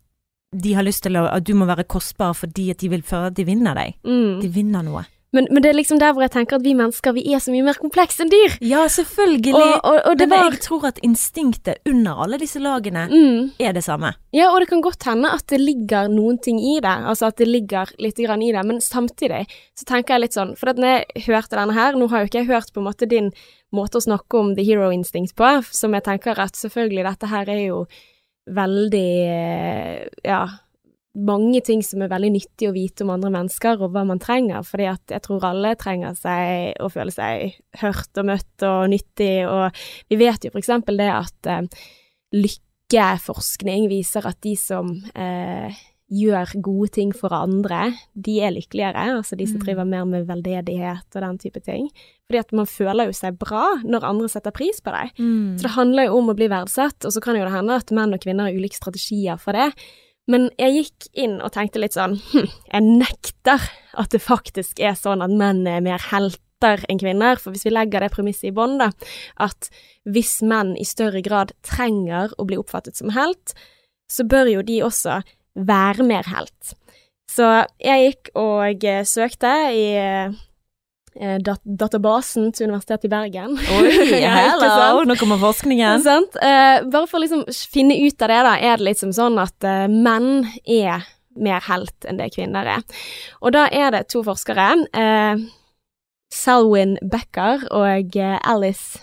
de 0.53 0.75
har 0.77 0.85
lyst 0.85 1.01
til 1.07 1.17
å 1.17 1.25
At 1.25 1.47
du 1.47 1.55
må 1.57 1.65
være 1.65 1.87
kostbar 1.89 2.35
fordi 2.37 2.69
at 2.75 2.83
de 2.83 2.91
vil 2.93 3.01
føle 3.03 3.31
at 3.31 3.37
de 3.37 3.45
vinner 3.47 3.73
deg. 3.73 3.97
Mm. 4.05 4.37
De 4.43 4.51
vinner 4.53 4.85
noe. 4.85 5.01
Men, 5.35 5.49
men, 5.51 5.63
det 5.63 5.71
er 5.71 5.77
liksom 5.77 5.99
der 5.99 6.13
hvor 6.15 6.23
jeg 6.23 6.33
tenker 6.35 6.57
at 6.57 6.65
vi 6.65 6.75
mennesker 6.77 7.15
vi 7.17 7.25
er 7.35 7.41
så 7.43 7.51
mye 7.53 7.65
mer 7.65 7.79
komplekse 7.79 8.23
enn 8.23 8.31
dyr. 8.31 8.55
Ja, 8.63 8.85
selvfølgelig. 8.91 9.53
Og, 9.57 9.73
og, 9.81 9.99
og 10.11 10.21
men 10.21 10.31
var... 10.31 10.47
jeg 10.53 10.61
tror 10.63 10.87
at 10.91 11.01
instinktet 11.05 11.81
under 11.89 12.23
alle 12.25 12.39
disse 12.41 12.61
lagene 12.63 13.07
mm. 13.11 13.41
er 13.59 13.75
det 13.75 13.83
samme. 13.85 14.13
Ja, 14.35 14.49
og 14.53 14.61
det 14.63 14.69
kan 14.71 14.83
godt 14.85 15.03
hende 15.07 15.31
at 15.35 15.45
det 15.51 15.59
ligger 15.61 16.09
noen 16.11 16.39
ting 16.43 16.61
i 16.63 16.77
det. 16.83 16.95
Altså 17.11 17.29
at 17.29 17.39
det 17.41 17.49
ligger 17.49 17.91
litt 18.01 18.19
i 18.19 18.27
det. 18.27 18.63
Men 18.65 18.81
samtidig 18.83 19.45
så 19.75 19.87
tenker 19.87 20.15
jeg 20.15 20.25
litt 20.25 20.37
sånn 20.37 20.55
For 20.59 20.71
når 20.71 20.91
jeg 20.91 21.25
hørte 21.27 21.57
denne 21.57 21.75
her 21.75 21.97
Nå 21.97 22.07
har 22.11 22.23
jo 22.23 22.29
ikke 22.29 22.41
jeg 22.43 22.49
hørt 22.49 22.71
på 22.73 22.81
en 22.81 22.87
måte 22.87 23.07
din 23.09 23.31
måte 23.75 23.99
å 23.99 24.03
snakke 24.03 24.39
om 24.39 24.53
the 24.55 24.63
hero 24.63 24.87
instinct 24.93 25.35
på, 25.35 25.47
som 25.75 25.95
jeg 25.97 26.05
tenker 26.05 26.39
at 26.39 26.55
selvfølgelig 26.55 27.03
dette 27.09 27.29
her 27.31 27.49
er 27.51 27.63
jo 27.65 27.79
veldig 28.55 29.09
Ja 30.23 30.43
mange 31.15 31.61
ting 31.65 31.81
som 31.85 32.03
er 32.03 32.11
veldig 32.11 32.31
nyttig 32.35 32.69
å 32.69 32.75
vite 32.75 33.05
om 33.05 33.13
andre 33.13 33.31
mennesker 33.33 33.79
og 33.79 33.93
hva 33.95 34.03
man 34.07 34.21
trenger, 34.21 34.65
fordi 34.67 34.89
at 34.91 35.15
jeg 35.15 35.23
tror 35.25 35.47
alle 35.47 35.75
trenger 35.79 36.15
seg 36.19 36.79
å 36.83 36.91
føle 36.91 37.15
seg 37.15 37.57
hørt 37.81 38.21
og 38.21 38.29
møtt 38.31 38.67
og 38.67 38.85
nyttig, 38.91 39.33
og 39.47 39.81
vi 40.11 40.19
vet 40.19 40.47
jo 40.47 40.53
for 40.53 40.61
eksempel 40.61 40.99
det 40.99 41.11
at 41.13 41.51
eh, 41.51 41.83
lykkeforskning 42.35 43.89
viser 43.91 44.27
at 44.27 44.41
de 44.43 44.55
som 44.59 44.91
eh, 45.15 45.83
gjør 46.11 46.51
gode 46.61 46.91
ting 46.99 47.11
for 47.17 47.33
andre, 47.33 47.89
de 48.13 48.37
er 48.45 48.53
lykkeligere, 48.53 49.07
altså 49.17 49.37
de 49.39 49.47
som 49.49 49.57
mm. 49.57 49.63
driver 49.65 49.87
mer 49.89 50.05
med 50.09 50.27
veldedighet 50.29 51.17
og 51.17 51.23
den 51.23 51.39
type 51.41 51.61
ting. 51.65 51.87
Fordi 52.27 52.41
at 52.43 52.53
man 52.57 52.69
føler 52.69 53.09
jo 53.09 53.15
seg 53.17 53.39
bra 53.41 53.71
når 53.81 54.05
andre 54.11 54.29
setter 54.29 54.53
pris 54.53 54.83
på 54.85 54.93
deg. 54.93 55.15
Mm. 55.17 55.55
Så 55.57 55.65
det 55.65 55.73
handler 55.77 56.09
jo 56.09 56.19
om 56.19 56.29
å 56.29 56.37
bli 56.37 56.49
verdsatt, 56.51 56.99
og 57.01 57.13
så 57.13 57.23
kan 57.25 57.39
jo 57.39 57.45
det 57.47 57.55
hende 57.55 57.79
at 57.81 57.93
menn 57.95 58.13
og 58.13 58.21
kvinner 58.21 58.49
har 58.49 58.57
ulike 58.57 58.77
strategier 58.77 59.41
for 59.41 59.57
det. 59.57 59.71
Men 60.31 60.47
jeg 60.57 60.73
gikk 60.79 61.09
inn 61.25 61.35
og 61.43 61.53
tenkte 61.53 61.81
litt 61.81 61.95
sånn 61.97 62.17
hm, 62.31 62.47
jeg 62.71 62.85
nekter 62.85 63.67
at 63.95 64.11
det 64.13 64.23
faktisk 64.23 64.81
er 64.81 64.97
sånn 64.97 65.23
at 65.23 65.33
menn 65.33 65.63
er 65.69 65.83
mer 65.85 66.01
helter 66.09 66.81
enn 66.89 66.99
kvinner. 67.01 67.37
For 67.41 67.53
hvis 67.53 67.67
vi 67.67 67.73
legger 67.75 68.01
det 68.01 68.11
premisset 68.15 68.49
i 68.49 68.55
bånn, 68.55 68.79
da, 68.81 68.89
at 69.43 69.69
hvis 70.09 70.39
menn 70.45 70.73
i 70.79 70.87
større 70.87 71.21
grad 71.25 71.53
trenger 71.65 72.33
å 72.39 72.47
bli 72.47 72.57
oppfattet 72.57 72.97
som 72.97 73.13
helt, 73.15 73.53
så 74.11 74.25
bør 74.25 74.49
jo 74.57 74.65
de 74.65 74.81
også 74.85 75.21
være 75.55 76.05
mer 76.07 76.27
helt. 76.33 76.73
Så 77.31 77.45
jeg 77.81 78.09
gikk 78.09 78.33
og 78.37 78.83
søkte 79.09 79.53
i 79.73 79.85
Eh, 79.97 80.33
dat 81.15 81.61
databasen 81.63 82.49
til 82.51 82.67
Universitetet 82.67 83.07
i 83.07 83.11
Bergen. 83.11 83.53
Oi, 83.77 83.91
hello! 84.25 85.03
Nå 85.07 85.15
kommer 85.19 85.39
forskningen. 85.39 86.03
Sant? 86.03 86.35
Eh, 86.43 86.83
bare 86.91 87.07
for 87.07 87.19
å 87.19 87.23
liksom 87.23 87.45
finne 87.71 87.95
ut 88.03 88.25
av 88.25 88.33
det, 88.33 88.39
da, 88.49 88.55
er 88.59 88.81
det 88.81 88.89
liksom 88.89 89.13
sånn 89.15 89.39
at 89.39 89.67
uh, 89.67 89.85
menn 89.91 90.49
er 90.67 91.05
mer 91.35 91.63
helt 91.69 92.07
enn 92.07 92.19
det 92.19 92.31
kvinner 92.35 92.67
er. 92.77 92.83
Og 93.39 93.55
da 93.55 93.65
er 93.71 93.95
det 93.95 94.07
to 94.11 94.23
forskere, 94.27 94.69
uh, 94.95 95.39
Selwyn 96.35 96.97
Becker 96.99 97.63
og 97.71 98.17
Alice 98.43 98.99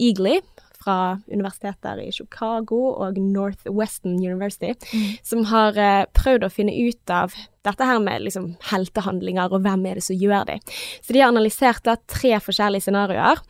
Eagley, 0.00 0.40
fra 0.80 1.20
universiteter 1.30 2.00
i 2.02 2.10
Chicago 2.14 2.80
og 3.04 3.18
Northwestern 3.20 4.16
University, 4.18 4.72
mm. 4.72 5.06
som 5.26 5.44
har 5.50 5.78
eh, 5.78 6.08
prøvd 6.16 6.46
å 6.46 6.52
finne 6.52 6.74
ut 6.74 7.14
av 7.14 7.34
dette 7.66 7.86
her 7.86 8.00
med 8.02 8.24
liksom 8.24 8.54
heltehandlinger, 8.70 9.52
og 9.52 9.64
hvem 9.66 9.86
er 9.90 10.00
det 10.00 10.06
som 10.06 10.18
gjør 10.18 10.48
de. 10.48 10.58
Så 11.04 11.12
de 11.12 11.22
har 11.22 11.32
analysert 11.32 11.84
da 11.86 11.98
tre 12.08 12.36
forskjellige 12.40 12.88
scenarioer. 12.88 13.42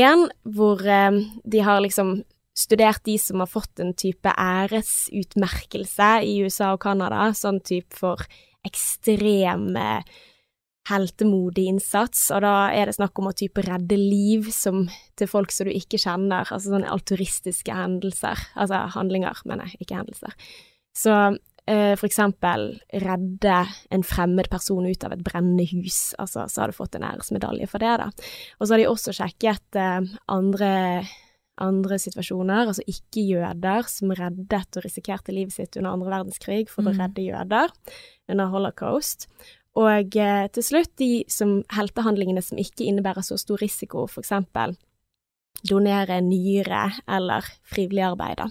En 0.00 0.28
hvor 0.46 0.84
eh, 0.86 1.22
de 1.44 1.64
har 1.66 1.82
liksom 1.82 2.20
studert 2.60 3.04
de 3.06 3.16
som 3.18 3.40
har 3.40 3.50
fått 3.50 3.80
en 3.80 3.94
type 3.96 4.30
æresutmerkelse 4.30 6.10
i 6.26 6.40
USA 6.44 6.74
og 6.74 6.82
Canada, 6.82 7.30
sånn 7.36 7.62
type 7.64 7.96
for 7.96 8.22
ekstreme 8.66 10.02
heltemodig 10.88 11.66
innsats, 11.70 12.30
og 12.34 12.42
da 12.44 12.54
er 12.72 12.88
det 12.88 12.96
snakk 12.96 13.18
om 13.20 13.28
å 13.30 13.36
type 13.36 13.62
redde 13.66 13.98
liv 14.00 14.48
som, 14.54 14.86
til 15.18 15.28
folk 15.30 15.52
som 15.52 15.68
du 15.68 15.74
ikke 15.74 16.00
kjenner, 16.00 16.48
altså 16.48 16.72
sånne 16.72 16.90
altruistiske 16.90 17.76
hendelser, 17.76 18.40
altså 18.56 18.86
handlinger, 18.96 19.44
mener 19.48 19.68
jeg, 19.68 19.84
ikke 19.84 20.00
hendelser. 20.00 20.34
Så 20.96 21.14
eh, 21.68 21.94
for 22.00 22.08
eksempel 22.08 22.72
redde 23.04 23.60
en 23.92 24.06
fremmed 24.06 24.50
person 24.50 24.88
ut 24.88 25.06
av 25.06 25.14
et 25.14 25.24
brennende 25.24 25.68
hus, 25.70 26.14
altså 26.18 26.48
så 26.50 26.64
har 26.64 26.72
du 26.72 26.78
fått 26.80 26.96
en 26.98 27.06
æresmedalje 27.12 27.68
for 27.70 27.82
det, 27.82 27.96
da. 28.00 28.08
Og 28.58 28.64
så 28.64 28.74
har 28.74 28.82
de 28.82 28.90
også 28.90 29.16
sjekket 29.20 29.80
eh, 29.80 30.14
andre 30.32 30.70
andre 31.60 31.98
situasjoner, 32.00 32.70
altså 32.70 32.84
ikke-jøder 32.88 33.88
som 33.90 34.14
reddet 34.16 34.78
og 34.78 34.84
risikerte 34.84 35.34
livet 35.34 35.52
sitt 35.52 35.76
under 35.76 35.92
andre 35.92 36.14
verdenskrig 36.14 36.70
for 36.72 36.86
mm. 36.86 36.88
å 36.88 36.94
redde 36.96 37.26
jøder 37.26 37.74
under 38.32 38.52
holocaust. 38.54 39.28
Og 39.78 40.16
eh, 40.18 40.46
til 40.50 40.66
slutt 40.66 40.94
de 40.98 41.10
som 41.30 41.60
heltehandlingene 41.70 42.42
som 42.42 42.58
ikke 42.58 42.88
innebærer 42.90 43.22
så 43.22 43.38
stor 43.38 43.60
risiko, 43.62 44.08
eksempel 44.18 44.74
donere 45.66 46.20
nyre 46.24 46.86
eller 47.10 47.46
frivillig 47.68 48.06
arbeid. 48.06 48.42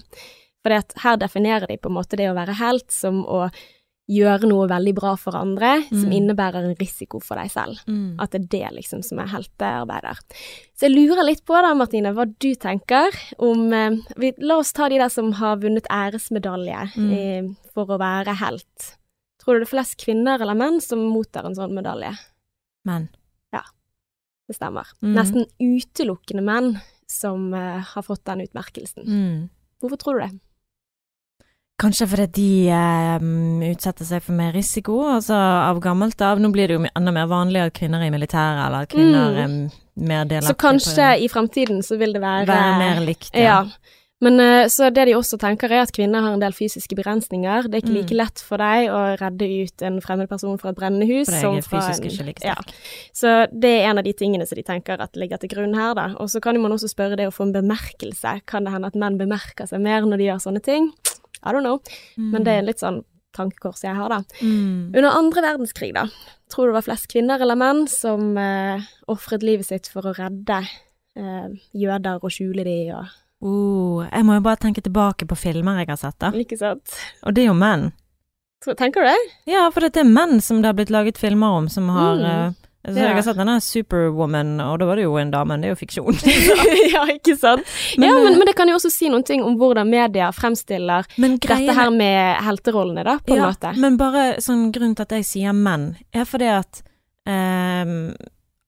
For 0.60 1.02
her 1.02 1.20
definerer 1.20 1.66
de 1.66 1.78
på 1.80 1.90
en 1.90 1.96
måte 1.96 2.18
det 2.20 2.30
å 2.30 2.36
være 2.36 2.58
helt 2.60 2.90
som 2.94 3.24
å 3.24 3.46
gjøre 4.10 4.48
noe 4.50 4.66
veldig 4.70 4.92
bra 4.96 5.12
for 5.20 5.36
andre, 5.38 5.84
mm. 5.86 5.98
som 6.02 6.14
innebærer 6.14 6.66
en 6.66 6.78
risiko 6.80 7.20
for 7.22 7.38
deg 7.38 7.52
selv. 7.52 7.78
Mm. 7.86 8.18
At 8.22 8.32
det 8.34 8.40
er 8.40 8.48
det 8.54 8.70
liksom 8.80 9.04
som 9.06 9.20
er 9.22 9.30
heltearbeider. 9.30 10.18
Så 10.74 10.88
jeg 10.88 10.96
lurer 10.96 11.22
litt 11.28 11.44
på 11.46 11.54
da, 11.54 11.70
Martine, 11.78 12.10
hva 12.16 12.26
du 12.26 12.50
tenker 12.58 13.14
om 13.38 13.68
eh, 13.76 14.00
vi, 14.18 14.32
La 14.42 14.58
oss 14.58 14.74
ta 14.74 14.88
de 14.90 14.98
der 14.98 15.12
som 15.14 15.30
har 15.38 15.60
vunnet 15.62 15.86
æresmedalje 15.94 16.88
mm. 16.96 17.12
eh, 17.14 17.70
for 17.74 17.94
å 17.94 18.00
være 18.02 18.34
helt. 18.42 18.94
Tror 19.40 19.56
du 19.56 19.62
det 19.62 19.68
er 19.68 19.72
flest 19.72 19.96
kvinner 20.00 20.42
eller 20.42 20.58
menn 20.58 20.80
som 20.84 21.02
mottar 21.14 21.48
en 21.48 21.56
sånn 21.56 21.72
medalje? 21.76 22.12
Menn. 22.88 23.08
Ja, 23.54 23.64
det 24.48 24.58
stemmer. 24.58 24.90
Mm. 25.00 25.14
Nesten 25.16 25.48
utelukkende 25.56 26.44
menn 26.44 26.74
som 27.10 27.50
uh, 27.56 27.80
har 27.94 28.06
fått 28.06 28.24
den 28.28 28.44
utmerkelsen. 28.44 29.06
Mm. 29.06 29.48
Hvorfor 29.80 30.00
tror 30.00 30.18
du 30.20 30.26
det? 30.26 30.32
Kanskje 31.80 32.06
fordi 32.10 32.26
de 32.36 32.48
um, 33.22 33.62
utsetter 33.64 34.04
seg 34.04 34.20
for 34.24 34.36
mer 34.36 34.52
risiko, 34.52 34.98
altså 35.14 35.36
av 35.36 35.80
gammelt 35.80 36.20
av. 36.20 36.40
Nå 36.42 36.50
blir 36.52 36.68
det 36.68 36.76
jo 36.76 36.82
enda 36.90 37.14
mer 37.16 37.30
vanlig 37.30 37.62
at 37.64 37.76
kvinner 37.78 38.04
er 38.04 38.10
i 38.10 38.12
militæret, 38.12 38.60
eller 38.66 38.90
kvinner 38.90 39.32
mm. 39.32 39.38
er 39.40 40.04
mer 40.10 40.28
delaktige. 40.28 40.50
Så 40.50 40.58
kanskje 40.60 41.06
i 41.24 41.30
fremtiden 41.32 41.80
så 41.86 41.96
vil 42.00 42.12
det 42.16 42.20
være 42.20 42.44
Være 42.50 42.76
mer 42.82 43.00
likt, 43.06 43.32
ja. 43.32 43.62
ja. 43.64 43.96
Men 44.20 44.40
eh, 44.40 44.66
så 44.68 44.90
det 44.92 45.06
de 45.08 45.14
også 45.16 45.38
tenker, 45.40 45.72
er 45.72 45.86
at 45.86 45.92
kvinner 45.96 46.20
har 46.24 46.34
en 46.36 46.42
del 46.42 46.52
fysiske 46.56 46.96
begrensninger. 46.98 47.68
Det 47.68 47.78
er 47.78 47.84
ikke 47.84 47.94
like 47.94 48.12
mm. 48.12 48.18
lett 48.20 48.42
for 48.44 48.60
deg 48.60 48.90
å 48.92 49.00
redde 49.20 49.48
ut 49.48 49.84
en 49.88 50.00
fremmed 50.04 50.28
person 50.28 50.58
fra 50.60 50.74
et 50.74 50.80
brennende 50.80 51.08
hus 51.08 51.30
som 51.32 51.56
fra 51.64 51.86
en 51.88 52.04
ikke 52.04 52.26
like 52.28 52.44
ja. 52.44 52.56
Så 53.16 53.32
det 53.52 53.70
er 53.78 53.88
en 53.90 54.02
av 54.02 54.04
de 54.04 54.12
tingene 54.16 54.44
som 54.48 54.60
de 54.60 54.66
tenker 54.66 55.00
at 55.00 55.16
ligger 55.20 55.40
til 55.40 55.54
grunn 55.54 55.76
her, 55.78 55.94
da. 55.96 56.10
Og 56.20 56.28
så 56.32 56.42
kan 56.44 56.60
man 56.60 56.76
også 56.76 56.90
spørre 56.92 57.16
det 57.16 57.30
å 57.30 57.34
få 57.34 57.48
en 57.48 57.56
bemerkelse. 57.56 58.40
Kan 58.50 58.68
det 58.68 58.74
hende 58.74 58.90
at 58.92 58.98
menn 59.00 59.16
bemerker 59.20 59.70
seg 59.70 59.80
mer 59.84 60.04
når 60.04 60.20
de 60.20 60.28
gjør 60.28 60.44
sånne 60.44 60.64
ting? 60.68 60.90
I 61.40 61.54
don't 61.56 61.64
know. 61.64 61.80
Mm. 62.20 62.28
Men 62.34 62.44
det 62.44 62.58
er 62.58 62.68
litt 62.68 62.84
sånn 62.84 63.00
tankekors 63.36 63.84
jeg 63.86 63.96
har, 63.96 64.12
da. 64.12 64.20
Mm. 64.42 64.92
Under 64.92 65.10
andre 65.14 65.46
verdenskrig, 65.46 65.94
da, 65.96 66.04
tror 66.52 66.68
du 66.68 66.74
det 66.74 66.78
var 66.80 66.86
flest 66.90 67.08
kvinner 67.12 67.40
eller 67.40 67.56
menn 67.56 67.86
som 67.88 68.34
eh, 68.36 68.84
ofret 69.08 69.46
livet 69.46 69.70
sitt 69.70 69.88
for 69.88 70.10
å 70.10 70.14
redde 70.18 70.60
eh, 70.60 71.48
jøder 71.72 72.20
og 72.20 72.34
skjule 72.34 72.66
de 72.66 72.78
og 72.98 73.16
Oh, 73.40 74.02
jeg 74.04 74.24
må 74.28 74.34
jo 74.36 74.42
bare 74.44 74.60
tenke 74.60 74.82
tilbake 74.84 75.24
på 75.26 75.36
filmer 75.38 75.78
jeg 75.80 75.88
har 75.88 75.96
sett, 75.96 76.18
da. 76.20 76.30
Ikke 76.36 76.58
sant? 76.60 76.96
Og 77.24 77.32
det 77.34 77.44
er 77.46 77.48
jo 77.52 77.54
menn. 77.56 77.92
Tenker 78.76 79.00
du 79.00 79.08
det? 79.08 79.20
Ja, 79.48 79.70
for 79.72 79.80
det 79.80 79.96
er 79.96 80.04
menn 80.04 80.42
som 80.44 80.60
det 80.60 80.68
har 80.68 80.74
blitt 80.76 80.90
laget 80.92 81.16
filmer 81.16 81.56
om, 81.62 81.68
som 81.72 81.88
har 81.88 82.16
Mm. 82.16 82.24
eh, 82.24 82.50
så 82.84 82.96
Ja. 82.96 83.02
Jeg 83.08 83.14
har 83.14 83.22
sett 83.22 83.36
denne 83.36 83.60
Superwoman, 83.60 84.60
og 84.60 84.78
da 84.80 84.86
var 84.86 84.96
det 84.96 85.02
jo 85.04 85.16
en 85.16 85.30
dame, 85.30 85.48
men 85.48 85.60
det 85.60 85.68
er 85.68 85.74
jo 85.74 85.80
fiksjon. 85.86 86.16
ja, 86.94 87.04
ikke 87.12 87.36
sant? 87.38 87.60
Men, 87.98 88.08
ja, 88.08 88.14
men, 88.14 88.32
eh, 88.32 88.38
men 88.38 88.46
det 88.46 88.54
kan 88.56 88.68
jo 88.68 88.74
også 88.76 88.90
si 88.90 89.08
noen 89.08 89.24
ting 89.24 89.42
om 89.44 89.56
hvordan 89.60 89.88
media 89.88 90.30
fremstiller 90.32 91.04
greiene, 91.16 91.38
dette 91.40 91.74
her 91.76 91.90
med 91.90 92.36
helterollene, 92.44 93.04
da, 93.04 93.18
på 93.18 93.32
en 93.36 93.42
ja, 93.42 93.48
måte. 93.50 93.72
Men 93.80 93.96
bare 94.00 94.36
sånn 94.40 94.70
grunnen 94.72 94.96
til 94.96 95.02
at 95.08 95.10
jeg 95.16 95.24
sier 95.28 95.52
menn, 95.56 95.96
er 96.12 96.24
fordi 96.28 96.48
at 96.58 96.82
ehm, 97.28 98.14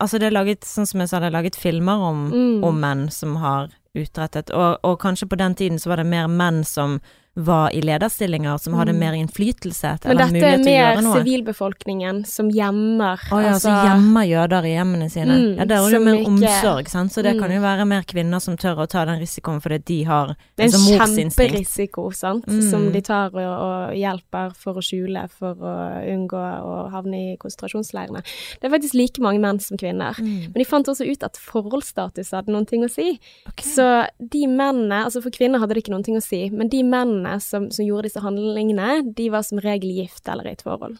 Altså, 0.02 0.18
det 0.18 0.26
er 0.32 0.34
laget, 0.34 0.64
sånn 0.66 0.86
som 0.88 0.98
jeg 0.98 1.08
sa, 1.12 1.20
det 1.20 1.28
er 1.28 1.36
laget 1.36 1.54
filmer 1.54 2.00
om, 2.02 2.24
Mm. 2.32 2.64
om 2.66 2.80
menn 2.80 3.04
som 3.12 3.36
har 3.36 3.68
utrettet, 3.98 4.50
og, 4.50 4.78
og 4.82 4.98
kanskje 5.00 5.28
på 5.28 5.36
den 5.36 5.54
tiden 5.54 5.78
så 5.78 5.92
var 5.92 6.00
det 6.00 6.08
mer 6.08 6.30
menn 6.30 6.62
som 6.64 7.00
var 7.34 7.70
i 7.74 7.80
lederstillinger, 7.80 8.58
som 8.60 8.74
hadde 8.74 8.92
Mm. 8.92 8.98
mer 8.98 9.12
innflytelse 9.12 9.98
Men 10.04 10.16
dette 10.16 10.44
er 10.44 10.58
mer 10.58 10.96
sivilbefolkningen 11.22 12.26
som 12.26 12.50
gjemmer 12.50 13.18
Å 13.32 13.40
ja, 13.42 13.52
så 13.56 13.72
gjemmer 13.86 14.26
jøder 14.28 14.64
i 14.68 14.74
hjemmene 14.76 15.08
sine. 15.10 15.32
Mm, 15.32 15.56
ja, 15.56 15.64
der 15.64 15.76
er 15.76 15.90
jo 15.90 16.00
mer 16.04 16.14
ikke- 16.14 16.26
omsorg, 16.28 16.88
sant, 16.88 17.12
så 17.12 17.22
det 17.22 17.38
kan 17.38 17.48
Mm. 17.50 17.54
jo 17.54 17.60
være 17.62 17.86
mer 17.86 18.02
kvinner 18.02 18.40
som 18.40 18.56
tør 18.56 18.76
å 18.84 18.88
ta 18.88 19.04
den 19.06 19.18
risikoen 19.18 19.62
fordi 19.62 19.78
de 19.84 20.02
har 20.04 20.36
Det 20.56 20.58
er 20.58 20.64
en 20.64 20.70
altså, 21.00 21.30
kjemperisiko, 21.30 22.14
sant, 22.14 22.46
Mm. 22.46 22.70
som 22.70 22.92
de 22.92 23.00
tar 23.00 23.30
og, 23.30 23.36
og 23.38 23.94
hjelper 23.96 24.54
for 24.56 24.74
å 24.74 24.82
skjule, 24.82 25.30
for 25.30 25.54
å 25.54 26.04
unngå 26.04 26.32
å 26.36 26.90
havne 26.90 27.32
i 27.32 27.36
konsentrasjonsleirene. 27.38 28.22
Det 28.60 28.64
er 28.64 28.78
faktisk 28.78 28.94
like 28.94 29.18
mange 29.20 29.40
menn 29.40 29.58
som 29.58 29.76
kvinner. 29.78 30.14
Mm. 30.18 30.52
Men 30.52 30.52
de 30.54 30.64
fant 30.64 30.86
også 30.86 31.10
ut 31.10 31.22
at 31.22 31.34
forholdsstatus 31.36 32.30
hadde 32.32 32.48
noen 32.52 32.66
ting 32.66 32.82
å 32.84 32.90
si. 32.90 33.18
Okay. 33.48 33.64
Så 33.70 34.06
de 34.20 34.46
mennene, 34.46 35.04
altså 35.06 35.22
for 35.22 35.30
kvinner 35.30 35.58
hadde 35.58 35.74
det 35.74 35.84
ikke 35.84 35.94
noen 35.94 36.04
ting 36.04 36.16
å 36.16 36.22
si, 36.22 36.50
men 36.50 36.68
de 36.68 36.82
mennene 36.82 37.21
som, 37.40 37.70
som 37.70 37.84
gjorde 37.86 38.08
disse 38.08 38.20
handlingene, 38.20 39.14
de 39.14 39.28
var 39.30 39.42
som 39.42 39.58
regel 39.62 39.90
gift 40.02 40.28
eller 40.28 40.46
i 40.46 40.52
et 40.52 40.62
forhold. 40.62 40.98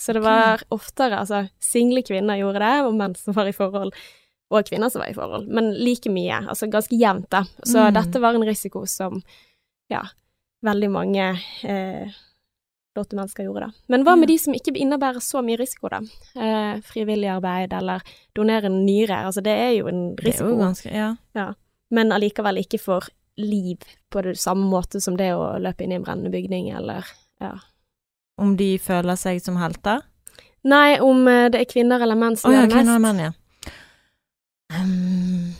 Så 0.00 0.12
det 0.14 0.22
var 0.22 0.62
oftere, 0.70 1.18
altså 1.18 1.48
single 1.58 2.02
kvinner 2.06 2.38
gjorde 2.38 2.60
det, 2.62 2.74
og 2.86 2.94
menn 2.94 3.16
som 3.18 3.34
var 3.34 3.48
i 3.50 3.52
forhold, 3.56 3.92
og 4.50 4.64
kvinner 4.68 4.88
som 4.90 5.02
var 5.02 5.10
i 5.10 5.16
forhold, 5.16 5.48
men 5.52 5.72
like 5.74 6.08
mye, 6.08 6.38
altså 6.48 6.68
ganske 6.70 6.94
jevnt 6.96 7.28
da. 7.30 7.42
Så 7.66 7.88
Mm. 7.88 7.94
dette 7.94 8.20
var 8.20 8.34
en 8.34 8.46
risiko 8.46 8.86
som, 8.86 9.22
ja, 9.90 10.02
veldig 10.64 10.90
mange 10.90 11.26
eh, 11.64 12.08
flotte 12.94 13.14
mennesker 13.18 13.44
gjorde 13.44 13.66
da. 13.66 13.70
Men 13.88 14.04
hva 14.04 14.14
med 14.16 14.28
Ja. 14.30 14.34
de 14.34 14.38
som 14.38 14.54
ikke 14.54 14.76
innebærer 14.76 15.20
så 15.20 15.42
mye 15.44 15.58
risiko 15.58 15.88
da? 15.88 16.00
Eh, 16.36 16.80
frivillig 16.80 17.28
arbeid 17.28 17.72
eller 17.72 18.00
donere 18.34 18.66
en 18.66 18.84
nyre, 18.86 19.24
altså 19.26 19.42
det 19.42 19.52
er 19.58 19.72
jo 19.78 19.86
en 19.88 20.16
risiko. 20.16 20.44
Det 20.44 20.52
er 20.54 20.56
jo 20.56 20.64
ganske 20.64 21.16
Ja. 21.34 21.54
men 21.90 22.10
allikevel 22.12 22.58
ikke 22.64 22.78
får 22.80 23.08
liv 23.38 23.82
på 24.12 24.22
det 24.26 24.36
samme 24.40 24.66
måte 24.68 25.00
som 25.00 25.16
det 25.18 25.30
å 25.34 25.54
løpe 25.62 25.84
inn 25.86 25.94
i 25.94 25.98
en 25.98 26.04
brennende 26.06 26.32
bygning, 26.34 26.70
eller 26.74 27.06
ja. 27.42 27.54
Om 28.38 28.56
de 28.58 28.72
føler 28.82 29.18
seg 29.18 29.40
som 29.42 29.56
helter? 29.58 30.02
Nei, 30.68 30.98
om 31.02 31.22
eh, 31.30 31.48
det 31.54 31.62
er 31.62 31.70
kvinner 31.70 32.02
eller 32.02 32.18
menn 32.18 32.36
som 32.38 32.50
som 32.50 32.54
ja, 32.56 32.64
er 32.64 32.68
mest. 32.68 32.76
kvinner 32.76 32.98
og 32.98 33.04
menn, 33.06 33.20
ja. 33.28 33.32
Um, 34.74 35.52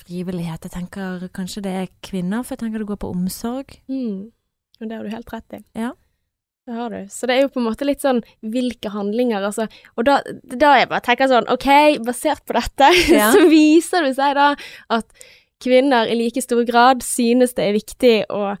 frivillighet, 0.00 0.64
jeg 0.66 0.72
tenker 0.74 1.26
kanskje 1.36 1.62
det 1.66 1.72
er 1.82 1.88
kvinner, 2.06 2.44
for 2.44 2.54
jeg 2.56 2.62
tenker 2.64 2.82
det 2.82 2.88
går 2.90 3.00
på 3.02 3.10
omsorg. 3.12 3.74
Mm. 3.90 4.30
Og 4.80 4.88
det 4.88 4.96
har 4.96 5.04
du 5.04 5.12
helt 5.12 5.34
rett 5.34 5.58
i. 5.58 5.60
Ja. 5.76 5.90
Det 6.70 6.76
har 6.76 6.92
du. 6.92 6.98
Så 7.10 7.26
det 7.26 7.34
er 7.36 7.42
jo 7.44 7.50
på 7.52 7.60
en 7.60 7.66
måte 7.66 7.86
litt 7.88 8.02
sånn 8.04 8.20
hvilke 8.46 8.92
handlinger, 8.94 9.42
altså. 9.48 9.66
Og 9.98 10.06
da, 10.08 10.20
da 10.44 10.74
jeg 10.78 10.88
bare 10.90 11.04
tenker 11.04 11.30
sånn, 11.30 11.48
ok, 11.50 11.68
basert 12.06 12.44
på 12.48 12.56
dette, 12.56 12.90
Ja. 13.20 13.30
så 13.34 13.44
viser 13.50 14.06
det 14.08 14.14
seg 14.18 14.36
da 14.38 14.52
at 14.96 15.26
kvinner 15.60 16.08
i 16.10 16.16
like 16.18 16.42
stor 16.42 16.62
grad 16.68 17.02
synes 17.06 17.54
det 17.56 17.66
er 17.68 17.76
viktig 17.76 18.14
å, 18.32 18.54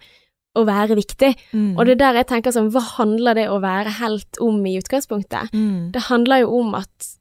å 0.56 0.64
være 0.66 0.96
viktig. 0.98 1.32
Mm. 1.54 1.72
Og 1.78 1.86
det 1.86 1.94
er 1.96 2.02
der 2.04 2.18
jeg 2.20 2.28
tenker 2.32 2.54
sånn, 2.54 2.70
hva 2.74 2.82
handler 2.98 3.34
det 3.38 3.46
å 3.52 3.60
være 3.62 3.96
helt 4.00 4.40
om 4.42 4.60
i 4.66 4.76
utgangspunktet? 4.80 5.52
mm. 5.54 5.90
Det 5.94 6.02
handler 6.10 6.42
jo 6.44 6.52
om 6.60 6.74
at 6.80 7.16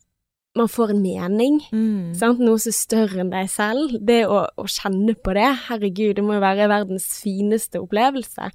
man 0.57 0.67
får 0.67 0.89
en 0.91 1.01
mening, 1.03 1.59
Mm. 1.71 2.15
sant? 2.17 2.39
noe 2.41 2.57
som 2.59 2.71
er 2.71 2.75
større 2.75 3.19
enn 3.21 3.29
deg 3.31 3.47
selv. 3.53 3.93
Det 4.03 4.23
å, 4.27 4.41
å 4.57 4.65
kjenne 4.67 5.13
på 5.15 5.33
det, 5.37 5.45
herregud, 5.69 6.15
det 6.17 6.23
må 6.25 6.33
jo 6.35 6.41
være 6.43 6.67
verdens 6.67 7.05
fineste 7.21 7.79
opplevelse. 7.79 8.49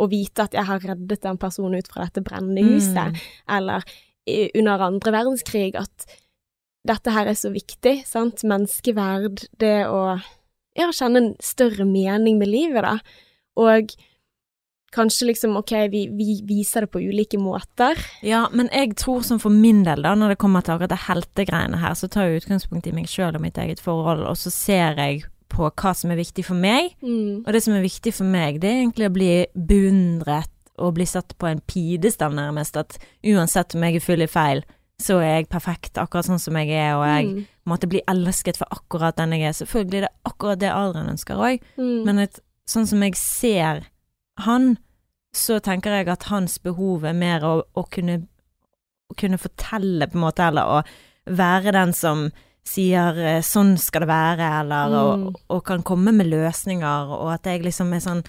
Å 0.00 0.08
vite 0.08 0.46
at 0.46 0.54
jeg 0.56 0.64
har 0.64 0.78
reddet 0.80 1.26
en 1.28 1.36
person 1.42 1.74
ut 1.74 1.88
fra 1.90 2.06
dette 2.06 2.22
brennende 2.24 2.62
huset, 2.64 3.12
Mm. 3.12 3.18
eller 3.58 3.84
i, 4.26 4.50
under 4.54 4.78
andre 4.86 5.12
verdenskrig, 5.12 5.74
at 5.76 6.06
dette 6.86 7.10
her 7.10 7.26
er 7.26 7.34
så 7.34 7.50
viktig, 7.52 8.06
sant? 8.06 8.42
Menneskeverd, 8.46 9.44
det 9.58 9.86
å 9.90 10.20
ja, 10.78 10.88
kjenne 10.94 11.20
en 11.20 11.34
større 11.42 11.86
mening 11.88 12.38
med 12.40 12.50
livet, 12.50 12.84
da. 12.86 12.96
Og 13.60 13.92
kanskje 14.92 15.30
liksom, 15.30 15.56
ok, 15.56 15.72
vi, 15.92 16.06
vi 16.12 16.36
viser 16.48 16.84
det 16.84 16.92
på 16.92 17.00
ulike 17.00 17.40
måter. 17.40 17.98
Ja, 18.24 18.44
men 18.52 18.68
jeg 18.72 18.96
tror 19.00 19.24
som 19.24 19.40
for 19.40 19.52
min 19.52 19.82
del, 19.86 20.04
da, 20.04 20.14
når 20.18 20.34
det 20.34 20.40
kommer 20.42 20.64
til 20.64 20.76
akkurat 20.76 20.92
det 20.92 21.04
heltegreiene 21.06 21.80
her, 21.80 21.96
så 21.98 22.08
tar 22.12 22.28
jeg 22.28 22.42
utgangspunkt 22.42 22.88
i 22.88 22.94
meg 22.96 23.08
sjøl 23.10 23.36
og 23.38 23.44
mitt 23.44 23.60
eget 23.60 23.80
forhold, 23.82 24.26
og 24.28 24.36
så 24.40 24.52
ser 24.52 25.00
jeg 25.00 25.24
på 25.52 25.68
hva 25.68 25.92
som 25.96 26.12
er 26.12 26.20
viktig 26.20 26.44
for 26.48 26.56
meg. 26.56 26.94
Mm. 27.04 27.44
Og 27.44 27.52
det 27.52 27.62
som 27.64 27.76
er 27.76 27.84
viktig 27.84 28.14
for 28.16 28.28
meg, 28.28 28.60
det 28.62 28.70
er 28.70 28.82
egentlig 28.82 29.08
å 29.08 29.16
bli 29.16 29.32
beundret 29.54 30.52
og 30.80 30.94
bli 30.96 31.06
satt 31.08 31.34
på 31.40 31.48
en 31.48 31.60
pidestall, 31.68 32.32
nærmest. 32.36 32.78
At 32.80 32.96
uansett 33.28 33.76
om 33.76 33.84
jeg 33.84 34.00
er 34.00 34.04
full 34.04 34.24
i 34.24 34.30
feil, 34.30 34.64
så 35.00 35.18
er 35.20 35.40
jeg 35.42 35.48
perfekt 35.48 35.94
akkurat 35.98 36.24
sånn 36.26 36.38
som 36.40 36.54
jeg 36.56 36.70
er, 36.70 36.94
og 36.96 37.04
jeg 37.06 37.26
Mm. 37.26 37.46
måtte 37.66 37.88
bli 37.88 38.00
elsket 38.08 38.56
for 38.56 38.66
akkurat 38.70 39.16
den 39.16 39.30
jeg 39.32 39.42
er. 39.42 39.52
Selvfølgelig 39.52 39.94
er 39.98 40.00
det 40.00 40.14
akkurat 40.26 40.58
det 40.58 40.70
Adrian 40.70 41.08
ønsker 41.10 41.36
òg, 41.36 41.60
Mm. 41.78 42.04
men 42.04 42.18
et, 42.18 42.38
sånn 42.68 42.86
som 42.86 43.00
jeg 43.02 43.14
ser 43.16 43.82
han, 44.38 44.78
så 45.34 45.60
tenker 45.60 45.90
jeg 45.90 46.08
at 46.08 46.24
hans 46.24 46.58
behov 46.58 47.04
er 47.04 47.12
mer 47.14 47.40
å, 47.40 47.62
å 47.74 47.84
kunne, 47.90 48.26
å 49.12 49.16
kunne 49.16 49.38
fortelle, 49.38 50.06
på 50.06 50.14
en 50.14 50.20
måte, 50.20 50.40
eller 50.46 50.62
å 50.62 50.84
være 51.26 51.72
den 51.72 51.92
som 51.92 52.30
sier 52.64 53.16
eh, 53.18 53.40
'sånn 53.40 53.76
skal 53.78 54.00
det 54.02 54.08
være', 54.08 54.60
eller 54.60 54.88
Mm. 55.16 55.26
og, 55.26 55.40
og 55.50 55.64
kan 55.64 55.82
komme 55.82 56.12
med 56.12 56.26
løsninger, 56.26 57.08
og 57.10 57.32
at 57.34 57.42
jeg 57.44 57.62
liksom 57.62 57.92
er 57.92 57.98
sånn 58.00 58.24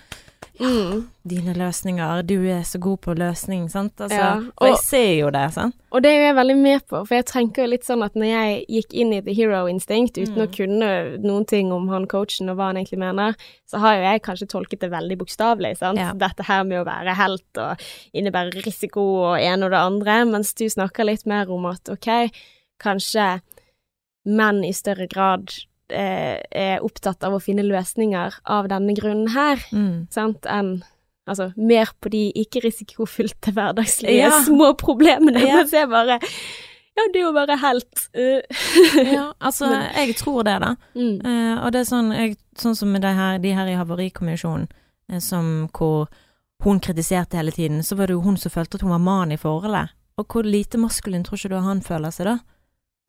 Mm. 0.59 1.07
'Dine 1.25 1.53
løsninger, 1.57 2.21
du 2.29 2.35
er 2.45 2.61
så 2.61 2.77
god 2.79 2.97
på 3.01 3.13
løsning', 3.17 3.69
sant? 3.71 3.93
Altså, 3.99 4.15
Ja, 4.15 4.33
For 4.59 4.67
jeg 4.67 4.77
ser 4.83 5.13
jo 5.19 5.29
det, 5.33 5.53
sant? 5.53 5.75
Og 5.91 6.03
det 6.03 6.11
er 6.11 6.17
jo 6.19 6.25
jeg 6.27 6.35
veldig 6.35 6.57
med 6.61 6.81
på, 6.87 6.99
for 7.07 7.15
jeg 7.15 7.25
tenker 7.25 7.63
jo 7.63 7.69
litt 7.71 7.85
sånn 7.85 8.03
at 8.05 8.13
når 8.13 8.25
jeg 8.29 8.65
gikk 8.69 8.93
inn 8.93 9.13
i 9.13 9.21
the 9.21 9.33
hero 9.33 9.65
instinct 9.67 10.17
uten 10.17 10.35
Mm. 10.37 10.45
å 10.47 10.55
kunne 10.55 11.17
noen 11.23 11.47
ting 11.47 11.71
om 11.71 11.87
han 11.89 12.05
coachen 12.05 12.49
og 12.49 12.57
hva 12.57 12.67
han 12.69 12.75
egentlig 12.77 12.99
mener, 12.99 13.35
så 13.67 13.79
har 13.79 13.95
jo 13.95 14.01
jeg 14.03 14.21
kanskje 14.21 14.47
tolket 14.47 14.79
det 14.79 14.91
veldig 14.91 15.17
bokstavelig, 15.17 15.77
sant. 15.77 15.97
Ja. 15.97 16.13
Dette 16.13 16.43
her 16.43 16.63
med 16.63 16.85
å 16.85 16.85
være 16.85 17.15
helt 17.15 17.57
og 17.57 17.77
innebære 18.13 18.63
risiko 18.63 19.01
og 19.33 19.39
en 19.41 19.63
og 19.63 19.71
det 19.71 19.79
andre, 19.79 20.25
mens 20.25 20.53
du 20.53 20.65
snakker 20.69 21.05
litt 21.05 21.25
mer 21.25 21.49
om 21.49 21.65
at 21.65 21.89
ok, 21.89 22.29
kanskje 22.79 23.41
menn 24.25 24.63
i 24.63 24.71
større 24.71 25.07
grad 25.07 25.49
er 25.93 26.79
opptatt 26.83 27.23
av 27.23 27.33
å 27.37 27.41
finne 27.43 27.63
løsninger 27.63 28.39
av 28.45 28.67
denne 28.71 28.95
grunnen 28.97 29.29
her, 29.35 29.57
Mm. 29.71 30.07
sant, 30.11 30.45
enn 30.45 30.83
Altså 31.25 31.53
mer 31.55 31.87
på 32.03 32.09
de 32.11 32.33
ikke-risikofylte 32.35 33.53
hverdagslige 33.55 34.25
Ja. 34.25 34.41
små 34.43 34.73
problemene, 34.75 35.39
Ja. 35.39 35.55
mens 35.61 35.71
jeg 35.71 35.87
bare 35.89 36.19
Ja, 36.97 37.03
det 37.13 37.21
jo 37.21 37.31
bare 37.33 37.55
helt 37.57 38.09
øh. 38.13 38.41
Ja, 39.13 39.31
altså, 39.41 39.69
Men- 39.69 39.95
jeg 39.95 40.15
tror 40.17 40.43
det, 40.43 40.59
da. 40.61 40.75
mm. 40.95 41.21
Uh, 41.25 41.63
og 41.65 41.71
det 41.71 41.79
er 41.79 41.85
sånn, 41.95 42.11
jeg, 42.13 42.37
sånn 42.59 42.75
som 42.75 42.91
med 42.91 43.01
de 43.01 43.07
her, 43.13 43.37
de 43.39 43.53
her 43.53 43.65
i 43.67 43.75
Havarikommisjonen, 43.79 44.67
eh, 45.09 45.19
som 45.19 45.69
hvor 45.73 46.07
hun 46.61 46.79
kritiserte 46.79 47.35
hele 47.37 47.51
tiden, 47.51 47.79
så 47.83 47.95
var 47.95 48.07
det 48.07 48.13
jo 48.13 48.21
hun 48.21 48.35
som 48.37 48.51
følte 48.51 48.75
at 48.75 48.81
hun 48.81 48.91
var 48.91 48.99
mann 48.99 49.31
i 49.31 49.37
forholdet. 49.37 49.89
Og 50.17 50.27
hvor 50.27 50.43
lite 50.43 50.77
maskulin 50.77 51.23
tror 51.23 51.37
ikke 51.39 51.49
du 51.49 51.59
han 51.61 51.81
føler 51.81 52.11
seg 52.11 52.25
da? 52.25 52.37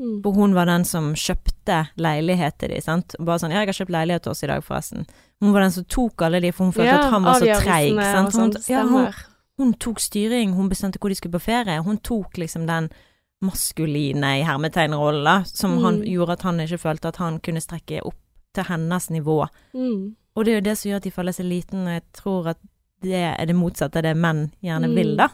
Mm. 0.00 0.22
For 0.24 0.32
hun 0.34 0.54
var 0.54 0.66
den 0.66 0.84
som 0.84 1.12
kjøpte 1.14 1.88
leilighet 1.96 2.58
til 2.58 2.68
de, 2.70 2.80
sant. 2.82 3.14
Bare 3.20 3.38
sånn 3.38 3.50
'Ja, 3.52 3.60
jeg 3.62 3.68
har 3.68 3.78
kjøpt 3.84 3.90
leilighet 3.94 4.22
til 4.22 4.30
oss 4.30 4.42
i 4.42 4.46
dag, 4.46 4.62
forresten'. 4.62 5.06
Hun 5.40 5.52
var 5.52 5.60
den 5.60 5.70
som 5.70 5.84
tok 5.84 6.22
alle 6.22 6.40
de, 6.40 6.50
for 6.52 6.64
hun 6.64 6.72
følte 6.72 6.98
at 6.98 7.10
han 7.10 7.22
var 7.22 7.34
så 7.34 7.60
treig, 7.62 7.94
sant. 8.02 8.32
sånn, 8.32 8.52
Hun, 8.54 8.62
ja, 8.68 8.82
hun, 8.82 9.12
hun 9.58 9.74
tok 9.74 9.98
styring, 10.00 10.54
hun 10.54 10.68
bestemte 10.68 10.98
hvor 10.98 11.08
de 11.10 11.14
skulle 11.14 11.32
på 11.38 11.40
ferie. 11.40 11.82
Hun 11.82 11.98
tok 11.98 12.34
liksom 12.38 12.66
den 12.66 12.90
maskuline 13.42 14.24
i 14.40 14.42
hermetegnrollen, 14.42 15.44
som 15.46 15.70
som 15.78 15.84
han 15.84 16.00
Mm. 16.00 16.06
gjorde 16.06 16.32
at 16.32 16.42
han 16.42 16.58
ikke 16.60 16.78
følte 16.78 17.08
at 17.08 17.16
han 17.16 17.38
kunne 17.40 17.60
strekke 17.60 18.00
opp 18.04 18.14
til 18.54 18.64
hennes 18.64 19.10
nivå. 19.10 19.48
Mm. 19.74 20.16
Og 20.36 20.44
det 20.44 20.52
er 20.52 20.60
jo 20.60 20.70
det 20.70 20.78
som 20.78 20.90
gjør 20.90 20.96
at 20.96 21.02
de 21.02 21.10
føler 21.10 21.32
seg 21.32 21.46
liten, 21.46 21.86
og 21.86 21.92
jeg 21.92 22.02
tror 22.12 22.46
at 22.48 22.56
det 23.02 23.12
er 23.40 23.46
det 23.46 23.54
motsatte 23.56 23.96
av 23.96 24.02
det 24.02 24.16
menn 24.16 24.52
gjerne 24.62 24.88
Mm. 24.88 24.94
vil, 24.94 25.16
da. 25.16 25.28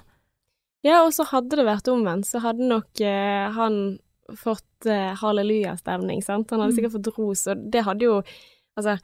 Ja, 0.82 1.04
og 1.04 1.12
så 1.12 1.24
hadde 1.26 1.50
det 1.56 1.66
vært 1.66 1.88
omvendt, 1.88 2.24
så 2.26 2.40
hadde 2.40 2.66
nok 2.68 3.00
eh, 3.00 3.50
han 3.52 3.98
fått 4.36 4.86
eh, 4.86 5.14
hallelujastemning, 5.20 6.22
sant. 6.22 6.50
Han 6.50 6.60
hadde 6.60 6.72
Mm. 6.72 6.76
sikkert 6.78 6.96
fått 6.98 7.18
ros, 7.18 7.46
og 7.46 7.70
det 7.70 7.84
hadde 7.84 8.04
jo 8.04 8.22
Altså, 8.78 8.98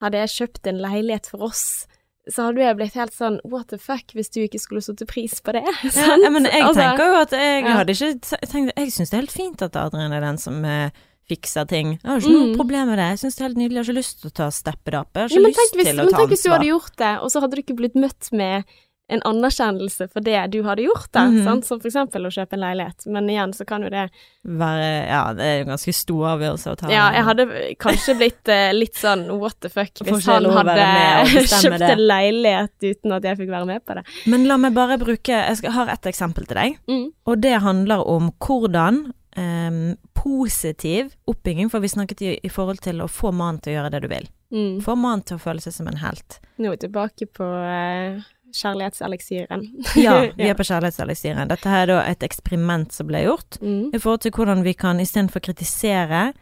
hadde 0.00 0.16
jeg 0.22 0.28
kjøpt 0.48 0.66
en 0.70 0.78
leilighet 0.80 1.26
for 1.28 1.42
oss 1.42 1.86
så 2.30 2.44
hadde 2.46 2.60
jeg 2.62 2.76
blitt 2.76 2.94
helt 2.94 3.12
sånn 3.12 3.40
what 3.44 3.68
the 3.72 3.78
fuck 3.78 4.12
hvis 4.14 4.28
du 4.30 4.38
ikke 4.44 4.60
skulle 4.60 4.80
satt 4.84 5.00
pris 5.08 5.40
på 5.42 5.52
det. 5.56 5.64
Ja, 5.96 6.30
men 6.30 6.44
jeg 6.46 6.62
Altså, 6.62 6.80
tenker 6.84 7.08
jo 7.10 7.14
at 7.18 7.30
jeg 7.34 7.62
ja. 7.64 7.72
hadde 7.74 7.94
ikke 7.96 8.36
tenkt 8.46 8.72
Jeg 8.78 8.92
syns 8.94 9.10
det 9.10 9.16
er 9.16 9.22
helt 9.24 9.32
fint 9.34 9.62
at 9.62 9.74
Adrian 9.76 10.12
er 10.12 10.20
den 10.20 10.38
som 10.38 10.64
eh, 10.64 10.90
fikser 11.28 11.66
ting. 11.66 11.98
Jeg 11.98 12.06
har 12.10 12.20
ikke 12.20 12.30
noe 12.36 12.46
Mm. 12.52 12.56
problem 12.60 12.86
med 12.92 12.98
det. 12.98 13.08
Jeg 13.10 13.18
syns 13.24 13.34
det 13.36 13.40
er 13.42 13.48
helt 13.48 13.58
nydelig. 13.58 13.74
Jeg 13.76 13.82
har 13.84 13.88
ikke 13.90 13.98
lyst 14.00 14.20
til 14.20 14.30
å 14.30 14.34
ta 14.36 14.48
steppet. 14.50 14.92
Jeg 14.92 15.00
har 15.00 15.28
ikke 15.28 15.40
ja, 15.40 15.48
lyst 15.48 15.74
hvis, 15.74 15.88
til 15.90 16.00
å 16.00 16.04
men 16.04 16.14
tenk 16.14 16.30
hvis 16.30 16.42
du 16.46 16.50
hadde 16.50 16.70
gjort 16.70 16.96
det, 17.02 17.12
og 17.20 17.28
så 17.30 17.40
hadde 17.42 17.54
du 17.56 17.62
ikke 17.64 17.76
blitt 17.80 17.94
møtt 17.98 18.30
med 18.32 18.64
en 19.10 19.22
anerkjennelse 19.28 20.06
for 20.12 20.24
det 20.24 20.38
du 20.54 20.60
hadde 20.66 20.84
gjort, 20.86 21.08
da, 21.12 21.26
Mhm. 21.28 21.44
sant? 21.44 21.64
som 21.68 21.80
for 21.80 21.88
eksempel 21.90 22.26
å 22.28 22.30
kjøpe 22.32 22.54
en 22.56 22.62
leilighet. 22.64 23.06
Men 23.06 23.28
igjen 23.28 23.52
så 23.56 23.66
kan 23.66 23.82
jo 23.82 23.90
det 23.90 24.08
Være, 24.46 25.06
ja, 25.08 25.34
det 25.36 25.44
er 25.44 25.60
en 25.60 25.68
ganske 25.74 25.92
stor 25.92 26.22
avgjørelse 26.38 26.70
å 26.72 26.76
ta. 26.80 26.88
Ja, 26.88 27.10
jeg 27.12 27.24
hadde 27.26 27.46
kanskje 27.78 28.14
blitt 28.16 28.48
eh, 28.48 28.70
litt 28.72 28.94
sånn 28.96 29.26
what 29.38 29.58
the 29.60 29.68
fuck 29.68 29.92
hvis 30.00 30.24
han 30.26 30.44
hadde 30.48 30.76
kjøpt 31.50 31.84
en 31.90 31.98
leilighet 32.06 32.72
uten 32.88 33.12
at 33.18 33.22
jeg 33.28 33.36
fikk 33.42 33.50
være 33.52 33.66
med 33.68 33.84
på 33.84 33.98
det. 33.98 34.04
Men 34.32 34.46
la 34.48 34.56
meg 34.56 34.72
bare 34.74 34.96
bruke 34.98 35.28
Jeg 35.28 35.56
skal, 35.60 35.72
har 35.76 35.88
et 35.92 36.08
eksempel 36.08 36.46
til 36.48 36.56
deg. 36.56 36.78
Mm. 36.88 37.06
Og 37.26 37.40
det 37.44 37.60
handler 37.60 38.06
om 38.08 38.30
hvordan 38.40 39.12
um, 39.36 39.96
positiv 40.14 41.12
oppbygging, 41.28 41.70
for 41.70 41.80
vi 41.80 41.88
snakket 41.88 42.22
i, 42.22 42.32
i 42.42 42.48
forhold 42.52 42.80
til 42.84 43.00
å 43.04 43.08
få 43.10 43.32
mannen 43.32 43.60
til 43.62 43.74
å 43.74 43.76
gjøre 43.80 43.90
det 43.94 44.00
du 44.04 44.08
vil. 44.12 44.28
Mm. 44.52 44.80
Få 44.82 44.96
mannen 44.98 45.22
til 45.26 45.36
å 45.38 45.42
føle 45.42 45.62
seg 45.62 45.72
som 45.76 45.88
en 45.90 46.00
helt. 46.02 46.40
Nå 46.58 46.70
er 46.72 46.76
vi 46.78 46.82
tilbake 46.88 47.28
på 47.36 47.44
uh, 47.46 48.20
kjærlighetseliksiren. 48.56 49.64
Ja, 49.96 50.14
vi 50.36 50.48
er 50.48 50.54
på 50.58 50.66
kjærlighetseliksiren. 50.66 51.48
Dette 51.50 51.68
her 51.68 51.82
er 51.82 51.90
da 51.92 51.98
et 52.10 52.22
eksperiment 52.26 52.92
som 52.92 53.06
ble 53.10 53.22
gjort 53.26 53.58
Mm. 53.62 53.90
i 53.94 53.98
forhold 53.98 54.20
til 54.24 54.32
hvordan 54.36 54.64
vi 54.64 54.72
kan 54.72 55.00
istedenfor 55.00 55.40
kritisere, 55.40 56.32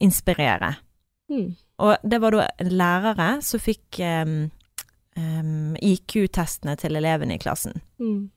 inspirere. 0.00 0.74
Mm. 1.30 1.54
Og 1.78 1.96
det 2.10 2.20
var 2.20 2.30
da 2.30 2.46
lærere 2.60 3.42
som 3.42 3.60
fikk 3.60 3.98
um, 4.00 4.50
um, 5.16 5.76
IQ-testene 5.82 6.76
til 6.76 6.96
elevene 6.96 7.34
i 7.34 7.38
klassen. 7.42 7.80
Mm. 8.00 8.30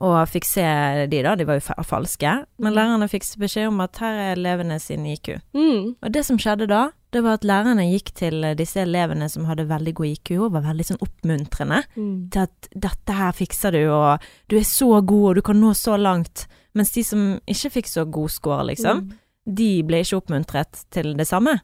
Og 0.00 0.26
fikk 0.28 0.44
se 0.44 0.64
de, 1.08 1.22
da. 1.22 1.34
De 1.38 1.44
var 1.46 1.54
jo 1.60 1.74
falske. 1.84 2.46
Men 2.58 2.72
Mm. 2.72 2.76
lærerne 2.76 3.08
fikk 3.08 3.22
beskjed 3.38 3.68
om 3.68 3.80
at 3.80 3.96
her 3.98 4.14
er 4.14 4.36
elevene 4.36 4.80
sin 4.80 5.06
IQ. 5.06 5.40
Mm. 5.54 5.94
Og 6.02 6.12
det 6.12 6.24
som 6.26 6.36
skjedde 6.36 6.66
da, 6.68 6.90
det 7.12 7.22
var 7.22 7.34
at 7.34 7.44
lærerne 7.44 7.86
gikk 7.92 8.12
til 8.14 8.42
disse 8.56 8.76
elevene 8.82 9.28
som 9.30 9.44
hadde 9.44 9.68
veldig 9.68 9.94
god 9.94 10.06
IQ, 10.06 10.30
og 10.42 10.52
var 10.52 10.62
veldig 10.62 10.84
sånn 10.84 10.98
oppmuntrende 11.00 11.84
Mm. 11.96 12.30
til 12.30 12.40
at 12.42 12.68
'dette 12.74 13.12
her 13.14 13.32
fikser 13.32 13.70
du', 13.72 13.88
og 13.90 14.20
'du 14.48 14.56
er 14.56 14.64
så 14.64 15.00
god, 15.06 15.28
og 15.28 15.34
du 15.36 15.42
kan 15.42 15.56
nå 15.60 15.70
så 15.74 15.96
langt'. 15.96 16.46
Mens 16.74 16.90
de 16.92 17.02
som 17.04 17.40
ikke 17.46 17.70
fikk 17.70 17.86
så 17.86 18.04
god 18.10 18.28
score, 18.30 18.64
liksom, 18.66 19.00
Mm. 19.00 19.12
de 19.54 19.82
ble 19.84 20.00
ikke 20.00 20.16
oppmuntret 20.20 20.84
til 20.90 21.14
det 21.16 21.26
samme. 21.28 21.60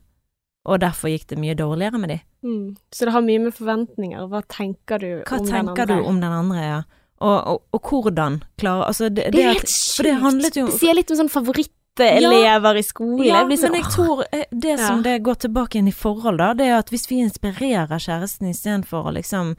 Og 0.66 0.78
derfor 0.81 1.09
gikk 1.09 1.26
det 1.26 1.39
mye 1.39 1.55
dårligere 1.57 1.99
med 1.99 2.09
de. 2.11 2.20
Mm. 2.45 2.76
Så 2.93 3.07
det 3.07 3.12
har 3.12 3.22
mye 3.22 3.39
med 3.41 3.53
forventninger. 3.55 4.28
Hva 4.28 4.43
tenker 4.47 4.99
du 5.01 5.22
Hva 5.24 5.39
om 5.41 5.47
tenker 5.47 5.51
den 5.51 5.68
andre? 5.68 5.74
Hva 5.74 5.74
tenker 5.74 5.87
du 5.87 6.09
om 6.09 6.20
den 6.20 6.33
andre, 6.33 6.57
ja? 6.57 6.83
Og, 7.21 7.37
og, 7.53 7.59
og 7.77 7.91
hvordan 7.91 8.39
klare 8.61 8.87
Altså, 8.89 9.11
det, 9.12 9.27
Det 9.35 9.43
er 9.45 9.53
helt 9.53 9.68
sjukt! 9.68 10.07
det 10.07 10.14
handlet 10.23 10.57
jo 10.57 10.66
Det 10.71 10.79
sier 10.81 10.97
litt 10.97 11.11
om 11.12 11.18
sånn 11.18 11.33
favorittelever 11.33 12.79
i 12.81 12.85
skolen. 12.87 13.27
Ja, 13.27 13.43
sånn, 13.45 13.75
men 13.75 13.83
jeg 13.83 13.91
tror 13.93 14.23
eh, 14.31 14.47
det 14.51 14.79
som 14.81 15.03
Ja. 15.03 15.11
det 15.11 15.18
går 15.27 15.43
tilbake 15.45 15.81
inn 15.81 15.91
i 15.91 15.97
forhold, 15.97 16.41
da, 16.41 16.55
det 16.57 16.71
er 16.71 16.79
at 16.79 16.89
hvis 16.89 17.05
vi 17.11 17.21
inspirerer 17.21 18.01
kjæresten 18.01 18.49
istedenfor 18.49 19.11
å 19.11 19.14
liksom 19.18 19.53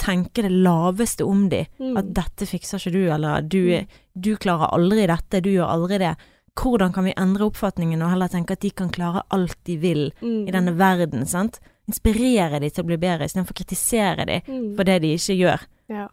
tenke 0.00 0.42
det 0.42 0.50
laveste 0.50 1.24
om 1.24 1.48
de, 1.48 1.66
mm. 1.78 1.96
at 2.00 2.08
'dette 2.14 2.48
fikser 2.50 2.80
ikke 2.80 2.94
du', 2.96 3.12
eller 3.14 3.42
du, 3.42 3.86
'du 4.14 4.36
klarer 4.36 4.72
aldri 4.74 5.06
dette, 5.06 5.42
du 5.44 5.50
gjør 5.52 5.70
aldri 5.70 6.00
det', 6.02 6.16
hvordan 6.54 6.92
kan 6.94 7.04
vi 7.04 7.14
endre 7.18 7.48
oppfatningen 7.50 8.02
og 8.02 8.10
heller 8.14 8.30
tenke 8.30 8.54
at 8.54 8.62
de 8.62 8.70
kan 8.70 8.90
klare 8.90 9.24
alt 9.34 9.58
de 9.66 9.76
vil 9.76 10.12
mm. 10.22 10.48
i 10.48 10.54
denne 10.54 10.76
verden, 10.78 11.26
sant? 11.26 11.60
Inspirere 11.90 12.60
de 12.62 12.70
til 12.70 12.84
å 12.84 12.88
bli 12.88 12.98
bedre 12.98 13.26
istedenfor 13.26 13.52
å 13.52 13.60
kritisere 13.60 14.26
de 14.28 14.40
mm. 14.46 14.68
for 14.76 14.88
det 14.88 15.00
de 15.02 15.14
ikke 15.18 15.36
gjør. 15.36 15.66
Ja. 15.92 16.06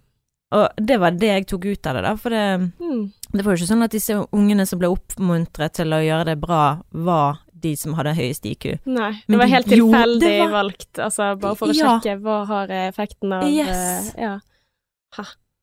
Og 0.51 0.67
det 0.77 0.97
var 0.99 1.11
det 1.11 1.27
jeg 1.29 1.45
tok 1.47 1.65
ut 1.65 1.87
av 1.87 1.95
det, 1.95 2.01
da, 2.03 2.15
for 2.19 2.29
det 2.29 2.71
Mm. 2.81 3.11
det 3.31 3.43
var 3.45 3.55
jo 3.55 3.63
ikke 3.63 3.71
sånn 3.73 3.83
at 3.83 3.91
disse 3.91 4.13
ungene 4.33 4.65
som 4.67 4.79
ble 4.79 4.89
oppmuntret 4.91 5.73
til 5.73 5.87
å 5.93 6.01
gjøre 6.03 6.25
det 6.25 6.39
bra, 6.41 6.81
var 6.91 7.39
de 7.61 7.75
som 7.77 7.93
hadde 7.93 8.15
høyest 8.17 8.45
IQ. 8.45 8.79
Nei, 8.85 9.23
det 9.27 9.37
var 9.37 9.47
helt 9.47 9.67
tilfeldig 9.67 10.39
var- 10.39 10.51
valgt, 10.51 10.93
altså 10.99 11.39
bare 11.39 11.55
for 11.55 11.67
å 11.67 11.73
Ja. 11.75 11.99
sjekke 11.99 12.19
hva 12.21 12.45
har 12.47 12.67
effekten 12.67 13.31
av 13.33 13.43
Yes. 13.47 14.13
eh, 14.15 14.21
Ja. 14.23 14.39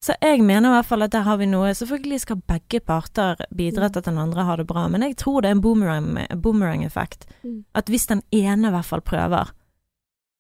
Så 0.01 0.14
jeg 0.22 0.41
mener 0.41 0.68
i 0.70 0.72
hvert 0.80 0.86
fall 0.86 1.03
at 1.03 1.11
der 1.11 1.22
har 1.22 1.36
vi 1.39 1.47
noe 1.47 1.72
Selvfølgelig 1.74 2.20
skal 2.20 2.36
begge 2.36 2.78
parter 2.80 3.36
bidra 3.53 3.91
til 3.91 3.99
at 3.99 4.05
den 4.05 4.16
andre 4.18 4.45
har 4.45 4.57
det 4.57 4.66
bra, 4.68 4.86
men 4.89 5.01
jeg 5.03 5.16
tror 5.16 5.43
det 5.43 5.49
er 5.49 5.57
en 5.57 5.61
boomerang- 5.61 6.41
boomerang-effekt. 6.41 7.26
Mm. 7.45 7.64
At 7.74 7.86
hvis 7.86 8.07
den 8.07 8.22
ene 8.32 8.68
i 8.68 8.70
hvert 8.70 8.84
fall 8.84 9.01
prøver 9.01 9.51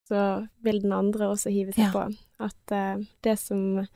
så 0.08 0.48
vil 0.62 0.80
den 0.80 0.92
andre 0.92 1.26
også 1.28 1.50
hive 1.52 1.72
seg 1.74 1.84
Ja. 1.84 1.92
på. 1.92 2.16
At 2.40 2.72
uh, 2.72 3.04
det 3.22 3.38
som 3.38 3.86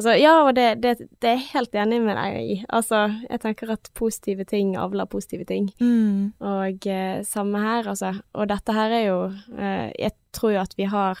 Altså, 0.00 0.14
ja, 0.16 0.38
og 0.46 0.54
det, 0.56 0.68
det, 0.80 0.94
det 1.20 1.28
er 1.28 1.34
jeg 1.36 1.50
helt 1.52 1.74
enig 1.76 1.98
med 2.00 2.16
deg 2.16 2.36
i. 2.40 2.54
Altså, 2.72 3.02
jeg 3.26 3.42
tenker 3.42 3.74
at 3.74 3.90
positive 3.98 4.46
ting 4.48 4.72
avler 4.80 5.04
positive 5.10 5.44
ting. 5.44 5.68
mm. 5.76 6.40
Og 6.40 6.86
eh, 6.88 7.20
samme 7.28 7.60
her, 7.60 7.90
altså. 7.92 8.14
Og 8.32 8.48
dette 8.48 8.72
her 8.72 8.94
er 8.96 9.04
jo 9.04 9.18
eh, 9.58 9.92
Jeg 9.98 10.16
tror 10.32 10.54
jo 10.54 10.62
at 10.62 10.72
vi 10.78 10.86
har 10.88 11.20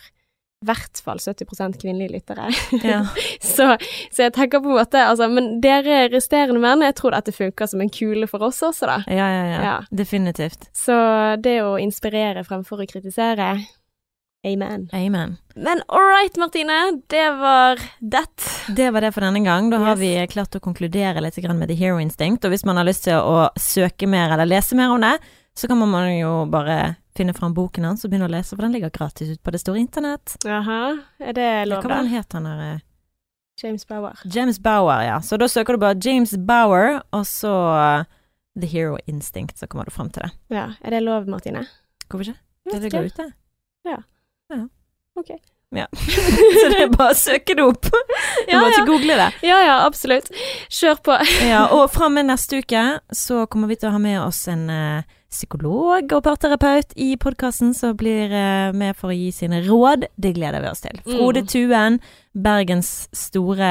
i 0.60 0.68
hvert 0.68 1.00
fall 1.04 1.20
70 1.20 1.76
kvinnelige 1.80 2.12
lyttere. 2.12 2.48
Ja. 2.84 3.02
så, 3.56 3.76
så 4.12 4.26
jeg 4.26 4.34
tenker 4.36 4.60
på 4.60 4.68
en 4.68 4.76
måte 4.76 5.00
Altså, 5.00 5.28
men 5.32 5.54
dere 5.64 6.02
resterende 6.12 6.60
menn, 6.60 6.84
jeg 6.84 6.96
tror 7.00 7.16
dette 7.16 7.32
funker 7.32 7.68
som 7.70 7.80
en 7.80 7.92
kule 7.92 8.28
for 8.28 8.44
oss 8.48 8.60
også, 8.64 8.88
da. 8.88 8.98
ja, 9.08 9.28
ja, 9.28 9.44
ja. 9.48 9.60
Ja. 9.64 9.76
Definitivt. 9.92 10.68
Så 10.76 10.96
det 11.40 11.60
å 11.64 11.76
inspirere 11.80 12.44
fremfor 12.48 12.84
å 12.84 12.88
kritisere 12.88 13.54
Amen. 14.46 14.88
Amen. 14.92 15.36
Men 15.54 15.82
all 15.88 16.00
right, 16.08 16.36
Martine. 16.40 17.02
Det 17.12 17.26
var 17.36 17.76
det. 18.00 18.24
Det 18.76 18.90
var 18.92 19.00
det 19.04 19.10
for 19.12 19.20
denne 19.20 19.42
gang. 19.44 19.68
Da 19.70 19.76
har 19.78 19.96
Yes. 19.96 19.98
vi 20.00 20.26
klart 20.32 20.54
å 20.56 20.60
konkludere 20.60 21.20
litt 21.20 21.36
med 21.54 21.68
The 21.68 21.74
Hero 21.76 21.98
Instinct. 22.00 22.44
Og 22.44 22.50
hvis 22.50 22.64
man 22.64 22.76
har 22.76 22.84
lyst 22.84 23.04
til 23.04 23.14
å 23.20 23.50
søke 23.58 24.08
mer 24.08 24.32
eller 24.32 24.46
lese 24.46 24.74
mer 24.74 24.88
om 24.94 25.00
det, 25.00 25.18
så 25.54 25.68
kan 25.68 25.76
man 25.78 26.08
jo 26.18 26.46
bare 26.46 26.96
finne 27.14 27.34
fram 27.34 27.52
boken 27.52 27.84
hans 27.84 28.04
og 28.04 28.10
begynne 28.10 28.28
å 28.28 28.32
lese, 28.32 28.54
for 28.56 28.62
den 28.62 28.72
ligger 28.72 28.88
gratis 28.90 29.28
ut 29.34 29.42
på 29.42 29.50
det 29.52 29.60
store 29.60 29.78
internett. 29.78 30.36
Jaha. 30.44 31.02
Er 31.20 31.32
det 31.34 31.68
lov, 31.68 31.82
Hva 31.84 31.88
var 31.90 32.02
da? 32.04 32.08
het 32.08 32.32
han 32.32 32.44
der? 32.44 32.60
eh? 32.74 32.78
James 33.62 33.84
Bauer. 33.84 34.16
James 34.24 34.58
Bauer, 34.58 35.02
ja. 35.04 35.18
Så 35.20 35.36
da 35.36 35.44
søker 35.48 35.74
du 35.76 35.78
bare 35.78 35.98
James 36.00 36.32
Bauer, 36.38 37.02
og 37.12 37.26
så 37.26 37.52
uh, 37.52 38.04
The 38.58 38.66
Hero 38.66 38.96
Instinct, 39.06 39.58
så 39.58 39.66
kommer 39.68 39.84
du 39.84 39.90
fram 39.90 40.08
til 40.08 40.22
det. 40.22 40.30
Ja. 40.48 40.70
Er 40.82 40.90
det 40.90 41.02
lov, 41.02 41.26
Martine? 41.28 41.66
Hvorfor 42.08 42.24
ikke? 42.30 42.38
Det 42.72 42.80
ligger 42.86 43.04
ute. 43.10 43.32
ikke. 43.84 44.02
Ute. 44.50 44.68
Ok. 45.20 45.30
Så 45.70 46.66
det 46.72 46.80
er 46.82 46.88
bare 46.90 47.12
å 47.12 47.18
søke 47.18 47.54
det 47.54 47.62
opp. 47.62 47.86
Du 47.90 48.50
Ja, 48.50 48.58
må 48.58 48.66
ja. 48.66 48.72
ikke 48.74 48.86
google 48.88 49.16
det. 49.20 49.28
Ja 49.46 49.60
ja, 49.62 49.76
absolutt. 49.86 50.30
Kjør 50.72 50.98
på. 51.06 51.18
Ja, 51.46 51.66
og 51.76 51.90
fra 51.94 52.08
og 52.08 52.14
med 52.16 52.26
neste 52.26 52.58
uke 52.64 52.82
så 53.14 53.44
kommer 53.52 53.70
vi 53.70 53.76
til 53.78 53.90
å 53.90 53.94
ha 53.94 54.00
med 54.02 54.18
oss 54.24 54.40
en 54.50 54.64
uh, 54.72 55.02
psykolog 55.30 56.10
og 56.16 56.24
parterapeut 56.26 56.96
i 56.98 57.12
podkasten 57.22 57.70
som 57.78 57.94
blir 58.00 58.32
uh, 58.34 58.72
med 58.74 58.96
for 58.98 59.12
å 59.12 59.16
gi 59.16 59.30
sine 59.36 59.62
råd. 59.68 60.08
Det 60.18 60.32
gleder 60.40 60.64
vi 60.64 60.72
oss 60.72 60.82
til. 60.82 60.98
Frode 61.06 61.44
Mm. 61.44 61.50
Tuen, 61.54 62.00
Bergens 62.34 62.90
store 63.14 63.70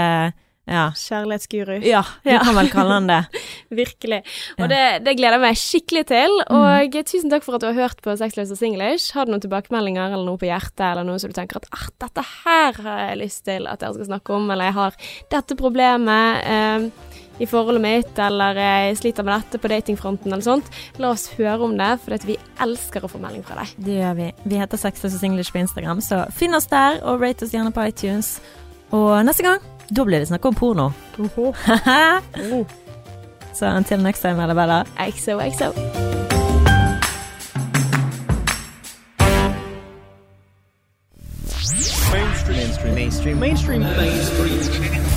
ja, 0.69 0.85
Kjærlighetsguru. 0.93 1.79
ja, 1.85 2.03
du 2.23 2.31
kan 2.37 2.55
vel 2.57 2.71
kalle 2.73 2.97
han 2.99 3.09
det. 3.09 3.19
Virkelig. 3.81 4.21
Og 4.59 4.69
det, 4.71 4.83
det 5.05 5.15
gleder 5.17 5.39
jeg 5.39 5.45
meg 5.45 5.59
skikkelig 5.59 6.05
til. 6.11 6.35
Og 6.55 6.99
tusen 7.09 7.33
takk 7.33 7.45
for 7.45 7.57
at 7.57 7.65
du 7.65 7.69
har 7.71 7.79
hørt 7.79 8.03
på 8.05 8.15
Sexløs 8.19 8.53
og 8.53 8.61
Singlish. 8.61 9.13
Har 9.17 9.25
du 9.25 9.33
noen 9.33 9.43
tilbakemeldinger 9.43 10.13
eller 10.13 10.27
noe 10.27 10.41
på 10.41 10.49
hjertet, 10.49 10.85
eller 10.91 11.07
noe 11.07 11.21
som 11.21 11.31
du 11.31 11.37
tenker 11.37 11.61
at 11.61 11.69
ah, 11.75 11.87
dette 12.05 12.25
her 12.43 12.81
har 12.85 13.01
jeg 13.07 13.21
lyst 13.23 13.45
til 13.49 13.69
at 13.69 13.81
dere 13.81 13.97
skal 13.97 14.11
snakke 14.11 14.37
om, 14.37 14.49
eller 14.53 14.69
jeg 14.69 14.77
har 14.77 14.99
dette 15.33 15.57
problemet 15.59 16.45
eh, 16.49 17.17
i 17.39 17.47
forholdet 17.47 17.83
mitt, 17.83 18.19
eller 18.19 18.57
jeg 18.59 18.99
sliter 18.99 19.25
med 19.25 19.37
dette 19.37 19.61
på 19.63 19.71
datingfronten, 19.71 20.31
eller 20.31 20.45
sånt, 20.45 20.69
la 20.99 21.13
oss 21.15 21.29
høre 21.37 21.63
om 21.69 21.75
det, 21.79 21.91
for 22.03 22.27
vi 22.27 22.37
elsker 22.61 23.05
å 23.05 23.11
få 23.11 23.21
melding 23.23 23.45
fra 23.47 23.61
deg. 23.61 23.73
Det 23.87 23.99
gjør 24.01 24.17
vi. 24.19 24.29
Vi 24.51 24.59
heter 24.59 24.81
Sexløs 24.81 25.15
og 25.15 25.23
Singlish 25.23 25.55
på 25.55 25.63
Instagram, 25.63 26.03
så 26.03 26.25
finn 26.35 26.57
oss 26.57 26.67
der, 26.71 26.99
og 27.07 27.23
rate 27.23 27.47
oss 27.47 27.55
gjerne 27.55 27.73
på 27.75 27.87
iTunes. 27.87 28.37
Og 28.95 29.13
neste 29.23 29.45
gang, 29.45 29.63
da 29.89 30.05
blir 30.05 30.19
det 30.19 30.27
snakk 30.27 30.45
om 30.45 30.55
porno. 30.55 30.91
Så 33.53 33.65
until 33.65 33.99
next 34.03 34.21
time, 34.21 34.53
Bella. 34.55 34.85
XOXO. 34.97 35.73
Mainstream. 42.11 42.95
Mainstream. 42.95 42.95
Mainstream. 42.95 43.39
Mainstream. 43.39 43.81
Mainstream. 43.81 45.08